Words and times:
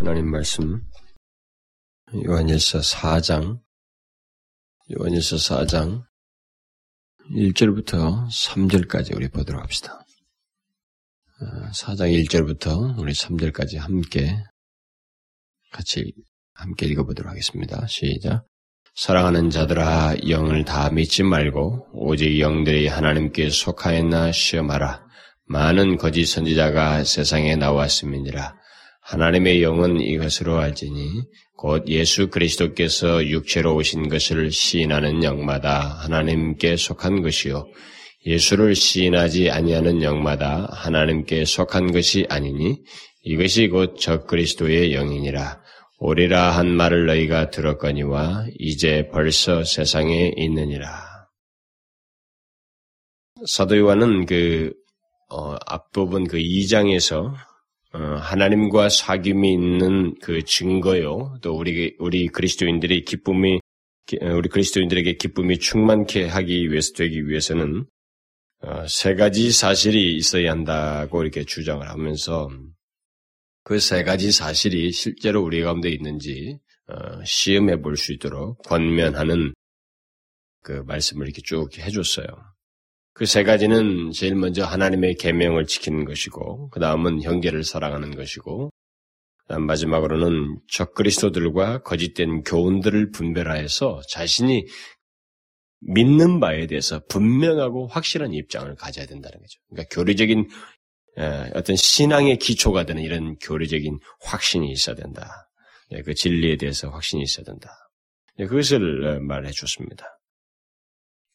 하나님 0.00 0.30
말씀 0.30 0.80
요한일서 2.24 2.78
4장 2.78 3.60
요한일서 4.98 5.36
4장 5.36 6.04
1절부터 7.36 8.26
3절까지 8.26 9.14
우리 9.14 9.28
보도록 9.28 9.62
합시다. 9.62 10.02
4장 11.74 12.00
어, 12.00 12.04
1절부터 12.06 12.98
우리 12.98 13.12
3절까지 13.12 13.76
함께 13.76 14.42
같이 15.70 16.14
함께 16.54 16.86
읽어보도록 16.86 17.30
하겠습니다. 17.30 17.86
시작. 17.86 18.46
사랑하는 18.94 19.50
자들아 19.50 20.14
영을 20.30 20.64
다 20.64 20.88
믿지 20.88 21.22
말고 21.24 21.88
오직 21.92 22.40
영들이 22.40 22.88
하나님께 22.88 23.50
속하였나 23.50 24.32
시험하라. 24.32 25.06
많은 25.44 25.98
거짓 25.98 26.24
선지자가 26.24 27.04
세상에 27.04 27.54
나왔음이니라. 27.56 28.59
하나님의 29.02 29.62
영은 29.62 30.00
이것으로 30.00 30.58
알지니 30.58 31.22
곧 31.56 31.88
예수 31.88 32.28
그리스도께서 32.28 33.26
육체로 33.26 33.74
오신 33.74 34.08
것을 34.08 34.50
시인하는 34.50 35.24
영마다 35.24 35.80
하나님께 35.80 36.76
속한 36.76 37.22
것이요 37.22 37.66
예수를 38.26 38.74
시인하지 38.74 39.50
아니하는 39.50 40.02
영마다 40.02 40.68
하나님께 40.70 41.44
속한 41.44 41.92
것이 41.92 42.26
아니니 42.28 42.78
이것이 43.22 43.68
곧 43.68 43.96
적 43.98 44.26
그리스도의 44.26 44.92
영이니라 44.92 45.60
오리라 46.02 46.52
한 46.52 46.74
말을 46.74 47.04
너희가 47.04 47.50
들었거니와 47.50 48.46
이제 48.58 49.10
벌써 49.12 49.64
세상에 49.64 50.32
있느니라. 50.34 51.26
사도 53.46 53.76
요한은 53.76 54.24
그 54.24 54.72
어, 55.28 55.56
앞부분 55.66 56.26
그 56.26 56.38
2장에서 56.38 57.26
어, 57.26 57.34
하나님과 57.92 58.88
사귐이 58.88 59.44
있는 59.52 60.14
그 60.20 60.42
증거요. 60.44 61.38
또 61.42 61.56
우리 61.56 61.96
우리 61.98 62.28
그리스도인들이 62.28 63.04
기쁨이 63.04 63.60
어, 64.22 64.26
우리 64.34 64.48
그리스도인들에게 64.48 65.14
기쁨이 65.14 65.58
충만케 65.58 66.26
하기 66.26 66.70
위해서 66.70 66.92
되기 66.94 67.28
위해서는 67.28 67.86
어, 68.62 68.86
세 68.88 69.14
가지 69.14 69.50
사실이 69.52 70.16
있어야 70.16 70.50
한다고 70.52 71.22
이렇게 71.22 71.44
주장을 71.44 71.86
하면서 71.88 72.48
그 73.64 73.78
세 73.78 74.02
가지 74.04 74.32
사실이 74.32 74.92
실제로 74.92 75.42
우리 75.42 75.62
가운데 75.62 75.90
있는지 75.90 76.58
시험해 77.24 77.82
볼 77.82 77.96
수 77.96 78.12
있도록 78.12 78.62
권면하는 78.64 79.54
그 80.62 80.82
말씀을 80.86 81.26
이렇게 81.26 81.40
쭉 81.42 81.68
해줬어요. 81.78 82.26
그 83.20 83.26
세 83.26 83.44
가지는 83.44 84.12
제일 84.12 84.34
먼저 84.34 84.64
하나님의 84.64 85.16
계명을 85.16 85.66
지키는 85.66 86.06
것이고, 86.06 86.70
그 86.70 86.80
다음은 86.80 87.22
형제를 87.22 87.64
사랑하는 87.64 88.16
것이고, 88.16 88.70
그다음 89.40 89.66
마지막으로는 89.66 90.58
적그리스도들과 90.68 91.82
거짓된 91.82 92.44
교훈들을 92.44 93.10
분별하여서 93.10 94.00
자신이 94.08 94.64
믿는 95.80 96.40
바에 96.40 96.66
대해서 96.66 97.02
분명하고 97.10 97.88
확실한 97.88 98.32
입장을 98.32 98.74
가져야 98.76 99.04
된다는 99.04 99.38
거죠. 99.38 99.60
그러니까 99.68 99.94
교리적인 99.94 100.48
어떤 101.54 101.76
신앙의 101.76 102.38
기초가 102.38 102.86
되는 102.86 103.02
이런 103.02 103.36
교리적인 103.36 103.98
확신이 104.22 104.72
있어야 104.72 104.96
된다. 104.96 105.50
예, 105.92 106.00
그 106.00 106.14
진리에 106.14 106.56
대해서 106.56 106.88
확신이 106.88 107.22
있어야 107.22 107.44
된다. 107.44 107.68
예, 108.38 108.46
그것을 108.46 109.20
말해 109.20 109.50
줬습니다. 109.50 110.06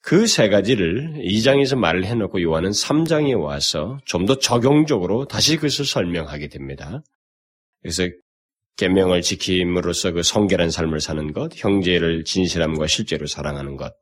그 0.05 0.27
세 0.27 0.49
가지를 0.49 1.13
2장에서 1.17 1.75
말을 1.77 2.05
해놓고 2.05 2.41
요한은 2.43 2.69
3장에 2.69 3.39
와서 3.41 3.97
좀 4.05 4.25
더 4.27 4.37
적용적으로 4.37 5.25
다시 5.25 5.55
그것을 5.55 5.85
설명하게 5.85 6.49
됩니다. 6.49 7.01
그래서 7.81 8.03
계명을 8.77 9.21
지킴으로써 9.21 10.11
그 10.11 10.21
성결한 10.21 10.69
삶을 10.69 10.99
사는 10.99 11.33
것, 11.33 11.51
형제를 11.55 12.23
진실함과 12.23 12.87
실제로 12.87 13.25
사랑하는 13.25 13.77
것 13.77 13.93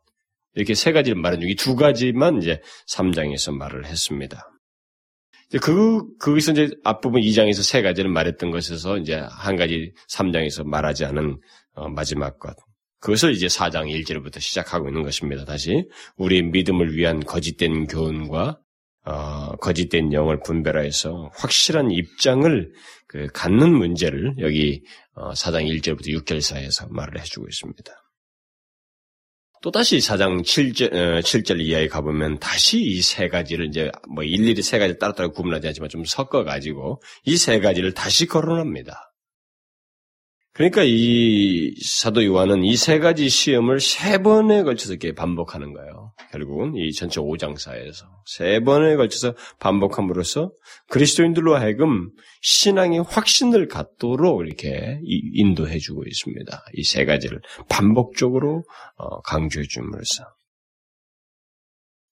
이렇게 0.55 0.73
세 0.73 0.91
가지를 0.91 1.21
말한 1.21 1.39
중에 1.39 1.55
두 1.55 1.75
가지만 1.75 2.41
이제 2.41 2.61
3장에서 2.89 3.55
말을 3.55 3.86
했습니다. 3.86 4.49
그, 5.61 6.17
거기서 6.17 6.52
이제 6.53 6.69
앞부분 6.83 7.21
2장에서 7.21 7.63
세 7.63 7.81
가지를 7.81 8.09
말했던 8.11 8.52
것에서 8.52 8.97
이제 8.97 9.15
한 9.30 9.55
가지 9.55 9.93
3장에서 10.09 10.65
말하지 10.65 11.05
않은 11.05 11.39
어, 11.75 11.89
마지막 11.89 12.39
것. 12.39 12.55
그것을 13.03 13.33
이제 13.33 13.47
4장 13.47 13.89
1절부터 13.91 14.39
시작하고 14.39 14.87
있는 14.87 15.03
것입니다. 15.03 15.43
다시 15.43 15.86
우리 16.15 16.41
믿음을 16.41 16.95
위한 16.95 17.19
거짓된 17.19 17.87
교훈과 17.87 18.59
어, 19.05 19.55
거짓된 19.58 20.14
영을 20.14 20.39
분별하여서 20.39 21.31
확실한 21.36 21.92
입장을 21.92 22.71
그 23.08 23.27
갖는 23.33 23.73
문제를 23.73 24.36
여기 24.39 24.83
어, 25.15 25.33
4장 25.33 25.67
1절부터 25.67 26.08
6절 26.23 26.39
사이에서 26.39 26.87
말을 26.92 27.19
해주고 27.19 27.45
있습니다. 27.49 27.92
또다시 29.61 29.97
4장 29.97 30.42
7절, 30.42 30.93
어, 30.93 31.19
7절 31.19 31.59
이하에 31.59 31.89
가보면 31.89 32.39
다시 32.39 32.80
이 32.81 33.02
세 33.02 33.27
가지를 33.27 33.67
이제 33.67 33.92
뭐 34.08 34.23
일일이 34.23 34.61
세 34.61 34.80
가지 34.80 34.97
따로따로 34.97 35.33
구분하지 35.33 35.67
않지만 35.67 35.89
좀 35.89 36.05
섞어가지고 36.05 37.02
이 37.25 37.36
세 37.36 37.59
가지를 37.59 37.93
다시 37.93 38.27
거론합니다. 38.27 39.12
그러니까 40.55 40.83
이 40.86 41.73
사도 41.83 42.23
요한은 42.23 42.64
이 42.64 42.75
세 42.75 42.99
가지 42.99 43.27
시험을 43.27 43.80
세 43.80 44.19
번에 44.19 44.61
걸쳐서 44.64 44.93
이렇게 44.93 45.14
반복하는 45.14 45.73
거예요. 45.73 46.14
결국은 46.31 46.75
이 46.75 46.91
전체 46.91 47.19
5장사에서 47.19 48.05
세 48.25 48.59
번에 48.59 48.95
걸쳐서 48.95 49.33
반복함으로써 49.59 50.52
그리스도인들로 50.89 51.55
하여금 51.55 52.11
신앙의 52.42 53.03
확신을 53.08 53.67
갖도록 53.67 54.42
이렇게 54.45 54.99
인도해 55.03 55.80
주고 55.80 56.03
있습니다. 56.05 56.65
이 56.75 56.83
세 56.83 57.05
가지를 57.05 57.42
반복적으로 57.69 58.63
어, 58.97 59.21
강조해 59.21 59.65
줌으로써. 59.67 60.23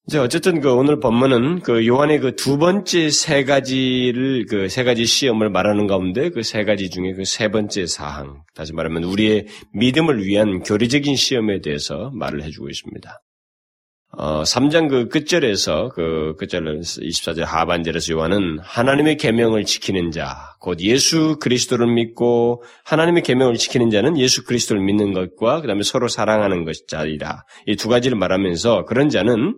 이제 0.07 0.17
어쨌든 0.17 0.61
그 0.61 0.73
오늘 0.73 0.99
본문은 0.99 1.59
그 1.61 1.85
요한의 1.85 2.19
그 2.19 2.35
두 2.35 2.57
번째 2.57 3.09
세 3.11 3.43
가지를 3.43 4.45
그 4.47 4.67
세 4.67 4.83
가지 4.83 5.05
시험을 5.05 5.49
말하는 5.51 5.85
가운데 5.87 6.29
그 6.31 6.41
세 6.41 6.63
가지 6.63 6.89
중에 6.89 7.13
그 7.13 7.23
세 7.23 7.49
번째 7.49 7.85
사항, 7.85 8.41
다시 8.55 8.73
말하면 8.73 9.03
우리의 9.03 9.45
믿음을 9.73 10.25
위한 10.25 10.63
교리적인 10.63 11.15
시험에 11.15 11.61
대해서 11.61 12.09
말을 12.15 12.41
해주고 12.43 12.67
있습니다. 12.69 13.21
어, 14.17 14.41
3장 14.43 14.89
그 14.89 15.07
끝절에서 15.07 15.89
그 15.89 16.35
끝절 16.37 16.81
24절 16.81 17.41
하반절에서 17.45 18.13
요한은 18.13 18.59
하나님의 18.61 19.15
계명을 19.17 19.63
지키는 19.65 20.11
자, 20.11 20.35
곧 20.59 20.81
예수 20.81 21.37
그리스도를 21.39 21.87
믿고 21.87 22.63
하나님의 22.83 23.21
계명을 23.23 23.55
지키는 23.55 23.89
자는 23.91 24.17
예수 24.17 24.43
그리스도를 24.43 24.81
믿는 24.83 25.13
것과 25.13 25.61
그다음에 25.61 25.83
서로 25.83 26.07
사랑하는 26.09 26.65
것자리라. 26.65 27.45
이두 27.67 27.87
가지를 27.87 28.17
말하면서 28.17 28.83
그런 28.85 29.07
자는 29.09 29.55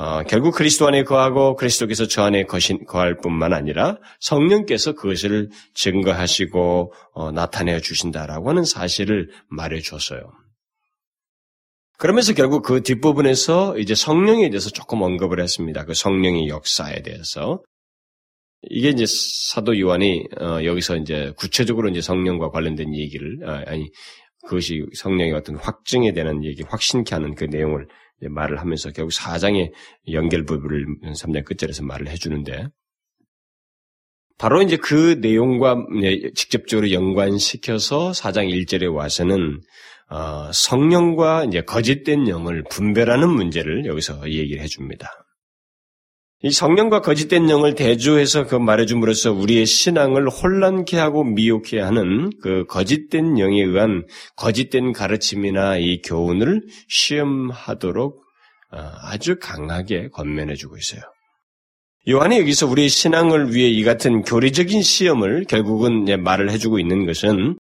어, 0.00 0.22
결국 0.22 0.54
그리스도 0.54 0.88
안에 0.88 1.04
거하고 1.04 1.56
그리스도께서 1.56 2.06
저 2.06 2.22
안에 2.22 2.44
거신, 2.44 2.86
거할 2.86 3.18
뿐만 3.18 3.52
아니라 3.52 3.98
성령께서 4.20 4.94
그것을 4.94 5.50
증거하시고 5.74 6.94
어, 7.12 7.32
나타내 7.32 7.78
주신다라고 7.80 8.48
하는 8.48 8.64
사실을 8.64 9.28
말해 9.50 9.80
줬어요. 9.80 10.22
그러면서 11.98 12.32
결국 12.32 12.62
그 12.62 12.82
뒷부분에서 12.82 13.76
이제 13.76 13.94
성령에 13.94 14.48
대해서 14.48 14.70
조금 14.70 15.02
언급을 15.02 15.38
했습니다. 15.38 15.84
그 15.84 15.92
성령의 15.92 16.48
역사에 16.48 17.02
대해서. 17.02 17.62
이게 18.70 18.88
이제 18.88 19.04
사도 19.06 19.78
요한이 19.78 20.24
어, 20.40 20.64
여기서 20.64 20.96
이제 20.96 21.34
구체적으로 21.36 21.90
이제 21.90 22.00
성령과 22.00 22.48
관련된 22.48 22.94
얘기를 22.94 23.36
아, 23.46 23.64
아니 23.66 23.90
그것이 24.46 24.82
성령의 24.94 25.34
어떤 25.34 25.56
확증에 25.56 26.12
대한 26.12 26.42
얘기, 26.42 26.62
확신케 26.62 27.14
하는 27.14 27.34
그 27.34 27.44
내용을 27.44 27.86
말을 28.28 28.60
하면서 28.60 28.90
결국 28.90 29.12
4장의 29.12 29.72
연결 30.12 30.44
부분을 30.44 30.86
3장 31.12 31.44
끝절에서 31.44 31.84
말을 31.84 32.08
해주는데 32.08 32.66
바로 34.38 34.62
이제 34.62 34.76
그 34.76 35.18
내용과 35.20 35.76
직접적으로 36.34 36.92
연관시켜서 36.92 38.12
4장 38.12 38.50
1절에 38.50 38.92
와서는 38.92 39.60
어, 40.08 40.50
성령과 40.52 41.44
이제 41.44 41.60
거짓된 41.60 42.26
영을 42.28 42.64
분별하는 42.68 43.28
문제를 43.28 43.84
여기서 43.86 44.28
얘기를 44.30 44.62
해줍니다. 44.62 45.19
이 46.42 46.50
성령과 46.50 47.02
거짓된 47.02 47.50
영을 47.50 47.74
대조해서 47.74 48.46
그 48.46 48.54
말해줌으로써 48.54 49.32
우리의 49.32 49.66
신앙을 49.66 50.30
혼란케 50.30 50.96
하고 50.96 51.22
미혹케 51.22 51.78
하는 51.78 52.30
그 52.40 52.64
거짓된 52.66 53.38
영에 53.38 53.62
의한 53.62 54.06
거짓된 54.36 54.94
가르침이나 54.94 55.76
이 55.76 56.00
교훈을 56.00 56.62
시험하도록 56.88 58.24
어, 58.72 58.90
아주 59.02 59.36
강하게 59.38 60.08
권면해주고 60.08 60.78
있어요. 60.78 61.02
요한이 62.08 62.38
여기서 62.38 62.66
우리의 62.68 62.88
신앙을 62.88 63.54
위해 63.54 63.68
이 63.68 63.84
같은 63.84 64.22
교리적인 64.22 64.80
시험을 64.80 65.44
결국은 65.44 66.22
말을 66.22 66.50
해주고 66.50 66.78
있는 66.78 67.04
것은 67.04 67.58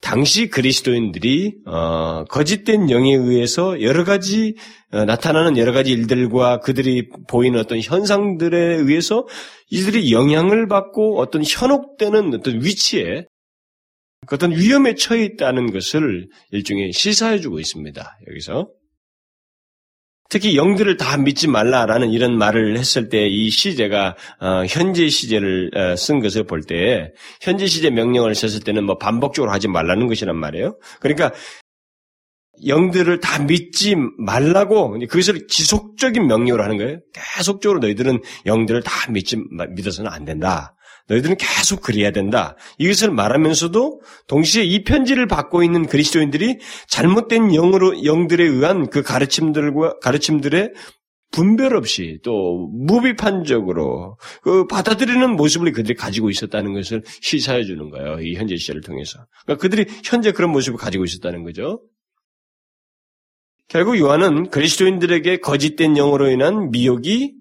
당시 0.00 0.48
그리스도인들이 0.48 1.56
어, 1.66 2.24
거짓된 2.24 2.90
영에 2.90 3.14
의해서 3.14 3.82
여러 3.82 4.04
가지 4.04 4.54
어, 4.92 5.04
나타나는 5.04 5.58
여러 5.58 5.72
가지 5.72 5.90
일들과 5.90 6.60
그들이 6.60 7.08
보이는 7.28 7.58
어떤 7.58 7.80
현상들에 7.80 8.76
의해서 8.76 9.26
이들이 9.70 10.12
영향을 10.12 10.68
받고 10.68 11.18
어떤 11.18 11.42
현혹되는 11.44 12.34
어떤 12.34 12.64
위치에 12.64 13.26
그 14.26 14.34
어떤 14.34 14.52
위험에 14.52 14.94
처해 14.94 15.24
있다는 15.24 15.72
것을 15.72 16.28
일종의 16.50 16.92
시사해주고 16.92 17.60
있습니다. 17.60 18.18
여기서. 18.30 18.68
특히 20.28 20.56
영들을 20.56 20.96
다 20.98 21.16
믿지 21.16 21.48
말라라는 21.48 22.10
이런 22.10 22.36
말을 22.36 22.76
했을 22.78 23.08
때 23.08 23.26
이 23.28 23.50
시제가 23.50 24.16
어, 24.40 24.64
현재 24.68 25.08
시제를 25.08 25.70
어, 25.74 25.96
쓴 25.96 26.20
것을 26.20 26.44
볼 26.44 26.62
때 26.62 27.12
현재 27.40 27.66
시제 27.66 27.90
명령을 27.90 28.34
썼을 28.34 28.60
때는 28.60 28.84
뭐 28.84 28.98
반복적으로 28.98 29.52
하지 29.52 29.68
말라는 29.68 30.06
것이란 30.06 30.36
말이에요. 30.36 30.78
그러니까 31.00 31.32
영들을 32.66 33.20
다 33.20 33.38
믿지 33.38 33.94
말라고 34.18 34.98
그것을 35.08 35.46
지속적인 35.46 36.26
명령을 36.26 36.62
하는 36.62 36.76
거예요. 36.76 36.98
계속적으로 37.14 37.78
너희들은 37.78 38.20
영들을 38.46 38.82
다 38.82 39.10
믿지 39.10 39.36
믿어서는 39.70 40.10
안 40.10 40.24
된다. 40.24 40.74
너희들은 41.08 41.36
계속 41.36 41.80
그래야 41.80 42.10
된다. 42.10 42.56
이것을 42.78 43.10
말하면서도 43.10 44.00
동시에 44.26 44.62
이 44.64 44.84
편지를 44.84 45.26
받고 45.26 45.62
있는 45.62 45.86
그리스도인들이 45.86 46.58
잘못된 46.86 47.48
영으로 47.48 48.04
영들에 48.04 48.44
의한 48.44 48.88
그 48.90 49.02
가르침들과 49.02 49.98
가르침들의 50.00 50.72
분별 51.30 51.76
없이 51.76 52.20
또 52.22 52.68
무비판적으로 52.72 54.16
그 54.42 54.66
받아들이는 54.66 55.36
모습을 55.36 55.72
그들이 55.72 55.94
가지고 55.94 56.30
있었다는 56.30 56.72
것을 56.72 57.02
시사해 57.20 57.64
주는 57.64 57.90
거예요. 57.90 58.20
이 58.20 58.34
현재 58.34 58.56
시절을 58.56 58.80
통해서. 58.80 59.26
그러니까 59.44 59.60
그들이 59.60 59.86
현재 60.04 60.32
그런 60.32 60.50
모습을 60.52 60.78
가지고 60.78 61.04
있었다는 61.04 61.44
거죠. 61.44 61.82
결국 63.68 63.98
요한은 63.98 64.48
그리스도인들에게 64.48 65.38
거짓된 65.40 65.92
영으로 65.94 66.30
인한 66.30 66.70
미혹이 66.70 67.34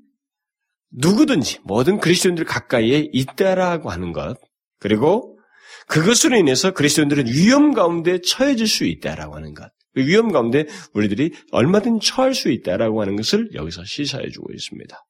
누구든지 0.92 1.60
모든 1.64 2.00
그리스도인들 2.00 2.46
가까이에 2.46 3.10
있다라고 3.12 3.90
하는 3.90 4.14
것 4.14 4.38
그리고 4.80 5.38
그것으로 5.88 6.38
인해서 6.38 6.72
그리스도인들은 6.72 7.28
위험 7.28 7.74
가운데 7.74 8.20
처해질 8.20 8.68
수 8.68 8.86
있다라고 8.86 9.36
하는 9.36 9.54
것. 9.54 9.70
그 9.94 10.06
위험 10.06 10.32
가운데 10.32 10.66
우리들이 10.94 11.32
얼마든지 11.52 12.08
처할 12.08 12.34
수 12.34 12.50
있다라고 12.50 13.02
하는 13.02 13.16
것을 13.16 13.50
여기서 13.54 13.84
시사해 13.86 14.30
주고 14.30 14.54
있습니다. 14.54 15.04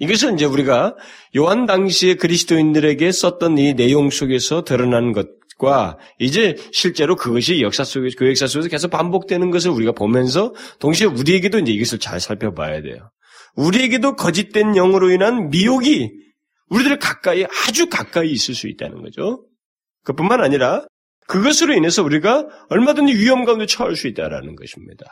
이것은 0.00 0.34
이제 0.34 0.46
우리가 0.46 0.96
요한 1.36 1.66
당시에 1.66 2.14
그리스도인들에게 2.14 3.12
썼던 3.12 3.58
이 3.58 3.74
내용 3.74 4.08
속에서 4.08 4.64
드러난 4.64 5.12
것과 5.12 5.98
이제 6.18 6.56
실제로 6.72 7.16
그것이 7.16 7.60
역사 7.60 7.84
속에서 7.84 8.16
그 8.18 8.26
역사 8.26 8.46
속에서 8.46 8.70
계속 8.70 8.90
반복되는 8.90 9.50
것을 9.50 9.70
우리가 9.70 9.92
보면서 9.92 10.54
동시에 10.78 11.06
우리에게도 11.06 11.58
이제 11.58 11.72
이것을 11.72 11.98
잘 11.98 12.18
살펴봐야 12.18 12.80
돼요. 12.80 13.10
우리에게도 13.56 14.16
거짓된 14.16 14.72
영으로 14.72 15.10
인한 15.10 15.50
미혹이 15.50 16.10
우리들 16.68 16.98
가까이 16.98 17.44
아주 17.44 17.88
가까이 17.88 18.30
있을 18.30 18.54
수 18.54 18.68
있다는 18.68 19.02
거죠. 19.02 19.44
그뿐만 20.04 20.40
아니라 20.42 20.84
그것으로 21.26 21.74
인해서 21.74 22.02
우리가 22.02 22.46
얼마든지 22.70 23.14
위험 23.14 23.44
가운데 23.44 23.66
처할 23.66 23.96
수 23.96 24.08
있다라는 24.08 24.56
것입니다. 24.56 25.04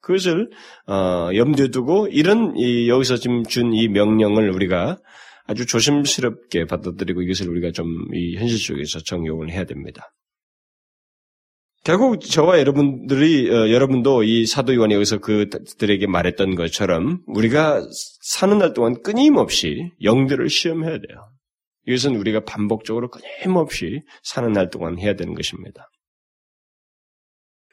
그것을 0.00 0.48
어, 0.86 1.30
염두에 1.34 1.68
두고 1.68 2.08
이런 2.08 2.54
이, 2.56 2.88
여기서 2.88 3.16
지금 3.16 3.42
준 3.44 3.72
이 3.74 3.88
명령을 3.88 4.50
우리가 4.50 4.98
아주 5.46 5.66
조심스럽게 5.66 6.66
받아들이고 6.66 7.22
이것을 7.22 7.48
우리가 7.48 7.72
좀 7.72 7.86
이 8.14 8.36
현실 8.36 8.58
속에서 8.58 9.00
정용을 9.00 9.50
해야 9.50 9.64
됩니다. 9.64 10.10
결국 11.84 12.20
저와 12.20 12.58
여러분들이 12.58 13.50
어, 13.50 13.70
여러분도 13.70 14.22
이 14.22 14.46
사도 14.46 14.74
요한이 14.74 14.94
여기서 14.94 15.18
그들에게 15.18 16.06
말했던 16.06 16.54
것처럼 16.54 17.20
우리가 17.26 17.82
사는 18.20 18.58
날 18.58 18.74
동안 18.74 19.00
끊임없이 19.02 19.90
영들을 20.02 20.48
시험해야 20.50 20.98
돼요. 20.98 21.30
이것은 21.86 22.16
우리가 22.16 22.40
반복적으로 22.44 23.08
끊임없이 23.08 24.02
사는 24.22 24.52
날 24.52 24.68
동안 24.68 24.98
해야 24.98 25.14
되는 25.14 25.34
것입니다. 25.34 25.88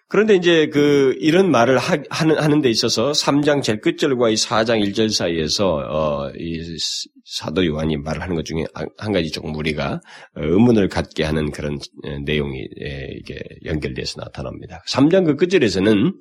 그런데 0.08 0.36
이제 0.36 0.68
그 0.68 1.16
이런 1.20 1.50
말을 1.50 1.80
하, 1.80 1.96
는 1.96 2.38
하는 2.38 2.62
데 2.62 2.70
있어서 2.70 3.12
3장 3.12 3.64
제일 3.64 3.82
끝절과 3.82 4.30
이 4.30 4.36
4장 4.36 4.86
1절 4.86 5.12
사이에서 5.12 5.78
어, 5.78 6.32
이 6.38 6.78
사도 7.26 7.66
요한이 7.66 7.98
말을 7.98 8.22
하는 8.22 8.36
것 8.36 8.46
중에 8.46 8.66
한 8.98 9.12
가지 9.12 9.32
조금 9.32 9.56
우리가 9.56 9.94
어, 10.36 10.42
의문을 10.42 10.90
갖게 10.90 11.24
하는 11.24 11.52
그런 11.52 11.76
어, 11.76 12.20
내용이 12.24 12.60
예, 12.82 13.10
이게 13.18 13.40
연결돼서 13.66 14.22
나타납니다. 14.22 14.84
3장 14.88 15.26
그 15.26 15.36
끝절에서는 15.36 16.14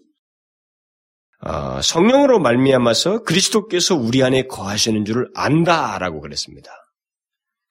어, 1.47 1.83
성령으로 1.83 2.41
말미암아서 2.41 3.23
그리스도께서 3.25 3.97
우리 3.97 4.23
안에 4.23 4.47
거하시는 4.47 5.05
줄을 5.05 5.29
안다라고 5.35 6.23
그랬습니다. 6.23 6.71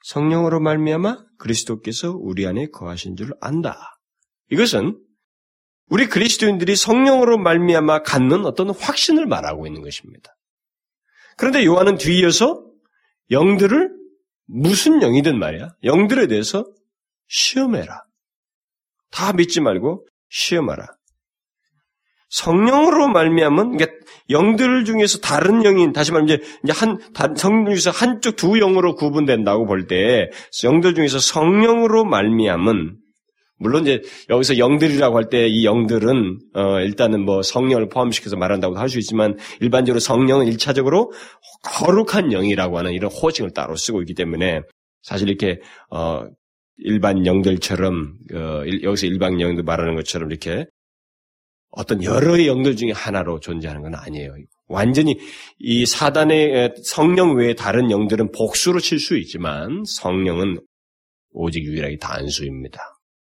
성령으로 0.04 0.60
말미암아 0.60 1.18
그리스도께서 1.40 2.12
우리 2.12 2.46
안에 2.46 2.68
거하신 2.68 3.16
줄을 3.16 3.34
안다. 3.42 3.98
이것은 4.52 5.00
우리 5.90 6.08
그리스도인들이 6.08 6.76
성령으로 6.76 7.38
말미암아 7.38 8.04
갖는 8.04 8.46
어떤 8.46 8.70
확신을 8.70 9.26
말하고 9.26 9.68
있는 9.68 9.82
것입니다. 9.82 10.36
그런데 11.38 11.66
요한은 11.66 11.98
뒤이어서 11.98 12.64
영들을 13.32 13.92
무슨 14.46 15.00
영이든 15.02 15.38
말이야. 15.40 15.76
영들에 15.84 16.28
대해서 16.28 16.66
시험해라. 17.28 18.04
다 19.12 19.34
믿지 19.34 19.62
말고 19.62 20.08
시험하라. 20.30 20.88
성령으로 22.30 23.10
말미암은 23.10 23.78
그러니까 23.78 23.92
영들 24.32 24.86
중에서 24.86 25.20
다른 25.20 25.64
영인 25.64 25.94
다시 25.94 26.12
말하면 26.12 26.40
이제 26.40 26.74
한 26.74 26.98
성령 27.38 27.66
중에서 27.66 27.92
한쪽 27.92 28.36
두 28.36 28.58
영으로 28.58 28.96
구분된다고 28.96 29.68
볼 29.68 29.86
때 29.88 30.32
영들 30.64 30.96
중에서 30.96 31.20
성령으로 31.20 32.06
말미암은 32.06 32.98
물론 33.64 33.84
이제 33.84 34.02
여기서 34.30 34.58
영들이라고 34.58 35.18
할 35.18 35.30
때 35.30 35.48
이 35.48 35.66
영들은 35.66 36.40
어 36.54 36.80
일단은 36.82 37.24
뭐 37.26 37.42
성령을 37.42 37.90
포함시켜서 37.90 38.36
말한다고 38.38 38.78
할 38.78 38.90
수 38.90 39.00
있지만 39.00 39.38
일반적으로 39.62 40.00
성령은 40.00 40.48
일차적으로 40.48 41.12
거룩한 41.64 42.30
영이라고 42.32 42.78
하는 42.78 42.94
이런 42.94 43.12
호칭을 43.12 43.52
따로 43.52 43.76
쓰고 43.76 44.02
있기 44.02 44.14
때문에 44.14 44.62
사실 45.02 45.28
이렇게 45.30 45.60
어 45.90 46.26
일반 46.78 47.26
영들처럼 47.26 48.14
어 48.34 48.62
여기서 48.84 49.08
일반 49.08 49.40
영들 49.42 49.64
말하는 49.64 49.96
것처럼 49.96 50.30
이렇게 50.32 50.66
어떤 51.72 52.04
여러 52.04 52.46
영들 52.46 52.76
중에 52.76 52.92
하나로 52.92 53.40
존재하는 53.40 53.82
건 53.82 53.96
아니에요. 53.96 54.36
완전히 54.68 55.18
이 55.60 55.86
사단의 55.86 56.74
성령 56.84 57.36
외에 57.36 57.54
다른 57.56 57.90
영들은 57.92 58.32
복수로 58.32 58.80
칠 58.80 59.00
수 59.00 59.18
있지만 59.18 59.84
성령은 59.86 60.60
오직 61.32 61.64
유일하게 61.64 61.98
단수입니다. 61.98 62.80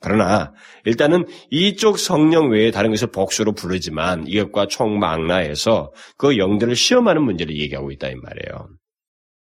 그러나 0.03 0.53
일단은 0.85 1.27
이쪽 1.51 1.99
성령 1.99 2.51
외에 2.51 2.71
다른 2.71 2.91
것을 2.91 3.09
복수로 3.11 3.53
부르지만 3.53 4.27
이것과 4.27 4.67
총망라해서 4.67 5.93
그 6.17 6.39
영들을 6.39 6.75
시험하는 6.75 7.23
문제를 7.23 7.57
얘기하고 7.57 7.91
있다 7.93 8.09
이 8.09 8.15
말이에요. 8.17 8.69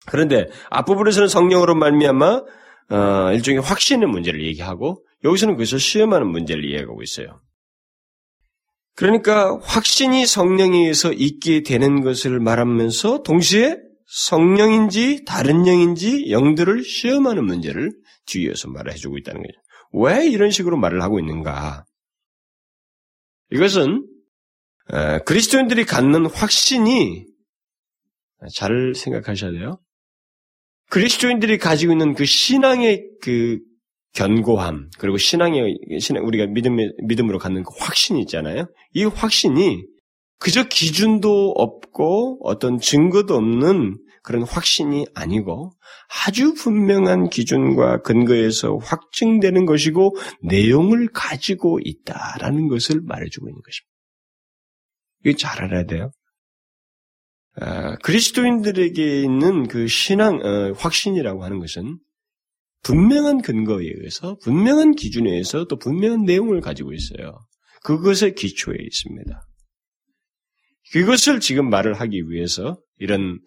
그런데 0.06 0.46
앞부분에서는 0.70 1.28
성령으로 1.28 1.74
말미암아 1.76 2.42
어, 2.90 3.32
일종의 3.32 3.60
확신의 3.60 4.08
문제를 4.08 4.44
얘기하고 4.44 5.04
여기서는 5.24 5.54
그것을 5.54 5.78
시험하는 5.78 6.26
문제를 6.26 6.64
이해하고 6.64 7.02
있어요. 7.02 7.40
그러니까 8.96 9.58
확신이 9.62 10.26
성령에 10.26 10.78
의해서 10.78 11.12
있게 11.12 11.62
되는 11.62 12.02
것을 12.02 12.40
말하면서 12.40 13.22
동시에 13.22 13.76
성령인지 14.06 15.24
다른 15.24 15.66
영인지 15.66 16.30
영들을 16.30 16.82
시험하는 16.82 17.44
문제를 17.44 17.92
뒤에서 18.26 18.68
말해주고 18.68 19.18
있다는 19.18 19.42
거죠. 19.42 19.59
왜 19.92 20.26
이런 20.28 20.50
식으로 20.50 20.76
말을 20.76 21.02
하고 21.02 21.18
있는가? 21.18 21.84
이것은 23.50 24.06
그리스도인들이 25.24 25.84
갖는 25.84 26.26
확신이 26.26 27.26
잘 28.54 28.94
생각하셔야 28.94 29.50
돼요. 29.50 29.80
그리스도인들이 30.88 31.58
가지고 31.58 31.92
있는 31.92 32.14
그 32.14 32.24
신앙의 32.24 33.08
그 33.22 33.58
견고함 34.12 34.90
그리고 34.98 35.18
신앙의 35.18 35.78
신앙 36.00 36.26
우리가 36.26 36.46
믿음 36.46 36.76
믿음으로 37.06 37.38
갖는 37.38 37.62
그 37.62 37.70
확신이 37.78 38.20
있잖아요. 38.22 38.66
이 38.94 39.04
확신이 39.04 39.84
그저 40.38 40.64
기준도 40.64 41.52
없고 41.56 42.40
어떤 42.42 42.78
증거도 42.78 43.36
없는 43.36 43.98
그런 44.22 44.42
확신이 44.42 45.06
아니고 45.14 45.72
아주 46.26 46.54
분명한 46.54 47.30
기준과 47.30 48.02
근거에서 48.02 48.76
확증되는 48.76 49.66
것이고 49.66 50.16
내용을 50.42 51.08
가지고 51.12 51.78
있다라는 51.82 52.68
것을 52.68 53.00
말해주고 53.02 53.48
있는 53.48 53.60
것입니다. 53.62 53.90
이거 55.24 55.36
잘 55.36 55.64
알아야 55.64 55.84
돼요. 55.84 56.10
아, 57.56 57.96
그리스도인들에게 57.96 59.22
있는 59.22 59.68
그 59.68 59.86
신앙 59.86 60.40
어, 60.40 60.72
확신이라고 60.76 61.44
하는 61.44 61.58
것은 61.58 61.98
분명한 62.82 63.42
근거에 63.42 63.84
의해서 63.84 64.36
분명한 64.42 64.92
기준에 64.92 65.30
의해서 65.30 65.66
또 65.66 65.76
분명한 65.76 66.24
내용을 66.24 66.60
가지고 66.60 66.92
있어요. 66.92 67.38
그것의 67.82 68.34
기초에 68.34 68.76
있습니다. 68.78 69.46
그것을 70.92 71.40
지금 71.40 71.68
말을 71.70 71.94
하기 71.94 72.30
위해서 72.30 72.80
이런 72.98 73.32
어, 73.32 73.38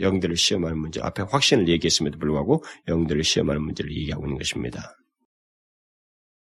영들을 0.00 0.36
시험하는 0.36 0.78
문제, 0.78 1.00
앞에 1.00 1.22
확신을 1.22 1.68
얘기했음에도 1.68 2.18
불구하고 2.18 2.62
영들을 2.88 3.22
시험하는 3.24 3.62
문제를 3.62 3.90
얘기하고 3.90 4.26
있는 4.26 4.38
것입니다. 4.38 4.96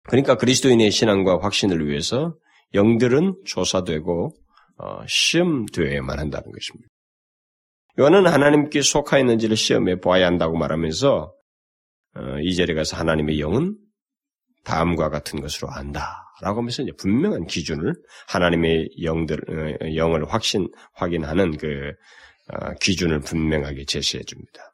그러니까 0.03 0.36
그리스도인의 0.36 0.91
신앙과 0.91 1.39
확신을 1.41 1.88
위해서 1.88 2.36
영들은 2.74 3.44
조사되고 3.46 4.36
어, 4.77 5.06
시험되어야만 5.08 6.20
한다는 6.20 6.51
것입니다. 6.51 6.89
이거는 7.98 8.27
하나님께 8.27 8.82
속하 8.82 9.20
있는지를 9.20 9.58
시험해 9.58 10.00
보아야 10.00 10.25
한다고 10.25 10.58
말하면서 10.58 11.34
어, 12.15 12.39
이 12.41 12.56
절에 12.56 12.74
가서 12.74 12.96
하나님의 12.98 13.39
영은 13.39 13.77
다음과 14.63 15.10
같은 15.10 15.41
것으로 15.41 15.70
안다. 15.72 16.25
라고 16.41 16.60
하면서 16.60 16.82
이제 16.82 16.94
분명한 16.98 17.48
기준을 17.48 17.94
하나님의 18.29 18.89
영들 19.03 19.38
어, 19.50 19.96
영을 19.96 20.32
확신 20.32 20.70
확인하는 20.94 21.58
그 21.58 21.68
어, 21.68 21.91
기준을 22.79 23.22
분명하게 23.22 23.86
제시해 23.86 24.24
줍니다. 24.24 24.74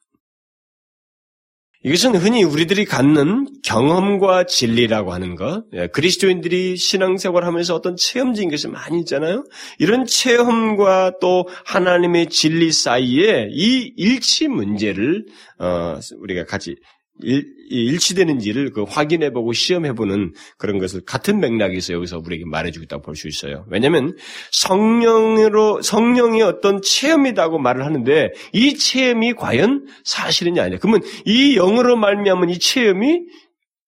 이것은 1.85 2.15
흔히 2.15 2.43
우리들이 2.43 2.83
갖는 2.83 3.47
경험과 3.63 4.47
진리라고 4.47 5.13
하는 5.13 5.35
것, 5.35 5.65
예, 5.73 5.85
그리스도인들이 5.85 6.77
신앙생활 6.77 7.45
하면서 7.45 7.75
어떤 7.75 7.95
체험적인 7.95 8.49
것이 8.49 8.67
많이 8.67 9.01
있잖아요. 9.01 9.43
이런 9.77 10.07
체험과 10.07 11.19
또 11.21 11.47
하나님의 11.63 12.29
진리 12.29 12.71
사이에 12.71 13.49
이 13.51 13.93
일치 13.97 14.47
문제를 14.47 15.25
어, 15.59 15.99
우리가 16.17 16.45
같이 16.45 16.75
일, 17.21 17.97
치되는지를 17.97 18.71
그 18.71 18.83
확인해보고 18.83 19.53
시험해보는 19.53 20.33
그런 20.57 20.77
것을 20.79 21.01
같은 21.05 21.39
맥락에서 21.39 21.93
여기서 21.93 22.19
우리에게 22.19 22.43
말해주고 22.45 22.83
있다고 22.83 23.01
볼 23.01 23.15
수 23.15 23.27
있어요. 23.27 23.65
왜냐하면 23.69 24.15
성령으로 24.51 25.81
성령의 25.81 26.41
어떤 26.41 26.81
체험이라고 26.81 27.59
말을 27.59 27.85
하는데 27.85 28.31
이 28.51 28.75
체험이 28.75 29.33
과연 29.33 29.87
사실이냐 30.03 30.63
아니냐. 30.63 30.79
그러면 30.79 31.01
이 31.25 31.55
영으로 31.55 31.95
말미암은 31.95 32.49
이 32.49 32.59
체험이 32.59 33.21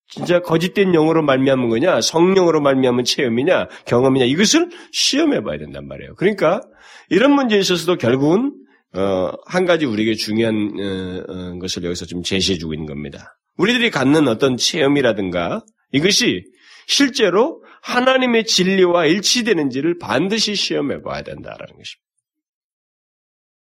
진짜 0.10 0.40
거짓된 0.40 0.94
영으로 0.94 1.22
말미암은 1.22 1.68
거냐, 1.68 2.00
성령으로 2.00 2.62
말미암은 2.62 3.04
체험이냐, 3.04 3.68
경험이냐 3.86 4.26
이것을 4.26 4.70
시험해봐야 4.94 5.58
된단 5.58 5.86
말이에요. 5.88 6.16
그러니까 6.16 6.62
이런 7.10 7.34
문제에 7.34 7.60
있어서도 7.60 7.98
결국은 7.98 8.54
어, 8.94 9.32
한 9.46 9.66
가지 9.66 9.86
우리에게 9.86 10.16
중요한 10.16 10.56
어, 10.56 11.24
어, 11.28 11.60
것을 11.60 11.84
여기서 11.84 12.06
좀 12.06 12.24
제시해주고 12.24 12.74
있는 12.74 12.86
겁니다. 12.86 13.38
우리들이 13.58 13.92
갖는 13.92 14.28
어떤 14.28 14.58
체험이라든가 14.58 15.64
이것이 15.92 16.46
실제로 16.88 17.64
하나님의 17.82 18.46
진리와 18.46 19.06
일치되는지를 19.06 19.98
반드시 20.00 20.56
시험해 20.56 21.02
봐야 21.02 21.22
된다라는 21.22 21.76
것입니다. 21.76 22.08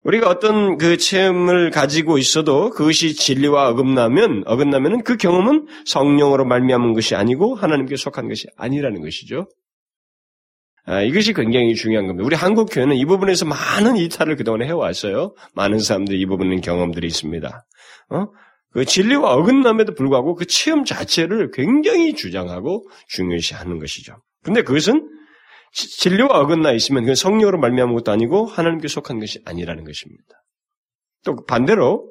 우리가 0.03 0.29
어떤 0.29 0.77
그 0.77 0.97
체험을 0.97 1.69
가지고 1.69 2.17
있어도 2.17 2.71
그것이 2.71 3.13
진리와 3.13 3.69
어긋나면 3.69 4.43
어긋나면은 4.47 5.03
그 5.03 5.15
경험은 5.15 5.67
성령으로 5.85 6.45
말미암은 6.45 6.93
것이 6.93 7.13
아니고 7.15 7.53
하나님께 7.55 7.95
속한 7.95 8.27
것이 8.27 8.47
아니라는 8.57 9.01
것이죠. 9.01 9.47
아, 10.85 11.01
이것이 11.01 11.33
굉장히 11.33 11.75
중요한 11.75 12.07
겁니다. 12.07 12.25
우리 12.25 12.35
한국 12.35 12.69
교회는 12.71 12.95
이 12.95 13.05
부분에서 13.05 13.45
많은 13.45 13.97
이탈을 13.97 14.35
그동안 14.35 14.63
해왔어요. 14.63 15.35
많은 15.53 15.79
사람들이 15.79 16.19
이 16.19 16.25
부분은 16.25 16.61
경험들이 16.61 17.05
있습니다. 17.07 17.65
어? 18.09 18.27
그 18.71 18.85
진리와 18.85 19.33
어긋남에도 19.35 19.93
불구하고 19.93 20.35
그 20.35 20.45
체험 20.45 20.85
자체를 20.85 21.51
굉장히 21.51 22.13
주장하고 22.13 22.87
중요시하는 23.07 23.79
것이죠. 23.79 24.15
근데 24.43 24.63
그것은 24.63 25.07
진리와 25.73 26.27
어긋나 26.39 26.71
있으면 26.71 27.05
그 27.05 27.15
성령으로 27.15 27.59
말미암은 27.59 27.93
것도 27.95 28.11
아니고 28.11 28.45
하나님께 28.45 28.87
속한 28.87 29.19
것이 29.19 29.39
아니라는 29.45 29.83
것입니다. 29.83 30.43
또 31.23 31.45
반대로 31.45 32.10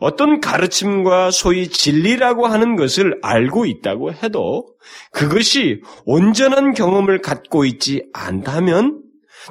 어떤 0.00 0.40
가르침과 0.40 1.30
소위 1.30 1.68
진리라고 1.68 2.46
하는 2.46 2.76
것을 2.76 3.18
알고 3.22 3.66
있다고 3.66 4.12
해도 4.12 4.66
그것이 5.12 5.82
온전한 6.04 6.74
경험을 6.74 7.20
갖고 7.20 7.64
있지 7.64 8.04
않다면 8.12 9.02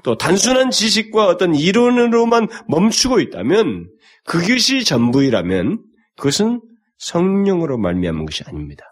또 0.04 0.18
단순한 0.18 0.72
지식과 0.72 1.28
어떤 1.28 1.54
이론으로만 1.56 2.48
멈추고 2.68 3.20
있다면 3.20 3.90
그것이 4.26 4.84
전부이라면 4.84 5.84
그것은 6.18 6.62
성령으로 6.98 7.78
말미암은 7.78 8.26
것이 8.26 8.44
아닙니다. 8.46 8.84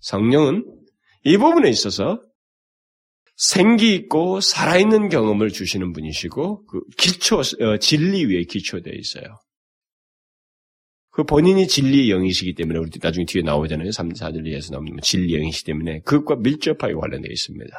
성령은 0.00 0.64
이 1.24 1.36
부분에 1.36 1.68
있어서 1.68 2.20
생기 3.36 3.94
있고 3.94 4.40
살아있는 4.40 5.08
경험을 5.08 5.50
주시는 5.50 5.92
분이시고 5.92 6.66
그 6.66 6.80
기초 6.96 7.38
어, 7.38 7.78
진리 7.78 8.26
위에 8.26 8.44
기초되어 8.44 8.92
있어요. 8.94 9.40
그 11.12 11.24
본인이 11.24 11.66
진리의 11.66 12.08
영이시기 12.10 12.54
때문에 12.54 12.78
우리 12.78 12.90
나중에 13.02 13.24
뒤에 13.26 13.42
나오잖아요. 13.42 13.90
3, 13.90 14.10
4절 14.10 14.46
이에서 14.46 14.72
나오는 14.72 14.96
진리의 15.02 15.40
영이시기 15.40 15.66
때문에 15.66 16.00
그것과 16.04 16.36
밀접하게 16.40 16.94
관련되어 16.94 17.30
있습니다. 17.30 17.76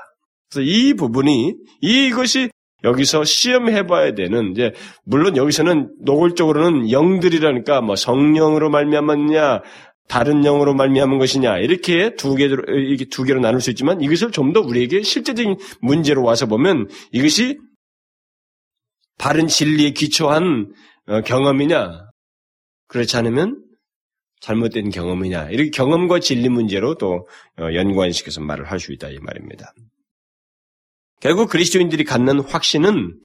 그래서 0.49 0.69
이 0.69 0.93
부분이 0.93 1.53
이것이 1.81 2.49
여기서 2.83 3.23
시험해봐야 3.23 4.15
되는 4.15 4.51
이제 4.51 4.73
물론 5.05 5.37
여기서는 5.37 5.93
노골적으로는 6.01 6.91
영들이라니까 6.91 7.81
뭐 7.81 7.95
성령으로 7.95 8.69
말미암았냐 8.69 9.61
다른 10.07 10.41
영으로 10.41 10.73
말미암은 10.73 11.19
것이냐 11.19 11.59
이렇게 11.59 12.15
두 12.15 12.35
개로 12.35 12.63
이렇게 12.67 13.05
두 13.05 13.23
개로 13.23 13.39
나눌 13.39 13.61
수 13.61 13.69
있지만 13.69 14.01
이것을 14.01 14.31
좀 14.31 14.51
더 14.51 14.59
우리에게 14.59 15.03
실제적인 15.03 15.55
문제로 15.79 16.23
와서 16.23 16.47
보면 16.47 16.89
이것이 17.13 17.59
바른 19.17 19.47
진리에 19.47 19.91
기초한 19.91 20.73
어, 21.07 21.21
경험이냐 21.21 22.10
그렇지 22.91 23.15
않으면 23.15 23.63
잘못된 24.41 24.89
경험이냐 24.89 25.49
이렇게 25.49 25.69
경험과 25.69 26.19
진리 26.19 26.49
문제로 26.49 26.95
또 26.95 27.27
어, 27.57 27.73
연관시켜서 27.73 28.41
말을 28.41 28.69
할 28.69 28.79
수 28.79 28.91
있다 28.91 29.09
이 29.09 29.17
말입니다. 29.19 29.73
결국 31.21 31.49
그리스도인들이 31.49 32.03
갖는 32.03 32.41
확신은 32.41 33.17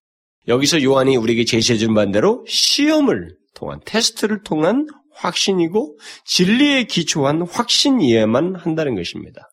여기서 0.47 0.83
요한이 0.83 1.17
우리에게 1.17 1.45
제시해 1.45 1.79
준 1.79 1.95
반대로 1.95 2.45
시험을 2.47 3.35
통한 3.55 3.81
테스트를 3.85 4.45
통한 4.45 4.87
확신이고 5.15 5.99
진리에 6.25 6.85
기초한 6.85 7.43
확신이어야만 7.43 8.55
한다는 8.55 8.95
것입니다. 8.95 9.51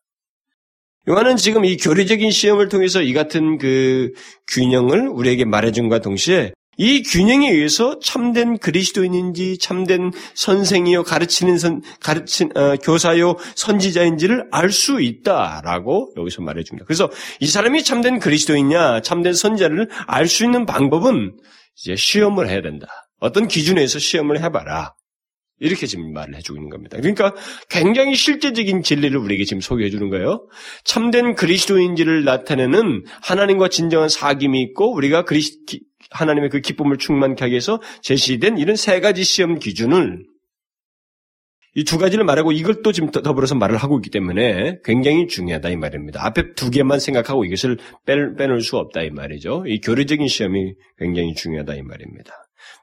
요한은 1.09 1.37
지금 1.37 1.65
이 1.65 1.77
교리적인 1.77 2.29
시험을 2.29 2.69
통해서 2.69 3.01
이 3.01 3.13
같은 3.13 3.57
그 3.57 4.11
균형을 4.49 5.07
우리에게 5.07 5.45
말해준과 5.45 5.99
동시에 5.99 6.53
이 6.77 7.03
균형에 7.03 7.51
의해서 7.51 7.99
참된 7.99 8.57
그리스도인인지 8.57 9.57
참된 9.59 10.11
선생이요 10.33 11.03
가르치는 11.03 11.57
선 11.57 11.81
가르친 11.99 12.49
어, 12.57 12.75
교사요 12.77 13.35
선지자인지를 13.55 14.47
알 14.51 14.71
수 14.71 15.01
있다라고 15.01 16.13
여기서 16.17 16.41
말해줍니다. 16.41 16.85
그래서 16.85 17.11
이 17.39 17.45
사람이 17.47 17.83
참된 17.83 18.19
그리스도인냐 18.19 19.01
참된 19.01 19.33
선자를 19.33 19.89
알 20.07 20.27
수 20.27 20.43
있는 20.43 20.65
방법은 20.65 21.37
이제 21.77 21.95
시험을 21.95 22.49
해야 22.49 22.61
된다. 22.61 22.87
어떤 23.19 23.47
기준에서 23.47 23.99
시험을 23.99 24.41
해봐라. 24.41 24.93
이렇게 25.59 25.85
지금 25.85 26.11
말을 26.11 26.35
해주고 26.35 26.57
있는 26.57 26.69
겁니다. 26.69 26.97
그러니까 26.97 27.33
굉장히 27.69 28.15
실제적인 28.15 28.83
진리를 28.83 29.15
우리에게 29.15 29.45
지금 29.45 29.61
소개해 29.61 29.89
주는 29.89 30.09
거예요. 30.09 30.47
참된 30.83 31.35
그리스도인지를 31.35 32.25
나타내는 32.25 33.05
하나님과 33.21 33.69
진정한 33.69 34.09
사귐이 34.09 34.55
있고 34.55 34.93
우리가 34.93 35.23
그리스, 35.23 35.59
하나님의 36.13 36.49
그 36.49 36.61
기쁨을 36.61 36.97
충만케 36.97 37.43
하기 37.43 37.51
위해서 37.51 37.81
제시된 38.01 38.57
이런 38.57 38.75
세 38.75 38.99
가지 38.99 39.23
시험 39.23 39.59
기준을 39.59 40.25
이 41.75 41.83
두 41.83 41.97
가지를 41.97 42.23
말하고 42.23 42.51
이걸 42.51 42.83
또 42.83 42.91
지금 42.91 43.09
더불어서 43.09 43.55
말을 43.55 43.77
하고 43.77 43.97
있기 43.97 44.11
때문에 44.11 44.77
굉장히 44.83 45.27
중요하다 45.27 45.69
이 45.69 45.75
말입니다. 45.75 46.23
앞에 46.25 46.53
두 46.53 46.69
개만 46.69 46.99
생각하고 46.99 47.45
이것을 47.45 47.77
빼놓을 48.05 48.61
수 48.61 48.77
없다 48.77 49.01
이 49.01 49.09
말이죠. 49.09 49.63
이 49.67 49.81
교류적인 49.81 50.27
시험이 50.27 50.75
굉장히 50.99 51.33
중요하다 51.33 51.75
이 51.75 51.81
말입니다. 51.81 52.31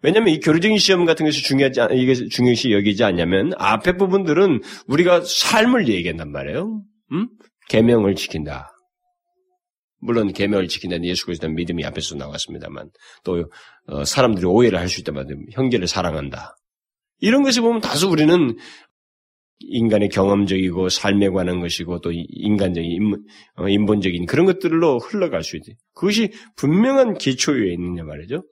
왜냐하면 0.03 0.35
이 0.35 0.41
교류적인 0.41 0.79
시험 0.79 1.05
같은 1.05 1.25
것이 1.25 1.43
중요하지 1.43 1.81
이게 1.93 2.15
중요시 2.15 2.73
여기지 2.73 3.05
않냐면 3.05 3.53
앞에 3.59 3.97
부분들은 3.97 4.61
우리가 4.89 5.23
삶을 5.25 5.89
얘기한단 5.89 6.33
말이에요. 6.33 6.83
음? 7.13 7.29
계명을 7.69 8.17
지킨다. 8.17 8.70
물론 10.01 10.33
계명을 10.33 10.69
지킨다는 10.69 11.05
예수 11.05 11.27
그리스도의 11.27 11.53
믿음이 11.55 11.85
앞에서 11.85 12.17
나왔습니다만 12.17 12.91
또 13.25 13.45
어, 13.87 14.05
사람들이 14.05 14.47
오해를 14.47 14.79
할 14.79 14.89
수 14.89 15.01
있다만 15.01 15.27
형제를 15.53 15.87
사랑한다. 15.87 16.57
이런 17.21 17.43
것을 17.43 17.63
보면 17.63 17.81
다소 17.81 18.11
우리는 18.11 18.57
인간의 19.61 20.09
경험적이고 20.09 20.89
삶에 20.89 21.29
관한 21.29 21.61
것이고 21.61 22.01
또 22.01 22.11
인간적인 22.13 22.91
인문, 22.91 23.25
어, 23.57 23.69
인본적인 23.69 24.27
그런 24.27 24.47
것들로 24.47 24.99
흘러갈 24.99 25.45
수 25.45 25.57
있지. 25.57 25.75
그것이 25.95 26.33
분명한 26.57 27.19
기초 27.19 27.53
위에 27.53 27.73
있느냐 27.75 28.03
말이죠. 28.05 28.43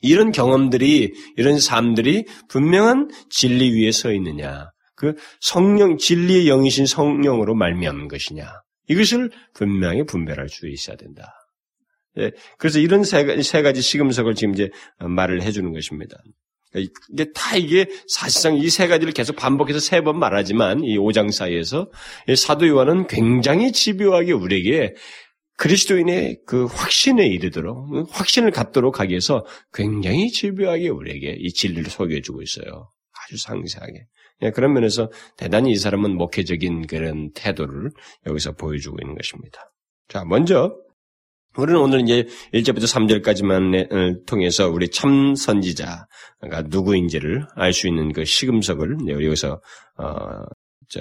이런 0.00 0.32
경험들이 0.32 1.12
이런 1.36 1.58
삶들이 1.58 2.24
분명한 2.48 3.10
진리 3.30 3.70
위에 3.74 3.92
서 3.92 4.12
있느냐. 4.12 4.70
그 4.94 5.14
성령 5.40 5.98
진리의 5.98 6.46
영이신 6.46 6.86
성령으로 6.86 7.54
말미암는 7.54 8.08
것이냐. 8.08 8.50
이것을 8.88 9.30
분명히 9.54 10.04
분별할 10.04 10.48
수 10.48 10.68
있어야 10.68 10.96
된다. 10.96 11.32
예, 12.18 12.30
그래서 12.58 12.78
이런 12.78 13.04
세 13.04 13.42
세 13.42 13.62
가지 13.62 13.82
시금석을 13.82 14.34
지금 14.34 14.54
이제 14.54 14.70
말을 15.00 15.42
해주는 15.42 15.70
것입니다. 15.72 16.16
이게 16.74 17.26
다 17.34 17.56
이게 17.56 17.86
사실상 18.08 18.56
이 18.56 18.68
세 18.68 18.86
가지를 18.86 19.12
계속 19.12 19.36
반복해서 19.36 19.78
세 19.80 20.00
번 20.02 20.18
말하지만 20.18 20.82
이 20.84 20.98
5장 20.98 21.30
사이에서 21.32 21.90
사도 22.36 22.66
요한은 22.68 23.06
굉장히 23.06 23.72
집요하게 23.72 24.32
우리에게 24.32 24.94
그리스도인의 25.58 26.40
그 26.46 26.66
확신에 26.66 27.26
이르도록 27.26 27.88
확신을 28.10 28.50
갖도록 28.50 29.00
하기 29.00 29.12
위해서 29.12 29.46
굉장히 29.72 30.30
집요하게 30.30 30.90
우리에게 30.90 31.36
이 31.38 31.50
진리를 31.52 31.90
소개해 31.90 32.20
주고 32.20 32.42
있어요. 32.42 32.90
아주 33.24 33.38
상세하게. 33.38 34.06
예, 34.42 34.50
그런 34.50 34.72
면에서 34.74 35.10
대단히 35.36 35.72
이 35.72 35.76
사람은 35.76 36.16
목회적인 36.16 36.86
그런 36.86 37.30
태도를 37.32 37.90
여기서 38.26 38.52
보여주고 38.52 38.98
있는 39.02 39.16
것입니다. 39.16 39.72
자, 40.08 40.24
먼저 40.24 40.74
우리는 41.56 41.80
오늘 41.80 42.02
이제 42.02 42.26
1절부터 42.52 42.84
3절까지만 43.22 44.26
통해서 44.26 44.68
우리 44.68 44.90
참 44.90 45.34
선지자가 45.34 46.62
누구인지를 46.66 47.46
알 47.54 47.72
수 47.72 47.88
있는 47.88 48.12
그 48.12 48.24
시금석을 48.24 49.08
여기서 49.08 49.60
어, 49.96 50.06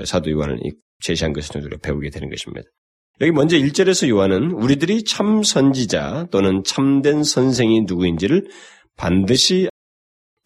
사도 0.06 0.32
요한을 0.32 0.60
제시한 1.01 1.34
것을 1.34 1.62
우리가 1.62 1.82
배우게 1.82 2.10
되는 2.10 2.30
것입니다. 2.30 2.68
여기 3.22 3.32
먼저 3.32 3.58
1절에서 3.58 4.10
요한은 4.10 4.51
우리들이 4.51 5.04
참 5.04 5.44
선지자 5.44 6.27
또는 6.32 6.63
참된 6.63 7.24
선생이 7.24 7.82
누구인지를 7.82 8.48
반드시 8.98 9.68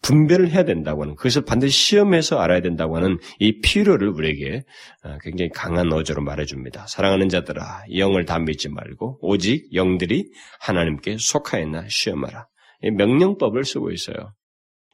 분별을 0.02 0.50
해야 0.50 0.64
된다고 0.64 1.02
하는 1.02 1.14
그것을 1.14 1.44
반드시 1.44 1.76
시험해서 1.78 2.38
알아야 2.38 2.60
된다고 2.60 2.96
하는 2.96 3.18
이 3.38 3.60
필요를 3.60 4.08
우리에게 4.08 4.62
어, 5.04 5.18
굉장히 5.22 5.50
강한 5.50 5.92
어조로 5.92 6.22
말해줍니다. 6.22 6.86
사랑하는 6.88 7.28
자들아 7.28 7.84
영을 7.96 8.24
다 8.24 8.38
믿지 8.38 8.68
말고 8.68 9.18
오직 9.20 9.72
영들이 9.74 10.30
하나님께 10.60 11.16
속하였나 11.18 11.86
시험하라. 11.88 12.46
이 12.82 12.90
명령법을 12.90 13.64
쓰고 13.64 13.90
있어요. 13.90 14.32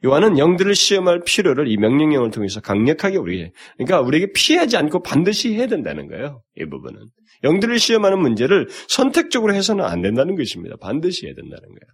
요한은 0.04 0.38
영들을 0.38 0.74
시험할 0.74 1.22
필요를 1.24 1.68
이 1.68 1.76
명령형을 1.78 2.30
통해서 2.30 2.60
강력하게 2.60 3.16
우리 3.16 3.50
그러니까 3.76 4.00
우리에게 4.00 4.32
피하지 4.34 4.76
않고 4.76 5.02
반드시 5.02 5.54
해야 5.54 5.66
된다는 5.66 6.08
거예요. 6.08 6.42
이 6.56 6.66
부분은 6.66 7.00
영들을 7.44 7.78
시험하는 7.78 8.18
문제를 8.18 8.68
선택적으로 8.88 9.54
해서는 9.54 9.84
안 9.84 10.02
된다는 10.02 10.36
것입니다. 10.36 10.76
반드시 10.80 11.26
해야 11.26 11.34
된다는 11.34 11.62
거예요. 11.62 11.92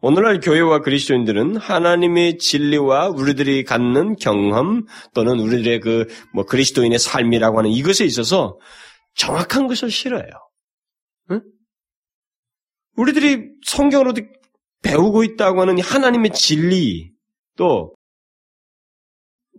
오늘날 0.00 0.40
교회와 0.40 0.80
그리스도인들은 0.80 1.56
하나님의 1.56 2.38
진리와 2.38 3.08
우리들이 3.08 3.64
갖는 3.64 4.16
경험 4.16 4.86
또는 5.14 5.40
우리들의 5.40 5.80
그 5.80 6.06
뭐 6.32 6.44
그리스도인의 6.44 6.98
삶이라고 6.98 7.58
하는 7.58 7.70
이것에 7.70 8.04
있어서 8.04 8.58
정확한 9.14 9.66
것을 9.66 9.90
싫어해요. 9.90 10.30
응? 11.32 11.40
우리들이 12.96 13.50
성경으로 13.64 14.14
배우고 14.82 15.24
있다고 15.24 15.60
하는 15.60 15.80
하나님의 15.80 16.32
진리 16.32 17.12
또 17.56 17.92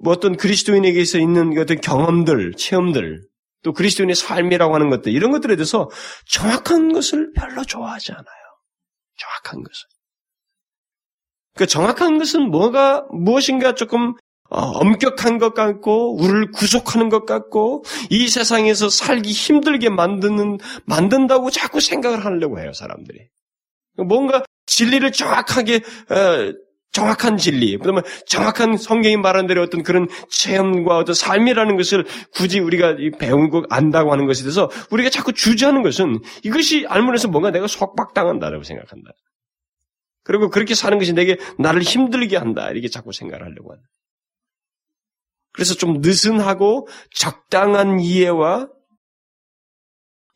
뭐 0.02 0.14
어떤 0.14 0.38
그리스도인에게서 0.38 1.20
있는 1.20 1.58
어떤 1.58 1.82
경험들, 1.82 2.54
체험들, 2.54 3.22
또 3.64 3.74
그리스도인의 3.74 4.16
삶이라고 4.16 4.74
하는 4.74 4.90
것들 4.90 5.12
이런 5.12 5.32
것들에 5.32 5.58
대해서 5.58 5.90
정확한 6.26 6.94
것을 6.94 7.34
별로 7.36 7.64
좋아하지 7.66 8.14
않아요. 8.14 8.26
정확한 9.18 9.62
것을. 9.62 9.99
그 11.60 11.68
정확한 11.68 12.20
것은 12.20 12.52
뭐가 12.52 13.06
무엇인가 13.12 13.76
조금 13.76 14.14
어, 14.50 14.62
엄격한 14.62 15.40
것 15.40 15.54
같고 15.54 16.16
우리를 16.16 16.52
구속하는 16.52 17.10
것 17.10 17.26
같고 17.26 17.84
이 18.10 18.30
세상에서 18.30 18.88
살기 18.88 19.30
힘들게 19.30 19.90
만드는 19.90 20.60
만든다고 20.86 21.50
자꾸 21.52 21.82
생각을 21.82 22.24
하려고 22.24 22.62
해요 22.62 22.72
사람들이. 22.72 23.28
뭔가 23.98 24.46
진리를 24.68 25.12
정확하게 25.12 25.82
어, 26.10 26.54
정확한 26.94 27.36
진리, 27.36 27.78
그다음에 27.78 28.04
정확한 28.26 28.78
성경이 28.78 29.18
말한 29.18 29.46
대로 29.46 29.62
어떤 29.62 29.84
그런 29.84 30.08
체험과 30.30 30.98
어떤 30.98 31.14
삶이라는 31.14 31.76
것을 31.76 32.06
굳이 32.34 32.62
우리가 32.62 32.96
배우고 33.20 33.66
안다고 33.70 34.14
하는 34.14 34.28
것에 34.28 34.44
대해서 34.44 34.72
우리가 34.92 35.10
자꾸 35.10 35.34
주저하는 35.34 35.84
것은 35.84 36.22
이것이 36.44 36.86
알면서 36.88 37.28
뭔가 37.28 37.52
내가 37.52 37.68
속박당한다라고 37.68 38.64
생각한다. 38.64 39.12
그리고 40.30 40.52
그렇게 40.52 40.76
사는 40.76 40.96
것이 41.00 41.14
내게 41.14 41.38
나를 41.58 41.82
힘들게 41.82 42.38
한다. 42.38 42.70
이렇게 42.70 42.88
자꾸 42.88 43.12
생각을 43.12 43.44
하려고 43.44 43.72
하는. 43.72 43.84
그래서 45.54 45.74
좀 45.74 46.02
느슨하고 46.02 46.88
적당한 47.16 48.00
이해와 48.00 48.70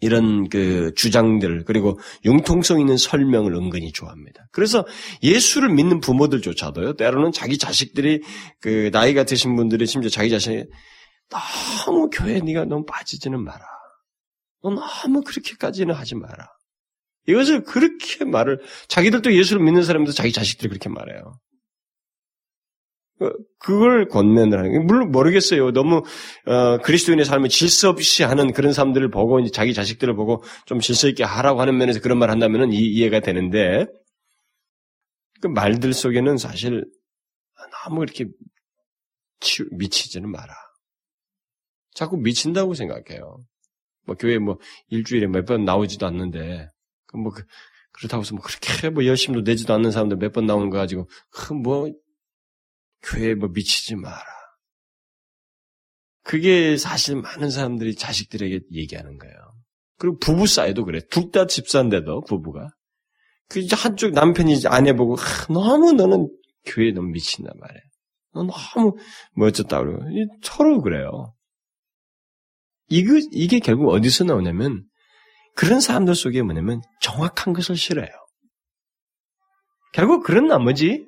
이런 0.02 0.50
그 0.50 0.96
주장들 0.96 1.66
그리고 1.66 2.00
융통성 2.26 2.80
있는 2.80 2.98
설명을 2.98 3.54
은근히 3.54 3.92
좋아합니다. 3.92 4.48
그래서 4.52 4.84
예수를 5.22 5.70
믿는 5.70 6.00
부모들조차도요. 6.00 6.96
때로는 6.96 7.32
자기 7.32 7.60
자식들이 7.60 8.24
그 8.62 8.90
나이가 8.92 9.26
드신 9.26 9.56
분들이 9.56 9.86
심지어 9.86 10.10
자기 10.10 10.32
자신이 10.32 10.64
너무 11.86 12.10
교회 12.10 12.40
네가 12.40 12.66
너무 12.66 12.84
빠지지는 12.86 13.44
마라. 13.44 13.64
너 14.64 14.72
너무 14.72 15.22
그렇게까지는 15.22 15.94
하지 15.94 16.16
마라. 16.16 16.50
이것을 17.28 17.64
그렇게 17.64 18.26
말을 18.26 18.60
자기들도 18.88 19.34
예수를 19.34 19.64
믿는 19.64 19.84
사람도 19.84 20.12
자기 20.12 20.32
자식들이 20.32 20.70
그렇게 20.70 20.90
말해요. 20.90 21.40
어, 23.22 23.30
그걸 23.60 24.08
하는 24.12 24.50
거예요. 24.50 24.84
물론 24.84 25.12
모르겠어요. 25.12 25.72
너무 25.72 26.04
어, 26.46 26.78
그리스도인의 26.80 27.26
삶을 27.26 27.50
질서 27.50 27.90
없이 27.90 28.24
하는 28.24 28.52
그런 28.52 28.74
사람들을 28.74 29.10
보고 29.10 29.40
이제 29.40 29.52
자기 29.52 29.74
자식들을 29.74 30.16
보고 30.16 30.44
좀 30.66 30.80
질서 30.80 31.08
있게 31.08 31.24
하라고 31.24 31.62
하는 31.62 31.78
면에서 31.78 32.00
그런 32.02 32.18
말 32.20 32.30
한다면은 32.30 32.74
이해가 32.74 33.20
되는데 33.22 33.86
그 35.42 35.48
말들 35.48 35.94
속에는 35.94 36.38
사실 36.38 36.84
너무 37.86 38.04
이렇게 38.04 38.26
미치지는 39.72 40.30
마라. 40.32 40.54
자꾸 41.94 42.18
미친다고 42.18 42.74
생각해요. 42.74 43.38
뭐 44.06 44.16
교회 44.16 44.38
뭐 44.40 44.58
일주일에 44.90 45.28
몇 45.28 45.46
번 45.46 45.64
나오지도 45.66 46.06
않는데 46.08 46.68
뭐 47.22 47.32
그, 47.32 47.44
그렇다고 47.94 48.22
해서 48.24 48.36
뭐 48.36 48.44
그렇게 48.44 48.68
뭐 48.90 49.06
열심도 49.06 49.42
내지도 49.42 49.74
않는 49.74 49.92
사람들 49.92 50.18
몇 50.18 50.34
번 50.34 50.46
나오는 50.46 50.70
거 50.70 50.78
가지고 50.78 51.10
뭐 51.64 51.90
교회 53.02 53.36
뭐 53.36 53.50
미치지 53.50 53.96
마라. 53.96 54.24
그게 56.24 56.78
사실 56.78 57.18
많은 57.18 57.50
사람들이 57.50 57.96
자식들에게 57.96 58.62
얘기하는 58.72 59.18
거예요. 59.18 59.36
그리고 59.98 60.18
부부 60.20 60.48
사이도 60.48 60.86
그래. 60.86 61.02
둘 61.10 61.32
다 61.32 61.46
집사인데도 61.48 62.22
부부가 62.24 62.70
그 63.50 63.62
한쪽 63.72 64.12
남편이 64.12 64.62
아내 64.68 64.94
보고 64.94 65.16
너무 65.50 65.92
너는 65.94 66.30
교회에 66.66 66.92
너무 66.92 67.10
미친단 67.10 67.54
말이야. 67.60 67.82
너 68.34 68.44
너무 68.44 68.96
뭐 69.36 69.48
어쩌다 69.48 69.80
그러고 69.80 70.04
서로 70.42 70.82
그래요. 70.82 71.34
이거 72.90 73.14
이게 73.32 73.60
결국 73.60 73.90
어디서 73.90 74.24
나오냐면 74.26 74.84
그런 75.56 75.80
사람들 75.80 76.16
속에 76.16 76.42
뭐냐면 76.42 76.82
정확한 77.02 77.54
것을 77.54 77.76
싫어해요. 77.76 78.12
결국 79.94 80.24
그런 80.24 80.48
나머지 80.48 81.06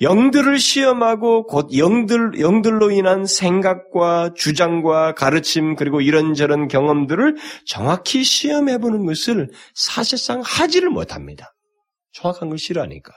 영들을 0.00 0.58
시험하고 0.58 1.46
곧 1.46 1.76
영들, 1.76 2.38
영들로 2.38 2.92
인한 2.92 3.26
생각과 3.26 4.32
주장과 4.36 5.14
가르침 5.14 5.74
그리고 5.74 6.00
이런저런 6.00 6.68
경험들을 6.68 7.36
정확히 7.66 8.22
시험해보는 8.22 9.06
것을 9.06 9.50
사실상 9.74 10.40
하지를 10.44 10.90
못합니다. 10.90 11.52
정확한 12.12 12.48
걸 12.48 12.58
싫어하니까. 12.58 13.12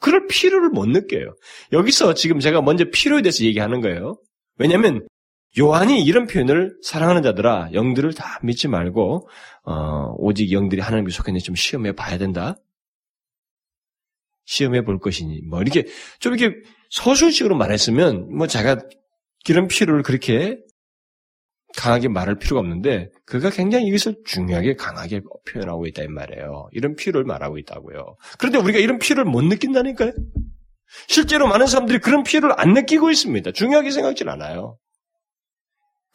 그럴 0.00 0.26
필요를 0.26 0.70
못 0.70 0.86
느껴요. 0.86 1.34
여기서 1.72 2.14
지금 2.14 2.38
제가 2.38 2.62
먼저 2.62 2.84
필요에 2.92 3.22
대해서 3.22 3.44
얘기하는 3.44 3.80
거예요. 3.80 4.16
왜냐하면 4.58 5.06
요한이 5.58 6.02
이런 6.02 6.26
표현을 6.26 6.76
사랑하는 6.82 7.22
자들아 7.22 7.70
영들을 7.72 8.12
다 8.14 8.38
믿지 8.42 8.68
말고 8.68 9.28
어, 9.64 10.14
오직 10.18 10.52
영들이 10.52 10.80
하나님께 10.80 11.12
속했는지 11.12 11.44
좀 11.44 11.54
시험해 11.54 11.92
봐야 11.92 12.18
된다. 12.18 12.56
시험해 14.44 14.84
볼 14.84 14.98
것이니 14.98 15.42
뭐 15.42 15.60
이렇게 15.62 15.86
좀 16.20 16.34
이렇게 16.34 16.56
서술식으로 16.90 17.56
말했으면 17.56 18.36
뭐 18.36 18.46
제가 18.46 18.78
이런 19.48 19.66
필요를 19.66 20.02
그렇게 20.02 20.58
강하게 21.76 22.08
말할 22.08 22.38
필요가 22.38 22.60
없는데 22.60 23.10
그가 23.26 23.50
굉장히 23.50 23.86
이것을 23.86 24.16
중요하게 24.24 24.76
강하게 24.76 25.20
표현하고 25.48 25.86
있다 25.86 26.02
이 26.02 26.08
말이에요. 26.08 26.68
이런 26.72 26.94
필요를 26.94 27.24
말하고 27.24 27.58
있다고요. 27.58 28.16
그런데 28.38 28.58
우리가 28.58 28.78
이런 28.78 28.98
필요를 28.98 29.30
못 29.30 29.42
느낀다니까요. 29.42 30.12
실제로 31.08 31.48
많은 31.48 31.66
사람들이 31.66 31.98
그런 31.98 32.22
필요를 32.22 32.54
안 32.58 32.72
느끼고 32.72 33.10
있습니다. 33.10 33.52
중요하게 33.52 33.90
생각지 33.90 34.24
않아요. 34.26 34.78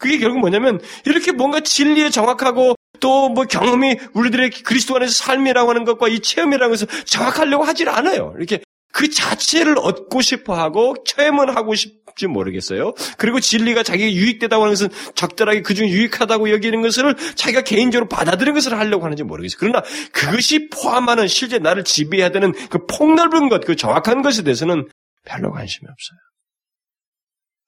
그게 0.01 0.17
결국 0.17 0.39
뭐냐면 0.39 0.81
이렇게 1.05 1.31
뭔가 1.31 1.59
진리에 1.61 2.09
정확하고 2.09 2.75
또 2.99 3.29
뭐 3.29 3.45
경험이 3.45 3.97
우리들의 4.13 4.49
그리스도 4.49 4.95
안에서 4.95 5.11
삶이라고 5.13 5.69
하는 5.69 5.85
것과 5.85 6.07
이 6.07 6.19
체험이라는 6.19 6.69
것을 6.69 6.87
정확하려고 7.05 7.63
하질 7.63 7.89
않아요. 7.89 8.33
이렇게 8.37 8.61
그 8.93 9.09
자체를 9.09 9.77
얻고 9.79 10.21
싶어 10.21 10.53
하고 10.53 10.95
체험은 11.05 11.49
하고 11.49 11.75
싶지 11.75 12.27
모르겠어요. 12.27 12.93
그리고 13.17 13.39
진리가 13.39 13.83
자기가 13.83 14.11
유익되다고 14.11 14.63
하는 14.63 14.73
것은 14.73 14.89
적절하게 15.15 15.61
그중 15.61 15.87
유익하다고 15.87 16.51
여기는 16.51 16.81
것을 16.81 17.15
자기가 17.35 17.61
개인적으로 17.61 18.09
받아들이는 18.09 18.53
것을 18.53 18.77
하려고 18.77 19.05
하는지 19.05 19.23
모르겠어요. 19.23 19.57
그러나 19.59 19.81
그것이 20.11 20.69
포함하는 20.69 21.27
실제 21.27 21.57
나를 21.57 21.83
지배해야 21.83 22.29
되는 22.31 22.51
그 22.69 22.85
폭넓은 22.85 23.49
것, 23.49 23.65
그 23.65 23.75
정확한 23.75 24.21
것에 24.21 24.43
대해서는 24.43 24.89
별로 25.25 25.51
관심이 25.51 25.87
없어요. 25.89 26.19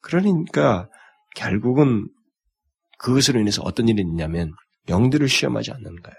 그러니까 0.02 0.90
결국은 1.36 2.08
그것으로 3.04 3.40
인해서 3.40 3.62
어떤 3.64 3.90
일이 3.90 4.02
있냐면 4.02 4.54
영들을 4.88 5.28
시험하지 5.28 5.72
않는 5.72 6.02
거예요. 6.02 6.18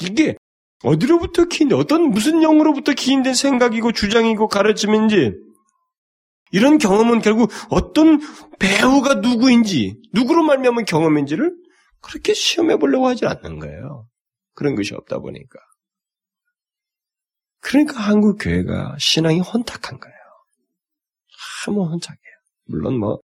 이게 0.00 0.36
어디로부터 0.82 1.46
기인데 1.46 1.74
어떤 1.74 2.10
무슨 2.10 2.42
영으로부터 2.42 2.92
기인된 2.92 3.34
생각이고 3.34 3.92
주장이고 3.92 4.48
가르침인지 4.48 5.32
이런 6.52 6.78
경험은 6.78 7.20
결국 7.20 7.50
어떤 7.70 8.20
배우가 8.58 9.14
누구인지 9.14 10.02
누구로 10.12 10.42
말미암은 10.44 10.84
경험인지를 10.84 11.56
그렇게 12.00 12.34
시험해 12.34 12.76
보려고 12.76 13.08
하지 13.08 13.24
않는 13.24 13.58
거예요. 13.58 14.06
그런 14.52 14.74
것이 14.74 14.94
없다 14.94 15.18
보니까. 15.18 15.58
그러니까 17.60 17.98
한국 17.98 18.36
교회가 18.38 18.96
신앙이 18.98 19.40
혼탁한 19.40 19.98
거예요. 19.98 20.14
너무 21.64 21.84
혼탁해요. 21.86 22.18
물론 22.66 22.98
뭐 22.98 23.20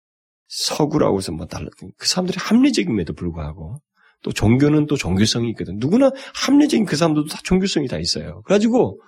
서구라고 0.48 1.18
해서 1.18 1.32
뭐 1.32 1.48
달라 1.48 1.68
그 1.98 2.08
사람들이 2.08 2.38
합리적임에도 2.40 3.14
불구하고 3.14 3.82
또 4.24 4.32
종교는 4.32 4.88
또 4.88 4.96
종교성이 4.96 5.50
있거든. 5.52 5.78
누구나 5.78 6.12
합리적인 6.36 6.86
그 6.86 6.96
사람들도 6.96 7.30
다 7.30 7.40
종교성이 7.44 7.88
다 7.88 7.98
있어요. 7.98 8.42
그래가지고 8.44 9.02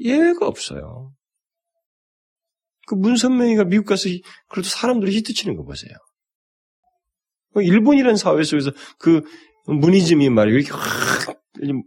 예외가 0.00 0.46
없어요. 0.46 1.12
그 2.86 2.94
문선명이가 2.94 3.64
미국 3.64 3.86
가서 3.86 4.08
그래도 4.48 4.68
사람들이 4.68 5.14
히트치는 5.16 5.56
거 5.56 5.64
보세요. 5.64 5.94
뭐 7.54 7.62
일본이라는 7.62 8.16
사회 8.16 8.42
속에서 8.42 8.72
그 8.98 9.22
문이즘이 9.66 10.28
말이에요. 10.28 10.58
이렇게 10.58 10.72
확 10.72 11.44